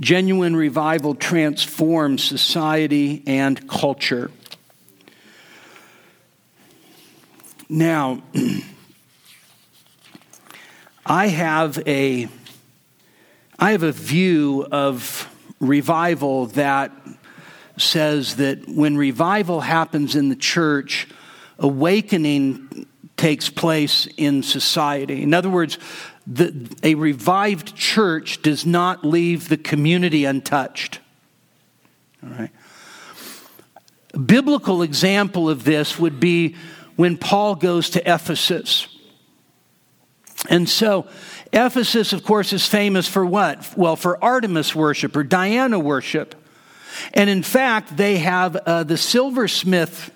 genuine 0.00 0.56
revival 0.56 1.14
transforms 1.14 2.24
society 2.24 3.22
and 3.26 3.68
culture. 3.68 4.30
Now, 7.68 8.22
I 11.06 11.28
have 11.28 11.78
a 11.86 12.28
I 13.58 13.72
have 13.72 13.82
a 13.82 13.92
view 13.92 14.66
of 14.70 15.30
revival 15.60 16.46
that 16.46 16.92
says 17.76 18.36
that 18.36 18.68
when 18.68 18.96
revival 18.96 19.60
happens 19.60 20.16
in 20.16 20.28
the 20.28 20.36
church, 20.36 21.08
awakening 21.58 22.86
takes 23.16 23.48
place 23.48 24.08
in 24.16 24.42
society. 24.42 25.22
In 25.22 25.34
other 25.34 25.50
words, 25.50 25.78
the, 26.26 26.68
a 26.82 26.94
revived 26.94 27.76
church 27.76 28.42
does 28.42 28.64
not 28.64 29.04
leave 29.04 29.48
the 29.48 29.56
community 29.56 30.24
untouched. 30.24 31.00
All 32.22 32.30
right. 32.30 32.50
A 34.14 34.18
biblical 34.18 34.82
example 34.82 35.50
of 35.50 35.64
this 35.64 35.98
would 35.98 36.20
be 36.20 36.56
when 36.96 37.16
Paul 37.16 37.56
goes 37.56 37.90
to 37.90 38.00
Ephesus. 38.00 38.86
And 40.48 40.68
so, 40.68 41.06
Ephesus, 41.52 42.12
of 42.12 42.24
course, 42.24 42.52
is 42.52 42.66
famous 42.66 43.08
for 43.08 43.24
what? 43.24 43.76
Well, 43.76 43.96
for 43.96 44.22
Artemis 44.22 44.74
worship 44.74 45.16
or 45.16 45.24
Diana 45.24 45.78
worship. 45.78 46.34
And 47.12 47.28
in 47.28 47.42
fact, 47.42 47.96
they 47.96 48.18
have 48.18 48.56
uh, 48.56 48.84
the 48.84 48.96
silversmith 48.96 50.10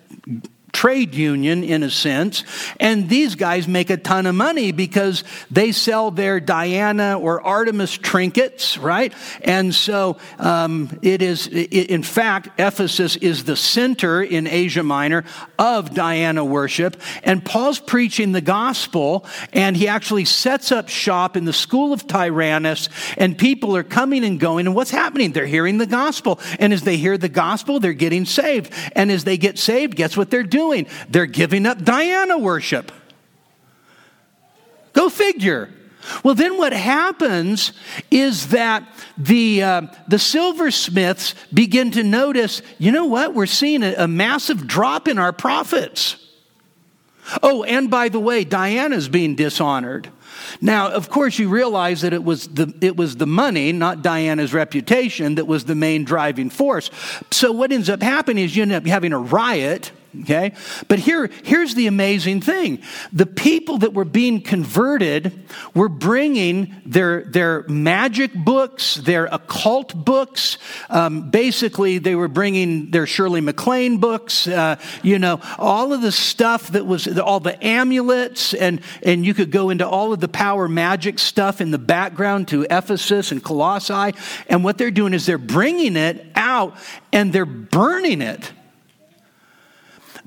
trade 0.73 1.15
union 1.15 1.65
in 1.65 1.83
a 1.83 1.91
sense. 1.91 2.45
And 2.79 3.09
these 3.09 3.35
guys 3.35 3.67
make 3.67 3.91
a 3.91 3.97
ton 3.97 4.27
of 4.27 4.35
money 4.35 4.73
because 4.73 5.25
they 5.51 5.73
sell 5.73 6.11
their 6.11 6.41
Diana 6.41 7.19
or 7.19 7.45
Artemis 7.45 7.97
trinkets, 7.97 8.79
right? 8.79 9.13
And 9.43 9.75
so 9.75 10.19
um, 10.39 10.99
it 11.03 11.23
is, 11.23 11.47
it, 11.49 11.91
in 11.91 12.03
fact, 12.03 12.61
Ephesus 12.61 13.17
is 13.17 13.45
the 13.45 13.57
center 13.57 14.23
in 14.23 14.47
Asia 14.47 14.83
Minor 14.83 15.25
of 15.59 15.95
Diana 15.95 16.45
worship. 16.45 17.01
And 17.23 17.45
Paul's 17.45 17.81
preaching 17.81 18.33
the 18.33 18.41
gospel, 18.41 19.27
and 19.53 19.77
he 19.77 19.89
actually 19.89 20.27
sets 20.27 20.71
up 20.71 20.89
shop 20.89 21.37
in 21.37 21.45
the 21.45 21.53
school 21.53 21.93
of 21.93 22.07
Tyrannus, 22.07 22.89
and 23.17 23.37
people 23.37 23.77
are 23.77 23.83
coming 23.83 24.25
and 24.25 24.39
going. 24.39 24.67
And 24.67 24.77
what's 24.77 24.91
happening? 24.91 25.33
They're 25.33 25.47
hearing 25.47 25.79
the 25.79 25.87
gospel. 25.87 26.41
And 26.59 26.73
as 26.73 26.83
they 26.83 26.99
hear 26.99 27.19
the 27.19 27.29
gospel, 27.29 27.81
they're 27.81 27.93
getting 27.93 28.27
saved. 28.27 28.73
And 28.93 29.11
as 29.11 29.25
they 29.25 29.39
get 29.39 29.59
saved, 29.59 29.97
guess 29.97 30.17
what 30.17 30.31
they're 30.31 30.43
doing? 30.43 30.68
Doing? 30.69 30.87
They're 31.09 31.27
giving 31.27 31.67
up 31.67 31.83
Diana 31.83 32.39
worship. 32.39 32.93
Go 34.93 35.09
figure. 35.09 35.71
Well, 36.23 36.35
then 36.35 36.57
what 36.57 36.73
happens 36.73 37.73
is 38.11 38.49
that 38.49 38.87
the, 39.17 39.63
uh, 39.63 39.83
the 40.07 40.19
silversmiths 40.19 41.35
begin 41.53 41.91
to 41.93 42.03
notice 42.03 42.63
you 42.79 42.93
know 42.93 43.07
what? 43.07 43.35
We're 43.35 43.47
seeing 43.47 43.83
a, 43.83 43.95
a 43.99 44.09
massive 44.09 44.67
drop 44.67 45.09
in 45.09 45.19
our 45.19 45.33
profits. 45.33 46.25
Oh, 47.43 47.63
and 47.63 47.91
by 47.91 48.09
the 48.09 48.21
way, 48.21 48.45
Diana's 48.45 49.09
being 49.09 49.35
dishonored. 49.35 50.11
Now, 50.63 50.91
of 50.91 51.11
course, 51.11 51.39
you 51.39 51.51
realize 51.51 52.01
that 52.01 52.15
it 52.15 52.25
was 52.25 52.49
the, 52.49 52.73
it 52.81 52.97
was 52.97 53.17
the 53.17 53.27
money, 53.27 53.71
not 53.73 54.01
Diana's 54.01 54.55
reputation, 54.55 55.35
that 55.35 55.47
was 55.47 55.65
the 55.65 55.75
main 55.75 56.05
driving 56.05 56.49
force. 56.49 56.91
So, 57.31 57.53
what 57.53 57.71
ends 57.71 57.91
up 57.91 58.03
happening 58.03 58.45
is 58.45 58.57
you 58.57 58.63
end 58.63 58.73
up 58.73 58.87
having 58.87 59.13
a 59.13 59.19
riot 59.19 59.93
Okay? 60.23 60.53
But 60.89 60.99
here, 60.99 61.31
here's 61.45 61.75
the 61.75 61.87
amazing 61.87 62.41
thing. 62.41 62.83
The 63.13 63.27
people 63.27 63.79
that 63.79 63.93
were 63.93 64.07
being 64.07 64.41
converted 64.41 65.39
were 65.75 65.91
bringing 65.91 66.75
their, 66.87 67.25
their 67.25 67.65
magic 67.69 68.33
books, 68.33 68.95
their 68.95 69.27
occult 69.27 69.95
books. 69.95 70.57
Um, 70.89 71.31
basically, 71.31 71.99
they 71.99 72.15
were 72.15 72.29
bringing 72.29 72.91
their 72.91 73.07
Shirley 73.07 73.43
MacLaine 73.43 73.99
books, 73.99 74.47
uh, 74.47 74.77
you 75.03 75.19
know, 75.19 75.41
all 75.59 75.93
of 75.93 76.01
the 76.01 76.13
stuff 76.13 76.69
that 76.69 76.87
was, 76.87 77.07
all 77.19 77.41
the 77.41 77.63
amulets, 77.65 78.55
and, 78.55 78.81
and 79.03 79.27
you 79.27 79.35
could 79.35 79.51
go 79.51 79.69
into 79.69 79.87
all 79.87 80.15
of 80.15 80.21
the 80.21 80.29
power 80.29 80.69
magic 80.69 81.19
stuff 81.19 81.61
in 81.61 81.71
the 81.71 81.79
background 81.79 82.49
to 82.49 82.67
Ephesus 82.71 83.31
and 83.31 83.45
Colossae. 83.45 84.17
And 84.49 84.65
what 84.65 84.79
they're 84.79 84.91
doing 84.91 85.13
is 85.13 85.27
they're 85.27 85.37
bringing 85.37 85.97
it 85.97 86.25
out 86.35 86.77
and 87.13 87.31
they're 87.31 87.45
burning 87.45 88.23
it 88.23 88.53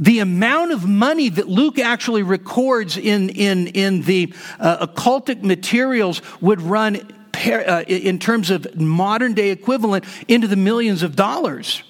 the 0.01 0.19
amount 0.19 0.71
of 0.71 0.85
money 0.85 1.29
that 1.29 1.47
Luke 1.47 1.77
actually 1.77 2.23
records 2.23 2.97
in, 2.97 3.29
in, 3.29 3.67
in 3.67 4.01
the 4.01 4.33
uh, 4.59 4.87
occultic 4.87 5.43
materials 5.43 6.23
would 6.41 6.59
run 6.59 6.99
uh, 7.45 7.83
in 7.87 8.17
terms 8.19 8.49
of 8.49 8.75
modern 8.75 9.35
day 9.35 9.51
equivalent 9.51 10.03
into 10.27 10.47
the 10.47 10.55
millions 10.55 11.03
of 11.03 11.15
dollars. 11.15 11.83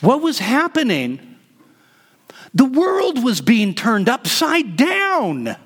What 0.00 0.20
was 0.20 0.40
happening? 0.40 1.38
The 2.52 2.64
world 2.64 3.22
was 3.22 3.40
being 3.40 3.72
turned 3.72 4.08
upside 4.08 4.76
down. 4.76 5.56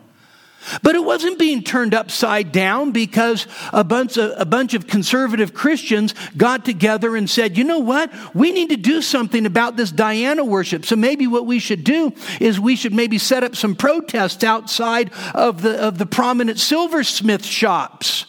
But 0.82 0.94
it 0.94 1.04
wasn't 1.04 1.38
being 1.38 1.62
turned 1.62 1.94
upside 1.94 2.52
down 2.52 2.92
because 2.92 3.46
a 3.72 3.82
bunch, 3.82 4.16
of, 4.16 4.32
a 4.36 4.44
bunch 4.44 4.74
of 4.74 4.86
conservative 4.86 5.54
Christians 5.54 6.14
got 6.36 6.64
together 6.64 7.16
and 7.16 7.28
said, 7.28 7.56
you 7.56 7.64
know 7.64 7.78
what? 7.78 8.12
We 8.34 8.52
need 8.52 8.68
to 8.70 8.76
do 8.76 9.00
something 9.02 9.46
about 9.46 9.76
this 9.76 9.90
Diana 9.90 10.44
worship. 10.44 10.84
So 10.84 10.96
maybe 10.96 11.26
what 11.26 11.46
we 11.46 11.58
should 11.58 11.82
do 11.82 12.12
is 12.40 12.60
we 12.60 12.76
should 12.76 12.92
maybe 12.92 13.18
set 13.18 13.42
up 13.42 13.56
some 13.56 13.74
protests 13.74 14.44
outside 14.44 15.10
of 15.34 15.62
the, 15.62 15.80
of 15.82 15.98
the 15.98 16.06
prominent 16.06 16.58
silversmith 16.58 17.44
shops. 17.44 18.26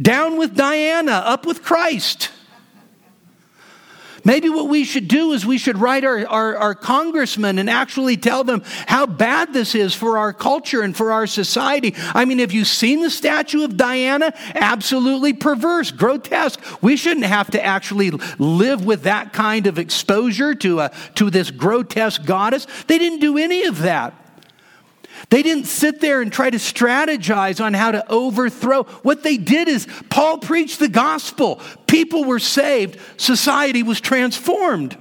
Down 0.00 0.38
with 0.38 0.54
Diana, 0.54 1.12
up 1.12 1.44
with 1.44 1.62
Christ. 1.62 2.30
Maybe 4.24 4.48
what 4.48 4.68
we 4.68 4.84
should 4.84 5.08
do 5.08 5.32
is 5.32 5.46
we 5.46 5.58
should 5.58 5.78
write 5.78 6.04
our, 6.04 6.26
our, 6.26 6.56
our, 6.56 6.74
congressmen 6.74 7.58
and 7.58 7.68
actually 7.68 8.16
tell 8.16 8.44
them 8.44 8.62
how 8.86 9.06
bad 9.06 9.52
this 9.52 9.74
is 9.74 9.94
for 9.94 10.18
our 10.18 10.32
culture 10.32 10.82
and 10.82 10.96
for 10.96 11.12
our 11.12 11.26
society. 11.26 11.94
I 12.14 12.24
mean, 12.24 12.38
have 12.38 12.52
you 12.52 12.64
seen 12.64 13.00
the 13.00 13.10
statue 13.10 13.64
of 13.64 13.76
Diana? 13.76 14.32
Absolutely 14.54 15.32
perverse, 15.32 15.90
grotesque. 15.90 16.60
We 16.82 16.96
shouldn't 16.96 17.26
have 17.26 17.50
to 17.52 17.64
actually 17.64 18.10
live 18.38 18.84
with 18.84 19.02
that 19.02 19.32
kind 19.32 19.66
of 19.66 19.78
exposure 19.78 20.54
to, 20.56 20.80
a, 20.80 20.90
to 21.16 21.30
this 21.30 21.50
grotesque 21.50 22.24
goddess. 22.24 22.66
They 22.86 22.98
didn't 22.98 23.20
do 23.20 23.38
any 23.38 23.64
of 23.64 23.78
that. 23.78 24.27
They 25.30 25.42
didn't 25.42 25.66
sit 25.66 26.00
there 26.00 26.22
and 26.22 26.32
try 26.32 26.48
to 26.48 26.56
strategize 26.56 27.62
on 27.62 27.74
how 27.74 27.90
to 27.90 28.10
overthrow. 28.10 28.84
What 28.84 29.22
they 29.22 29.36
did 29.36 29.68
is 29.68 29.86
Paul 30.08 30.38
preached 30.38 30.78
the 30.78 30.88
gospel. 30.88 31.60
People 31.86 32.24
were 32.24 32.38
saved, 32.38 32.98
society 33.18 33.82
was 33.82 34.00
transformed. 34.00 34.96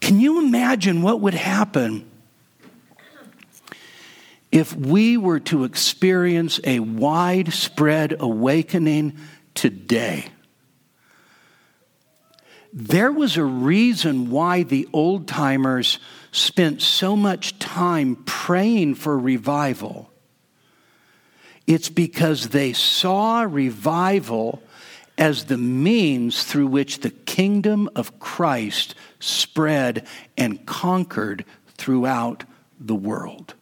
Can 0.00 0.20
you 0.20 0.38
imagine 0.38 1.02
what 1.02 1.20
would 1.20 1.34
happen 1.34 2.08
if 4.52 4.76
we 4.76 5.16
were 5.16 5.40
to 5.40 5.64
experience 5.64 6.60
a 6.62 6.78
widespread 6.78 8.14
awakening 8.20 9.18
today? 9.54 10.26
There 12.76 13.12
was 13.12 13.36
a 13.36 13.44
reason 13.44 14.30
why 14.30 14.64
the 14.64 14.88
old 14.92 15.28
timers 15.28 16.00
spent 16.32 16.82
so 16.82 17.14
much 17.14 17.56
time 17.60 18.16
praying 18.26 18.96
for 18.96 19.16
revival. 19.16 20.10
It's 21.68 21.88
because 21.88 22.48
they 22.48 22.72
saw 22.72 23.42
revival 23.42 24.60
as 25.16 25.44
the 25.44 25.56
means 25.56 26.42
through 26.42 26.66
which 26.66 26.98
the 26.98 27.10
kingdom 27.10 27.88
of 27.94 28.18
Christ 28.18 28.96
spread 29.20 30.04
and 30.36 30.66
conquered 30.66 31.44
throughout 31.78 32.42
the 32.80 32.96
world. 32.96 33.54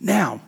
Now, 0.00 0.40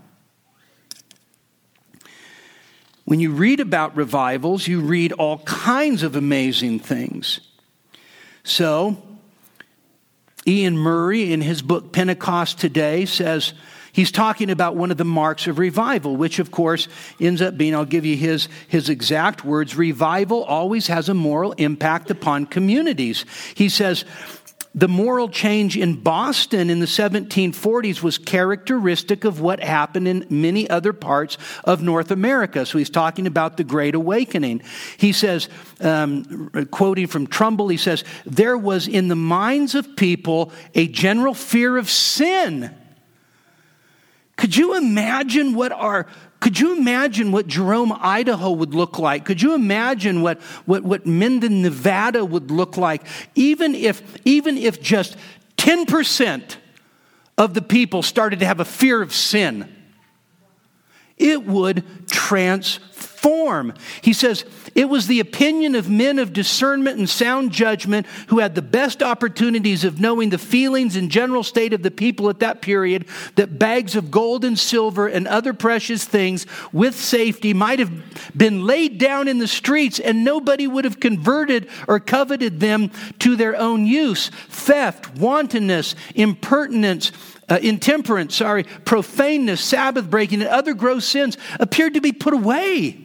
when 3.04 3.20
you 3.20 3.32
read 3.32 3.60
about 3.60 3.96
revivals, 3.96 4.66
you 4.66 4.80
read 4.80 5.12
all 5.12 5.40
kinds 5.40 6.02
of 6.02 6.16
amazing 6.16 6.78
things. 6.78 7.40
So, 8.42 8.96
Iain 10.46 10.76
Murray, 10.76 11.32
in 11.32 11.40
his 11.40 11.62
book 11.62 11.92
Pentecost 11.92 12.58
Today, 12.58 13.04
says 13.04 13.52
he's 13.92 14.10
talking 14.10 14.50
about 14.50 14.76
one 14.76 14.90
of 14.90 14.96
the 14.96 15.04
marks 15.04 15.46
of 15.46 15.58
revival, 15.58 16.16
which, 16.16 16.38
of 16.38 16.50
course, 16.50 16.88
ends 17.20 17.42
up 17.42 17.58
being, 17.58 17.74
I'll 17.74 17.84
give 17.84 18.06
you 18.06 18.16
his, 18.16 18.48
his 18.68 18.88
exact 18.88 19.44
words 19.44 19.76
revival 19.76 20.44
always 20.44 20.86
has 20.86 21.08
a 21.08 21.14
moral 21.14 21.52
impact 21.52 22.10
upon 22.10 22.46
communities. 22.46 23.26
He 23.54 23.68
says, 23.68 24.04
the 24.74 24.86
moral 24.86 25.28
change 25.28 25.76
in 25.76 25.96
Boston 25.96 26.70
in 26.70 26.78
the 26.78 26.86
1740s 26.86 28.02
was 28.02 28.18
characteristic 28.18 29.24
of 29.24 29.40
what 29.40 29.60
happened 29.60 30.06
in 30.06 30.26
many 30.30 30.70
other 30.70 30.92
parts 30.92 31.38
of 31.64 31.82
North 31.82 32.12
America. 32.12 32.64
So 32.64 32.78
he's 32.78 32.90
talking 32.90 33.26
about 33.26 33.56
the 33.56 33.64
Great 33.64 33.96
Awakening. 33.96 34.62
He 34.96 35.12
says, 35.12 35.48
um, 35.80 36.50
quoting 36.70 37.08
from 37.08 37.26
Trumbull, 37.26 37.66
he 37.66 37.76
says, 37.76 38.04
There 38.24 38.56
was 38.56 38.86
in 38.86 39.08
the 39.08 39.16
minds 39.16 39.74
of 39.74 39.96
people 39.96 40.52
a 40.74 40.86
general 40.86 41.34
fear 41.34 41.76
of 41.76 41.90
sin. 41.90 42.72
Could 44.36 44.56
you 44.56 44.76
imagine 44.76 45.54
what 45.54 45.72
our 45.72 46.06
could 46.40 46.58
you 46.58 46.76
imagine 46.76 47.32
what 47.32 47.46
Jerome, 47.46 47.92
Idaho 48.00 48.50
would 48.50 48.74
look 48.74 48.98
like? 48.98 49.26
Could 49.26 49.42
you 49.42 49.54
imagine 49.54 50.22
what, 50.22 50.40
what, 50.64 50.82
what 50.82 51.04
Minden, 51.06 51.60
Nevada 51.60 52.24
would 52.24 52.50
look 52.50 52.78
like? 52.78 53.02
Even 53.34 53.74
if, 53.74 54.02
even 54.24 54.56
if 54.56 54.80
just 54.80 55.16
10% 55.58 56.56
of 57.36 57.52
the 57.52 57.60
people 57.60 58.02
started 58.02 58.40
to 58.40 58.46
have 58.46 58.58
a 58.58 58.64
fear 58.64 59.02
of 59.02 59.12
sin, 59.14 59.70
it 61.20 61.46
would 61.46 61.84
transform. 62.08 63.74
He 64.00 64.12
says, 64.14 64.44
it 64.74 64.88
was 64.88 65.06
the 65.06 65.20
opinion 65.20 65.74
of 65.74 65.90
men 65.90 66.18
of 66.18 66.32
discernment 66.32 66.98
and 66.98 67.08
sound 67.08 67.52
judgment 67.52 68.06
who 68.28 68.38
had 68.38 68.54
the 68.54 68.62
best 68.62 69.02
opportunities 69.02 69.84
of 69.84 70.00
knowing 70.00 70.30
the 70.30 70.38
feelings 70.38 70.96
and 70.96 71.10
general 71.10 71.42
state 71.42 71.72
of 71.72 71.82
the 71.82 71.90
people 71.90 72.30
at 72.30 72.38
that 72.38 72.62
period 72.62 73.06
that 73.34 73.58
bags 73.58 73.96
of 73.96 74.10
gold 74.10 74.44
and 74.44 74.58
silver 74.58 75.06
and 75.08 75.26
other 75.26 75.52
precious 75.52 76.04
things 76.04 76.46
with 76.72 76.94
safety 76.94 77.52
might 77.52 77.78
have 77.80 77.92
been 78.36 78.64
laid 78.64 78.98
down 78.98 79.28
in 79.28 79.38
the 79.38 79.48
streets 79.48 79.98
and 79.98 80.24
nobody 80.24 80.66
would 80.66 80.84
have 80.84 81.00
converted 81.00 81.68
or 81.88 82.00
coveted 82.00 82.60
them 82.60 82.90
to 83.18 83.36
their 83.36 83.56
own 83.56 83.86
use. 83.86 84.30
Theft, 84.48 85.18
wantonness, 85.18 85.94
impertinence, 86.14 87.12
uh, 87.50 87.58
intemperance, 87.60 88.36
sorry, 88.36 88.64
profaneness, 88.84 89.60
Sabbath 89.60 90.08
breaking, 90.08 90.40
and 90.40 90.48
other 90.48 90.72
gross 90.72 91.04
sins 91.04 91.36
appeared 91.58 91.94
to 91.94 92.00
be 92.00 92.12
put 92.12 92.32
away. 92.32 92.98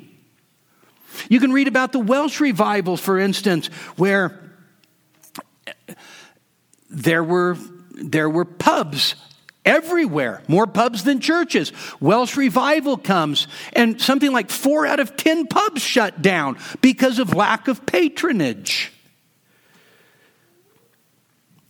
You 1.29 1.39
can 1.39 1.51
read 1.51 1.67
about 1.67 1.91
the 1.91 1.99
Welsh 1.99 2.39
revival, 2.39 2.97
for 2.97 3.17
instance, 3.17 3.67
where 3.97 4.39
there 6.89 7.23
were, 7.23 7.57
there 7.91 8.29
were 8.29 8.45
pubs 8.45 9.15
everywhere, 9.65 10.43
more 10.47 10.67
pubs 10.67 11.03
than 11.03 11.19
churches. 11.19 11.71
Welsh 11.99 12.37
revival 12.37 12.97
comes, 12.97 13.47
and 13.73 13.99
something 13.99 14.31
like 14.31 14.51
four 14.51 14.85
out 14.85 14.99
of 14.99 15.17
ten 15.17 15.47
pubs 15.47 15.81
shut 15.81 16.21
down 16.21 16.57
because 16.81 17.17
of 17.17 17.33
lack 17.33 17.67
of 17.67 17.85
patronage. 17.85 18.91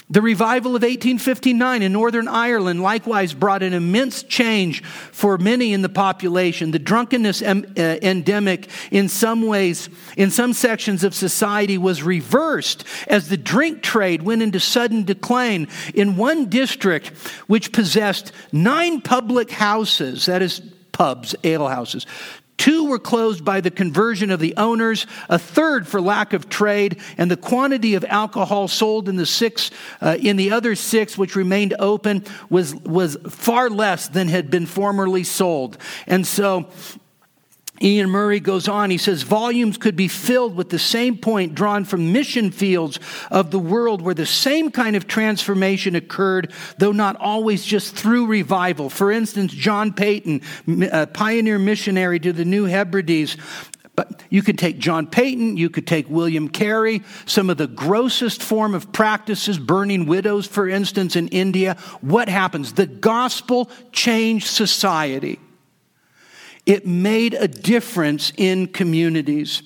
The 0.08 0.22
revival 0.22 0.76
of 0.76 0.84
1859 0.84 1.82
in 1.82 1.92
Northern 1.92 2.28
Ireland 2.28 2.84
likewise 2.84 3.34
brought 3.34 3.64
an 3.64 3.74
immense 3.74 4.22
change 4.22 4.84
for 4.84 5.40
many 5.40 5.74
in 5.74 5.82
the 5.82 5.90
population. 5.90 6.70
The 6.70 6.78
drunkenness 6.78 7.42
uh, 7.42 7.64
endemic, 7.76 8.70
in 8.92 9.10
some 9.10 9.48
ways, 9.48 9.90
in 10.16 10.30
some 10.30 10.54
sections 10.54 11.04
of 11.04 11.16
society, 11.16 11.80
was 11.80 12.04
reversed 12.04 12.84
as 13.08 13.30
the 13.30 13.38
drink 13.38 13.82
trade 13.82 14.22
went 14.22 14.44
into 14.44 14.60
sudden 14.60 15.06
decline. 15.06 15.68
In 15.96 16.18
one 16.18 16.50
district, 16.50 17.08
which 17.48 17.72
possessed 17.72 18.32
nine 18.52 19.02
public 19.02 19.50
houses, 19.50 20.28
that 20.28 20.44
is, 20.44 20.62
pubs, 20.92 21.36
ale 21.44 21.68
houses, 21.68 22.06
Two 22.58 22.86
were 22.86 23.00
closed 23.00 23.44
by 23.44 23.62
the 23.62 23.72
conversion 23.72 24.32
of 24.32 24.40
the 24.40 24.56
owners, 24.58 25.06
a 25.30 25.38
third 25.38 25.88
for 25.88 26.02
lack 26.02 26.34
of 26.34 26.50
trade, 26.50 27.02
and 27.18 27.30
the 27.30 27.38
quantity 27.38 27.96
of 27.96 28.06
alcohol 28.06 28.68
sold 28.68 29.10
in 29.10 29.18
the 29.18 29.26
six, 29.26 29.72
uh, 30.02 30.18
in 30.20 30.38
the 30.38 30.52
other 30.52 30.76
six, 30.76 31.18
which 31.18 31.36
remained 31.36 31.74
open, 31.80 32.24
was, 32.50 32.74
was 32.76 33.18
far 33.30 33.70
less 33.70 34.08
than 34.08 34.30
had 34.30 34.50
been 34.50 34.66
formerly 34.66 35.24
sold. 35.24 35.78
And 36.08 36.26
so 36.26 36.68
Iain 37.84 38.10
Murray 38.10 38.40
goes 38.40 38.68
on, 38.68 38.90
he 38.90 38.98
says, 38.98 39.24
volumes 39.24 39.78
could 39.78 39.96
be 39.96 40.08
filled 40.08 40.56
with 40.56 40.70
the 40.70 40.80
same 40.80 41.18
point 41.18 41.56
drawn 41.56 41.84
from 41.84 42.14
mission 42.14 42.52
fields 42.52 43.00
of 43.30 43.52
the 43.52 43.60
world 43.60 44.02
where 44.02 44.14
the 44.14 44.26
same 44.26 44.72
kind 44.72 44.96
of 44.96 45.08
transformation 45.08 45.96
occurred, 45.96 46.54
though 46.78 46.94
not 46.94 47.18
always 47.18 47.66
just 47.66 47.96
through 47.96 48.28
revival. 48.28 48.90
For 48.90 49.12
instance, 49.12 49.54
John 49.54 49.92
Paton, 49.92 50.42
a 50.68 50.96
uh, 50.96 51.06
pioneer 51.08 51.60
missionary 51.60 52.20
to 52.22 52.32
the 52.32 52.46
New 52.46 52.64
Hebrides, 52.64 53.36
but 53.96 54.24
you 54.30 54.42
could 54.42 54.58
take 54.58 54.78
John 54.78 55.08
Paton, 55.08 55.58
you 55.58 55.70
could 55.70 55.88
take 55.88 56.10
William 56.10 56.50
Carey, 56.50 57.02
some 57.26 57.50
of 57.50 57.58
the 57.58 57.68
grossest 57.68 58.44
form 58.44 58.74
of 58.74 58.92
practices, 58.92 59.58
burning 59.58 60.06
widows, 60.06 60.48
for 60.48 60.68
instance, 60.68 61.16
in 61.16 61.28
India. 61.30 61.76
What 62.02 62.30
happens? 62.30 62.74
The 62.74 62.88
gospel 62.88 63.70
changed 63.92 64.48
society. 64.48 65.40
It 66.66 66.86
made 66.86 67.34
a 67.36 67.48
difference 67.48 68.32
in 68.38 68.68
communities. 68.68 69.62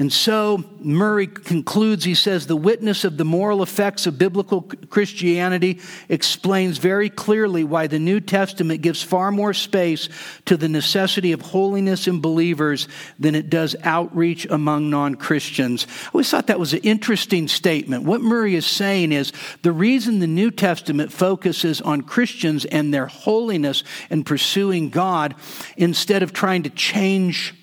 And 0.00 0.10
so 0.10 0.64
Murray 0.78 1.26
concludes, 1.26 2.04
he 2.04 2.14
says, 2.14 2.46
the 2.46 2.56
witness 2.56 3.04
of 3.04 3.18
the 3.18 3.24
moral 3.26 3.62
effects 3.62 4.06
of 4.06 4.16
biblical 4.16 4.62
Christianity 4.62 5.78
explains 6.08 6.78
very 6.78 7.10
clearly 7.10 7.64
why 7.64 7.86
the 7.86 7.98
New 7.98 8.18
Testament 8.18 8.80
gives 8.80 9.02
far 9.02 9.30
more 9.30 9.52
space 9.52 10.08
to 10.46 10.56
the 10.56 10.70
necessity 10.70 11.32
of 11.32 11.42
holiness 11.42 12.08
in 12.08 12.22
believers 12.22 12.88
than 13.18 13.34
it 13.34 13.50
does 13.50 13.76
outreach 13.82 14.46
among 14.46 14.88
non 14.88 15.16
Christians. 15.16 15.86
I 16.06 16.10
always 16.14 16.30
thought 16.30 16.46
that 16.46 16.58
was 16.58 16.72
an 16.72 16.80
interesting 16.80 17.46
statement. 17.46 18.04
What 18.04 18.22
Murray 18.22 18.54
is 18.54 18.64
saying 18.64 19.12
is 19.12 19.34
the 19.60 19.70
reason 19.70 20.18
the 20.18 20.26
New 20.26 20.50
Testament 20.50 21.12
focuses 21.12 21.82
on 21.82 22.00
Christians 22.00 22.64
and 22.64 22.94
their 22.94 23.06
holiness 23.06 23.84
and 24.08 24.24
pursuing 24.24 24.88
God 24.88 25.34
instead 25.76 26.22
of 26.22 26.32
trying 26.32 26.62
to 26.62 26.70
change 26.70 27.54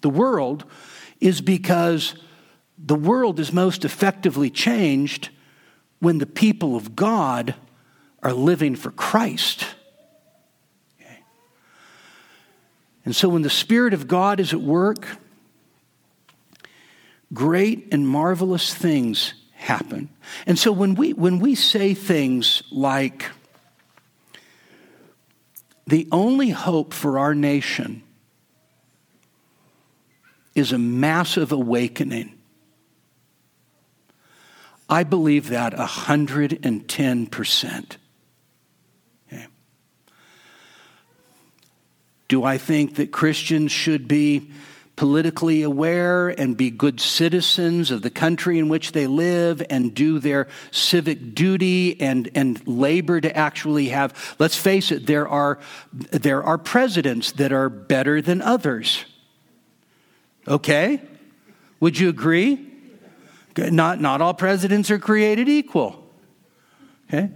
the 0.00 0.08
world 0.08 0.64
is 1.20 1.40
because 1.40 2.14
the 2.78 2.94
world 2.94 3.40
is 3.40 3.52
most 3.52 3.84
effectively 3.84 4.50
changed 4.50 5.30
when 5.98 6.18
the 6.18 6.26
people 6.26 6.76
of 6.76 6.94
God 6.94 7.54
are 8.22 8.32
living 8.32 8.76
for 8.76 8.90
Christ. 8.90 9.66
Okay. 11.00 11.18
And 13.04 13.16
so 13.16 13.28
when 13.28 13.42
the 13.42 13.50
Spirit 13.50 13.94
of 13.94 14.06
God 14.08 14.40
is 14.40 14.52
at 14.52 14.60
work, 14.60 15.06
great 17.32 17.88
and 17.92 18.06
marvelous 18.06 18.74
things 18.74 19.34
happen. 19.52 20.10
And 20.46 20.58
so 20.58 20.70
when 20.70 20.94
we, 20.94 21.12
when 21.12 21.38
we 21.38 21.54
say 21.54 21.94
things 21.94 22.62
like, 22.70 23.26
the 25.86 26.08
only 26.10 26.50
hope 26.50 26.92
for 26.92 27.18
our 27.18 27.34
nation 27.34 28.02
is 30.56 30.72
a 30.72 30.78
massive 30.78 31.52
awakening. 31.52 32.36
I 34.88 35.04
believe 35.04 35.48
that 35.48 35.74
110%. 35.74 37.96
Okay. 39.28 39.46
Do 42.28 42.44
I 42.44 42.56
think 42.58 42.96
that 42.96 43.12
Christians 43.12 43.70
should 43.70 44.08
be 44.08 44.50
politically 44.94 45.62
aware 45.62 46.28
and 46.28 46.56
be 46.56 46.70
good 46.70 47.00
citizens 47.00 47.90
of 47.90 48.00
the 48.00 48.08
country 48.08 48.58
in 48.58 48.70
which 48.70 48.92
they 48.92 49.06
live 49.06 49.62
and 49.68 49.94
do 49.94 50.18
their 50.18 50.48
civic 50.70 51.34
duty 51.34 52.00
and, 52.00 52.30
and 52.34 52.66
labor 52.66 53.20
to 53.20 53.36
actually 53.36 53.90
have, 53.90 54.34
let's 54.38 54.56
face 54.56 54.90
it, 54.90 55.06
there 55.06 55.28
are, 55.28 55.58
there 55.92 56.42
are 56.42 56.56
presidents 56.56 57.32
that 57.32 57.52
are 57.52 57.68
better 57.68 58.22
than 58.22 58.40
others. 58.40 59.04
Okay? 60.48 61.00
Would 61.80 61.98
you 61.98 62.08
agree? 62.08 62.66
Not, 63.56 64.00
not 64.00 64.20
all 64.20 64.34
presidents 64.34 64.90
are 64.90 64.98
created 64.98 65.48
equal. 65.48 66.04
Okay? 67.08 67.30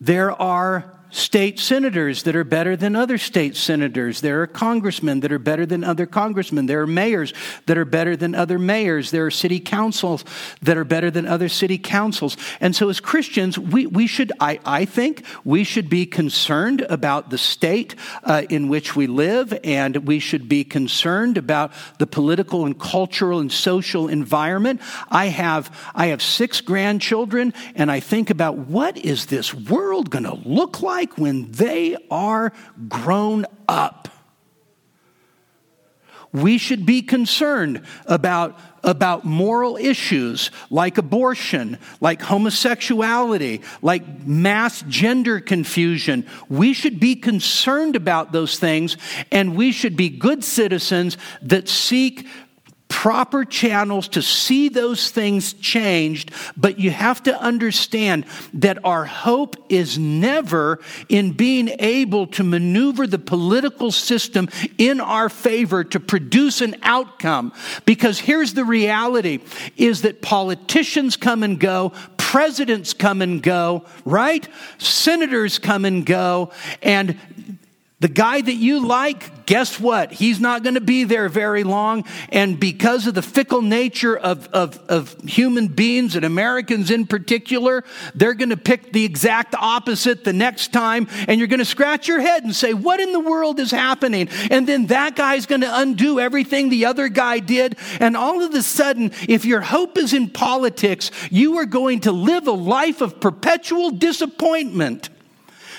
There 0.00 0.30
are 0.40 0.97
state 1.10 1.58
senators 1.58 2.24
that 2.24 2.36
are 2.36 2.44
better 2.44 2.76
than 2.76 2.94
other 2.94 3.18
state 3.18 3.56
senators. 3.56 4.20
There 4.20 4.42
are 4.42 4.46
congressmen 4.46 5.20
that 5.20 5.32
are 5.32 5.38
better 5.38 5.64
than 5.64 5.84
other 5.84 6.06
congressmen. 6.06 6.66
There 6.66 6.82
are 6.82 6.86
mayors 6.86 7.32
that 7.66 7.78
are 7.78 7.84
better 7.84 8.16
than 8.16 8.34
other 8.34 8.58
mayors. 8.58 9.10
There 9.10 9.26
are 9.26 9.30
city 9.30 9.60
councils 9.60 10.24
that 10.62 10.76
are 10.76 10.84
better 10.84 11.10
than 11.10 11.26
other 11.26 11.48
city 11.48 11.78
councils. 11.78 12.36
And 12.60 12.74
so, 12.76 12.88
as 12.88 13.00
Christians, 13.00 13.58
we, 13.58 13.86
we 13.86 14.06
should, 14.06 14.32
I, 14.40 14.60
I 14.64 14.84
think, 14.84 15.24
we 15.44 15.64
should 15.64 15.88
be 15.88 16.04
concerned 16.06 16.82
about 16.82 17.30
the 17.30 17.38
state 17.38 17.94
uh, 18.24 18.42
in 18.50 18.68
which 18.68 18.96
we 18.96 19.06
live, 19.06 19.58
and 19.64 19.96
we 20.08 20.18
should 20.18 20.48
be 20.48 20.64
concerned 20.64 21.38
about 21.38 21.72
the 21.98 22.06
political 22.06 22.66
and 22.66 22.78
cultural 22.78 23.40
and 23.40 23.50
social 23.50 24.08
environment. 24.08 24.80
I 25.08 25.26
have, 25.26 25.74
I 25.94 26.06
have 26.06 26.22
six 26.22 26.60
grandchildren, 26.60 27.54
and 27.74 27.90
I 27.90 28.00
think 28.00 28.30
about 28.30 28.58
what 28.58 28.96
is 28.98 29.26
this 29.26 29.54
world 29.54 30.10
going 30.10 30.24
to 30.24 30.34
look 30.34 30.82
like? 30.82 30.97
Like 30.98 31.16
when 31.16 31.48
they 31.52 31.96
are 32.10 32.52
grown 32.88 33.46
up. 33.68 34.08
We 36.32 36.58
should 36.58 36.84
be 36.84 37.02
concerned 37.02 37.86
about, 38.04 38.58
about 38.82 39.24
moral 39.24 39.76
issues 39.76 40.50
like 40.70 40.98
abortion, 40.98 41.78
like 42.00 42.20
homosexuality, 42.20 43.62
like 43.80 44.26
mass 44.26 44.82
gender 44.88 45.38
confusion. 45.38 46.26
We 46.48 46.72
should 46.74 46.98
be 46.98 47.14
concerned 47.14 47.94
about 47.94 48.32
those 48.32 48.58
things, 48.58 48.96
and 49.30 49.54
we 49.56 49.70
should 49.70 49.96
be 49.96 50.08
good 50.08 50.42
citizens 50.42 51.16
that 51.42 51.68
seek 51.68 52.26
proper 52.98 53.44
channels 53.44 54.08
to 54.08 54.20
see 54.20 54.68
those 54.68 55.12
things 55.12 55.52
changed, 55.52 56.32
but 56.56 56.80
you 56.80 56.90
have 56.90 57.22
to 57.22 57.40
understand 57.40 58.24
that 58.52 58.76
our 58.84 59.04
hope 59.04 59.54
is 59.68 59.96
never 59.96 60.80
in 61.08 61.30
being 61.30 61.68
able 61.78 62.26
to 62.26 62.42
maneuver 62.42 63.06
the 63.06 63.16
political 63.16 63.92
system 63.92 64.48
in 64.78 65.00
our 65.00 65.28
favor 65.28 65.84
to 65.84 66.00
produce 66.00 66.60
an 66.60 66.74
outcome. 66.82 67.52
Because 67.84 68.18
here's 68.18 68.54
the 68.54 68.64
reality 68.64 69.38
is 69.76 70.02
that 70.02 70.20
politicians 70.20 71.16
come 71.16 71.44
and 71.44 71.60
go, 71.60 71.92
presidents 72.16 72.94
come 72.94 73.22
and 73.22 73.40
go, 73.40 73.84
right? 74.04 74.48
Senators 74.78 75.60
come 75.60 75.84
and 75.84 76.04
go, 76.04 76.50
and 76.82 77.16
the 78.00 78.08
guy 78.08 78.40
that 78.40 78.54
you 78.54 78.84
like, 78.84 79.30
guess 79.48 79.80
what? 79.80 80.12
He's 80.12 80.40
not 80.40 80.62
going 80.62 80.74
to 80.74 80.80
be 80.82 81.04
there 81.04 81.30
very 81.30 81.64
long. 81.64 82.04
And 82.28 82.60
because 82.60 83.06
of 83.06 83.14
the 83.14 83.22
fickle 83.22 83.62
nature 83.62 84.14
of, 84.14 84.46
of, 84.48 84.78
of 84.90 85.18
human 85.22 85.68
beings 85.68 86.14
and 86.16 86.24
Americans 86.26 86.90
in 86.90 87.06
particular, 87.06 87.82
they're 88.14 88.34
going 88.34 88.50
to 88.50 88.58
pick 88.58 88.92
the 88.92 89.06
exact 89.06 89.54
opposite 89.54 90.22
the 90.22 90.34
next 90.34 90.70
time. 90.74 91.08
And 91.26 91.40
you're 91.40 91.48
going 91.48 91.60
to 91.60 91.64
scratch 91.64 92.06
your 92.06 92.20
head 92.20 92.44
and 92.44 92.54
say, 92.54 92.74
What 92.74 93.00
in 93.00 93.12
the 93.12 93.20
world 93.20 93.58
is 93.58 93.70
happening? 93.70 94.28
And 94.50 94.68
then 94.68 94.88
that 94.88 95.16
guy's 95.16 95.46
going 95.46 95.62
to 95.62 95.80
undo 95.80 96.20
everything 96.20 96.68
the 96.68 96.84
other 96.84 97.08
guy 97.08 97.38
did. 97.38 97.78
And 98.00 98.18
all 98.18 98.44
of 98.44 98.52
a 98.52 98.62
sudden, 98.62 99.12
if 99.30 99.46
your 99.46 99.62
hope 99.62 99.96
is 99.96 100.12
in 100.12 100.28
politics, 100.28 101.10
you 101.30 101.56
are 101.56 101.66
going 101.66 102.00
to 102.00 102.12
live 102.12 102.48
a 102.48 102.52
life 102.52 103.00
of 103.00 103.18
perpetual 103.18 103.92
disappointment. 103.92 105.08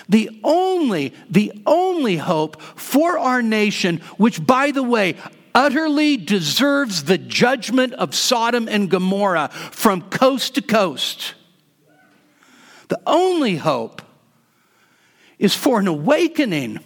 The 0.10 0.40
only, 0.44 1.14
the 1.30 1.54
only 1.66 2.18
hope 2.18 2.62
for 2.62 3.18
our 3.18 3.42
nation, 3.42 3.98
which 4.18 4.46
by 4.46 4.72
the 4.72 4.84
way, 4.84 5.16
utterly 5.54 6.18
deserves 6.18 7.04
the 7.04 7.18
judgment 7.18 7.94
of 7.94 8.16
Sodom 8.16 8.68
and 8.68 8.90
Gomorrah 8.90 9.50
from 9.50 10.02
coast 10.02 10.56
to 10.56 10.62
coast. 10.62 11.36
The 12.88 13.00
only 13.06 13.56
hope 13.56 14.02
is 15.38 15.56
for 15.56 15.80
an 15.80 15.88
awakening. 15.88 16.80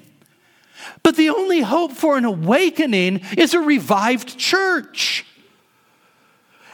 But 1.01 1.15
the 1.15 1.29
only 1.29 1.61
hope 1.61 1.93
for 1.93 2.17
an 2.17 2.25
awakening 2.25 3.21
is 3.37 3.53
a 3.53 3.59
revived 3.59 4.37
church. 4.37 5.25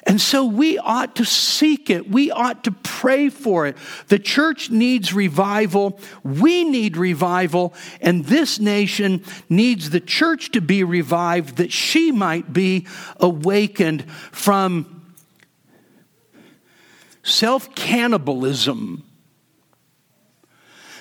And 0.09 0.19
so 0.19 0.43
we 0.43 0.79
ought 0.79 1.17
to 1.17 1.23
seek 1.23 1.91
it. 1.91 2.09
We 2.09 2.31
ought 2.31 2.63
to 2.63 2.71
pray 2.71 3.29
for 3.29 3.67
it. 3.67 3.77
The 4.07 4.17
church 4.17 4.71
needs 4.71 5.13
revival. 5.13 5.99
We 6.23 6.63
need 6.63 6.97
revival. 6.97 7.75
And 8.01 8.25
this 8.25 8.59
nation 8.59 9.23
needs 9.49 9.91
the 9.91 9.99
church 9.99 10.49
to 10.53 10.61
be 10.61 10.83
revived 10.83 11.57
that 11.57 11.71
she 11.71 12.11
might 12.11 12.51
be 12.51 12.87
awakened 13.19 14.09
from 14.31 15.13
self 17.21 17.75
cannibalism. 17.75 19.03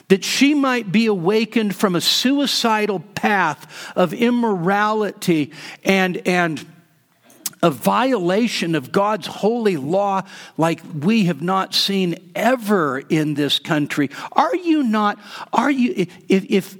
That 0.08 0.22
she 0.22 0.52
might 0.52 0.92
be 0.92 1.06
awakened 1.06 1.74
from 1.74 1.96
a 1.96 2.02
suicidal 2.02 3.00
path 3.00 3.90
of 3.96 4.12
immorality 4.12 5.52
and, 5.82 6.18
and 6.28 6.66
a 7.62 7.70
violation 7.70 8.74
of 8.74 8.92
God's 8.92 9.26
holy 9.26 9.76
law 9.76 10.22
like 10.56 10.80
we 10.94 11.24
have 11.24 11.42
not 11.42 11.74
seen 11.74 12.30
ever 12.34 13.00
in 13.00 13.34
this 13.34 13.58
country. 13.58 14.10
Are 14.32 14.54
you 14.54 14.82
not, 14.82 15.18
are 15.52 15.70
you, 15.70 15.94
if, 15.96 16.44
if, 16.48 16.76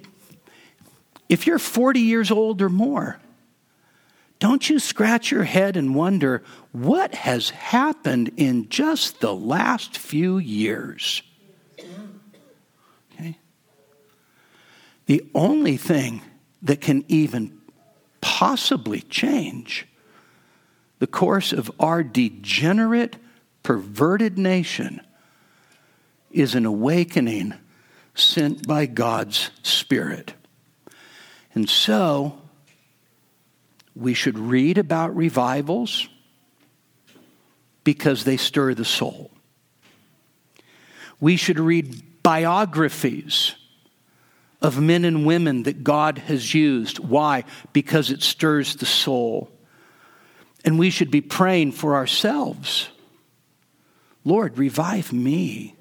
if 1.28 1.46
you're 1.46 1.58
40 1.58 2.00
years 2.00 2.30
old 2.30 2.62
or 2.62 2.68
more, 2.68 3.18
don't 4.38 4.70
you 4.70 4.78
scratch 4.78 5.32
your 5.32 5.42
head 5.42 5.76
and 5.76 5.94
wonder 5.94 6.44
what 6.70 7.14
has 7.14 7.50
happened 7.50 8.30
in 8.36 8.68
just 8.68 9.20
the 9.20 9.34
last 9.34 9.98
few 9.98 10.38
years? 10.38 11.22
Okay. 13.12 13.36
The 15.06 15.24
only 15.34 15.76
thing 15.76 16.22
that 16.62 16.80
can 16.80 17.04
even 17.08 17.58
possibly 18.20 19.00
change 19.00 19.87
the 20.98 21.06
course 21.06 21.52
of 21.52 21.70
our 21.78 22.02
degenerate, 22.02 23.16
perverted 23.62 24.38
nation 24.38 25.00
is 26.30 26.54
an 26.54 26.66
awakening 26.66 27.54
sent 28.14 28.66
by 28.66 28.86
God's 28.86 29.50
Spirit. 29.62 30.34
And 31.54 31.68
so, 31.68 32.40
we 33.94 34.14
should 34.14 34.38
read 34.38 34.78
about 34.78 35.16
revivals 35.16 36.08
because 37.84 38.24
they 38.24 38.36
stir 38.36 38.74
the 38.74 38.84
soul. 38.84 39.30
We 41.20 41.36
should 41.36 41.58
read 41.58 42.22
biographies 42.22 43.54
of 44.60 44.80
men 44.80 45.04
and 45.04 45.24
women 45.24 45.64
that 45.64 45.82
God 45.82 46.18
has 46.18 46.52
used. 46.54 46.98
Why? 46.98 47.44
Because 47.72 48.10
it 48.10 48.22
stirs 48.22 48.76
the 48.76 48.86
soul. 48.86 49.50
And 50.68 50.78
we 50.78 50.90
should 50.90 51.10
be 51.10 51.22
praying 51.22 51.72
for 51.72 51.94
ourselves 51.94 52.90
Lord, 54.22 54.58
revive 54.58 55.14
me. 55.14 55.74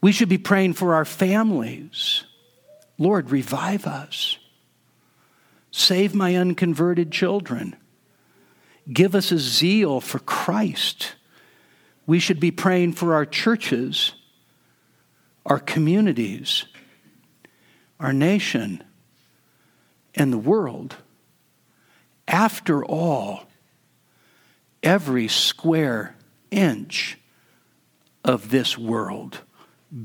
We 0.00 0.12
should 0.12 0.28
be 0.28 0.38
praying 0.38 0.74
for 0.74 0.94
our 0.94 1.04
families. 1.04 2.22
Lord, 2.96 3.32
revive 3.32 3.84
us. 3.84 4.38
Save 5.72 6.14
my 6.14 6.36
unconverted 6.36 7.10
children. 7.10 7.74
Give 8.92 9.16
us 9.16 9.32
a 9.32 9.38
zeal 9.38 10.00
for 10.00 10.20
Christ. 10.20 11.16
We 12.06 12.20
should 12.20 12.38
be 12.38 12.52
praying 12.52 12.92
for 12.92 13.14
our 13.14 13.26
churches, 13.26 14.12
our 15.44 15.58
communities, 15.58 16.66
our 17.98 18.12
nation, 18.12 18.84
and 20.14 20.32
the 20.32 20.38
world. 20.38 20.94
After 22.28 22.84
all, 22.84 23.48
every 24.82 25.28
square 25.28 26.14
inch 26.50 27.18
of 28.24 28.50
this 28.50 28.76
world 28.76 29.40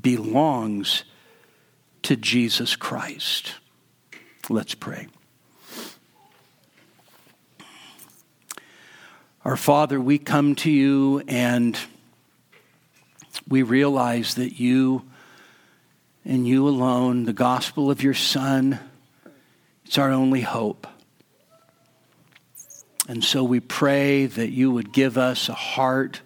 belongs 0.01 1.03
to 2.03 2.15
Jesus 2.15 2.75
Christ. 2.75 3.55
Let's 4.49 4.75
pray. 4.75 5.07
Our 9.43 9.57
Father, 9.57 9.99
we 9.99 10.17
come 10.17 10.55
to 10.55 10.71
you 10.71 11.23
and 11.27 11.77
we 13.47 13.63
realize 13.63 14.35
that 14.35 14.59
you 14.59 15.03
and 16.25 16.45
you 16.45 16.67
alone, 16.67 17.23
the 17.23 17.33
gospel 17.33 17.89
of 17.89 18.03
your 18.03 18.13
Son, 18.13 18.79
it's 19.85 19.97
our 19.97 20.11
only 20.11 20.41
hope. 20.41 20.85
And 23.07 23.23
so 23.23 23.43
we 23.43 23.61
pray 23.61 24.25
that 24.25 24.49
you 24.49 24.71
would 24.71 24.91
give 24.91 25.17
us 25.17 25.47
a 25.47 25.53
heart 25.53 26.21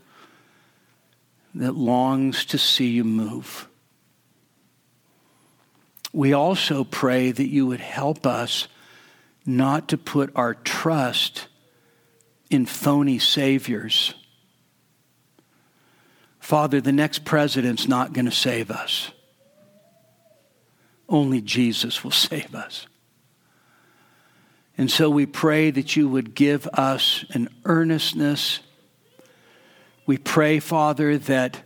that 1.53 1.75
longs 1.75 2.45
to 2.45 2.57
see 2.57 2.87
you 2.87 3.03
move. 3.03 3.67
We 6.11 6.33
also 6.33 6.83
pray 6.83 7.31
that 7.31 7.47
you 7.47 7.67
would 7.67 7.79
help 7.79 8.25
us 8.25 8.67
not 9.45 9.89
to 9.89 9.97
put 9.97 10.31
our 10.35 10.55
trust 10.55 11.47
in 12.49 12.65
phony 12.65 13.19
saviors. 13.19 14.13
Father, 16.39 16.81
the 16.81 16.91
next 16.91 17.23
president's 17.23 17.87
not 17.87 18.13
going 18.13 18.25
to 18.25 18.31
save 18.31 18.71
us. 18.71 19.11
Only 21.07 21.41
Jesus 21.41 22.03
will 22.03 22.11
save 22.29 22.55
us. 22.55 22.87
And 24.77 24.89
so 24.89 25.09
we 25.09 25.25
pray 25.25 25.69
that 25.71 25.95
you 25.95 26.07
would 26.07 26.33
give 26.33 26.67
us 26.67 27.25
an 27.31 27.49
earnestness. 27.65 28.61
We 30.05 30.17
pray, 30.17 30.59
Father, 30.59 31.17
that, 31.17 31.61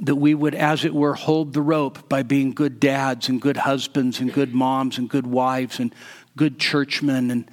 that 0.00 0.14
we 0.14 0.34
would, 0.34 0.54
as 0.54 0.84
it 0.84 0.94
were, 0.94 1.14
hold 1.14 1.52
the 1.52 1.62
rope 1.62 2.08
by 2.08 2.22
being 2.22 2.52
good 2.52 2.78
dads 2.78 3.28
and 3.28 3.40
good 3.40 3.56
husbands 3.56 4.20
and 4.20 4.32
good 4.32 4.54
moms 4.54 4.98
and 4.98 5.08
good 5.08 5.26
wives 5.26 5.80
and 5.80 5.94
good 6.36 6.58
churchmen 6.58 7.30
and 7.30 7.50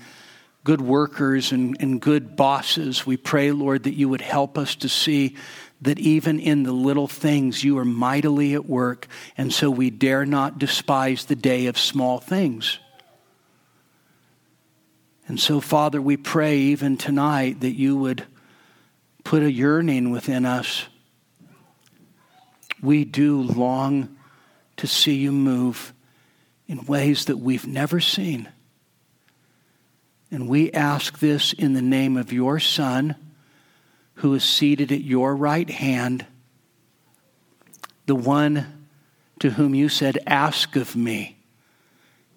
good 0.63 0.81
workers 0.81 1.51
and, 1.51 1.75
and 1.79 2.01
good 2.01 2.35
bosses. 2.35 3.05
We 3.05 3.17
pray, 3.17 3.51
Lord, 3.51 3.83
that 3.83 3.95
you 3.95 4.09
would 4.09 4.21
help 4.21 4.57
us 4.57 4.75
to 4.75 4.89
see 4.89 5.35
that 5.81 5.99
even 5.99 6.39
in 6.39 6.63
the 6.63 6.71
little 6.71 7.07
things 7.07 7.63
you 7.63 7.77
are 7.77 7.85
mightily 7.85 8.53
at 8.53 8.65
work, 8.65 9.07
and 9.37 9.51
so 9.51 9.69
we 9.69 9.89
dare 9.89 10.25
not 10.25 10.57
despise 10.57 11.25
the 11.25 11.35
day 11.35 11.65
of 11.65 11.77
small 11.77 12.19
things. 12.19 12.79
And 15.27 15.39
so, 15.39 15.61
Father, 15.61 16.01
we 16.01 16.17
pray 16.17 16.57
even 16.57 16.97
tonight 16.97 17.61
that 17.61 17.77
you 17.77 17.95
would 17.97 18.25
put 19.23 19.43
a 19.43 19.51
yearning 19.51 20.11
within 20.11 20.45
us. 20.45 20.85
We 22.81 23.05
do 23.05 23.41
long 23.41 24.17
to 24.77 24.87
see 24.87 25.15
you 25.15 25.31
move 25.31 25.93
in 26.67 26.85
ways 26.85 27.25
that 27.25 27.37
we've 27.37 27.65
never 27.65 28.01
seen. 28.01 28.49
And 30.29 30.49
we 30.49 30.71
ask 30.71 31.19
this 31.19 31.53
in 31.53 31.73
the 31.73 31.81
name 31.81 32.17
of 32.17 32.33
your 32.33 32.59
Son, 32.59 33.15
who 34.15 34.33
is 34.33 34.43
seated 34.43 34.91
at 34.91 35.01
your 35.01 35.35
right 35.35 35.69
hand, 35.69 36.25
the 38.07 38.15
one 38.15 38.87
to 39.39 39.51
whom 39.51 39.73
you 39.73 39.89
said, 39.89 40.17
Ask 40.27 40.75
of 40.75 40.95
me 40.95 41.32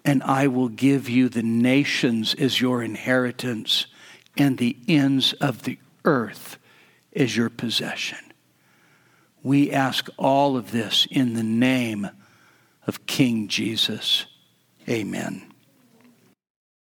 and 0.07 0.23
I 0.23 0.47
will 0.47 0.69
give 0.69 1.09
you 1.09 1.27
the 1.27 1.43
nations 1.43 2.33
as 2.33 2.61
your 2.61 2.81
inheritance 2.81 3.87
and 4.37 4.57
the 4.57 4.77
ends 4.87 5.33
of 5.33 5.63
the 5.63 5.77
earth 6.05 6.57
as 7.13 7.35
your 7.35 7.49
possession. 7.49 8.17
We 9.43 9.69
ask 9.69 10.07
all 10.17 10.55
of 10.55 10.71
this 10.71 11.07
in 11.11 11.33
the 11.33 11.43
name 11.43 12.09
of 12.87 13.05
King 13.05 13.49
Jesus. 13.49 14.25
Amen. 14.87 15.51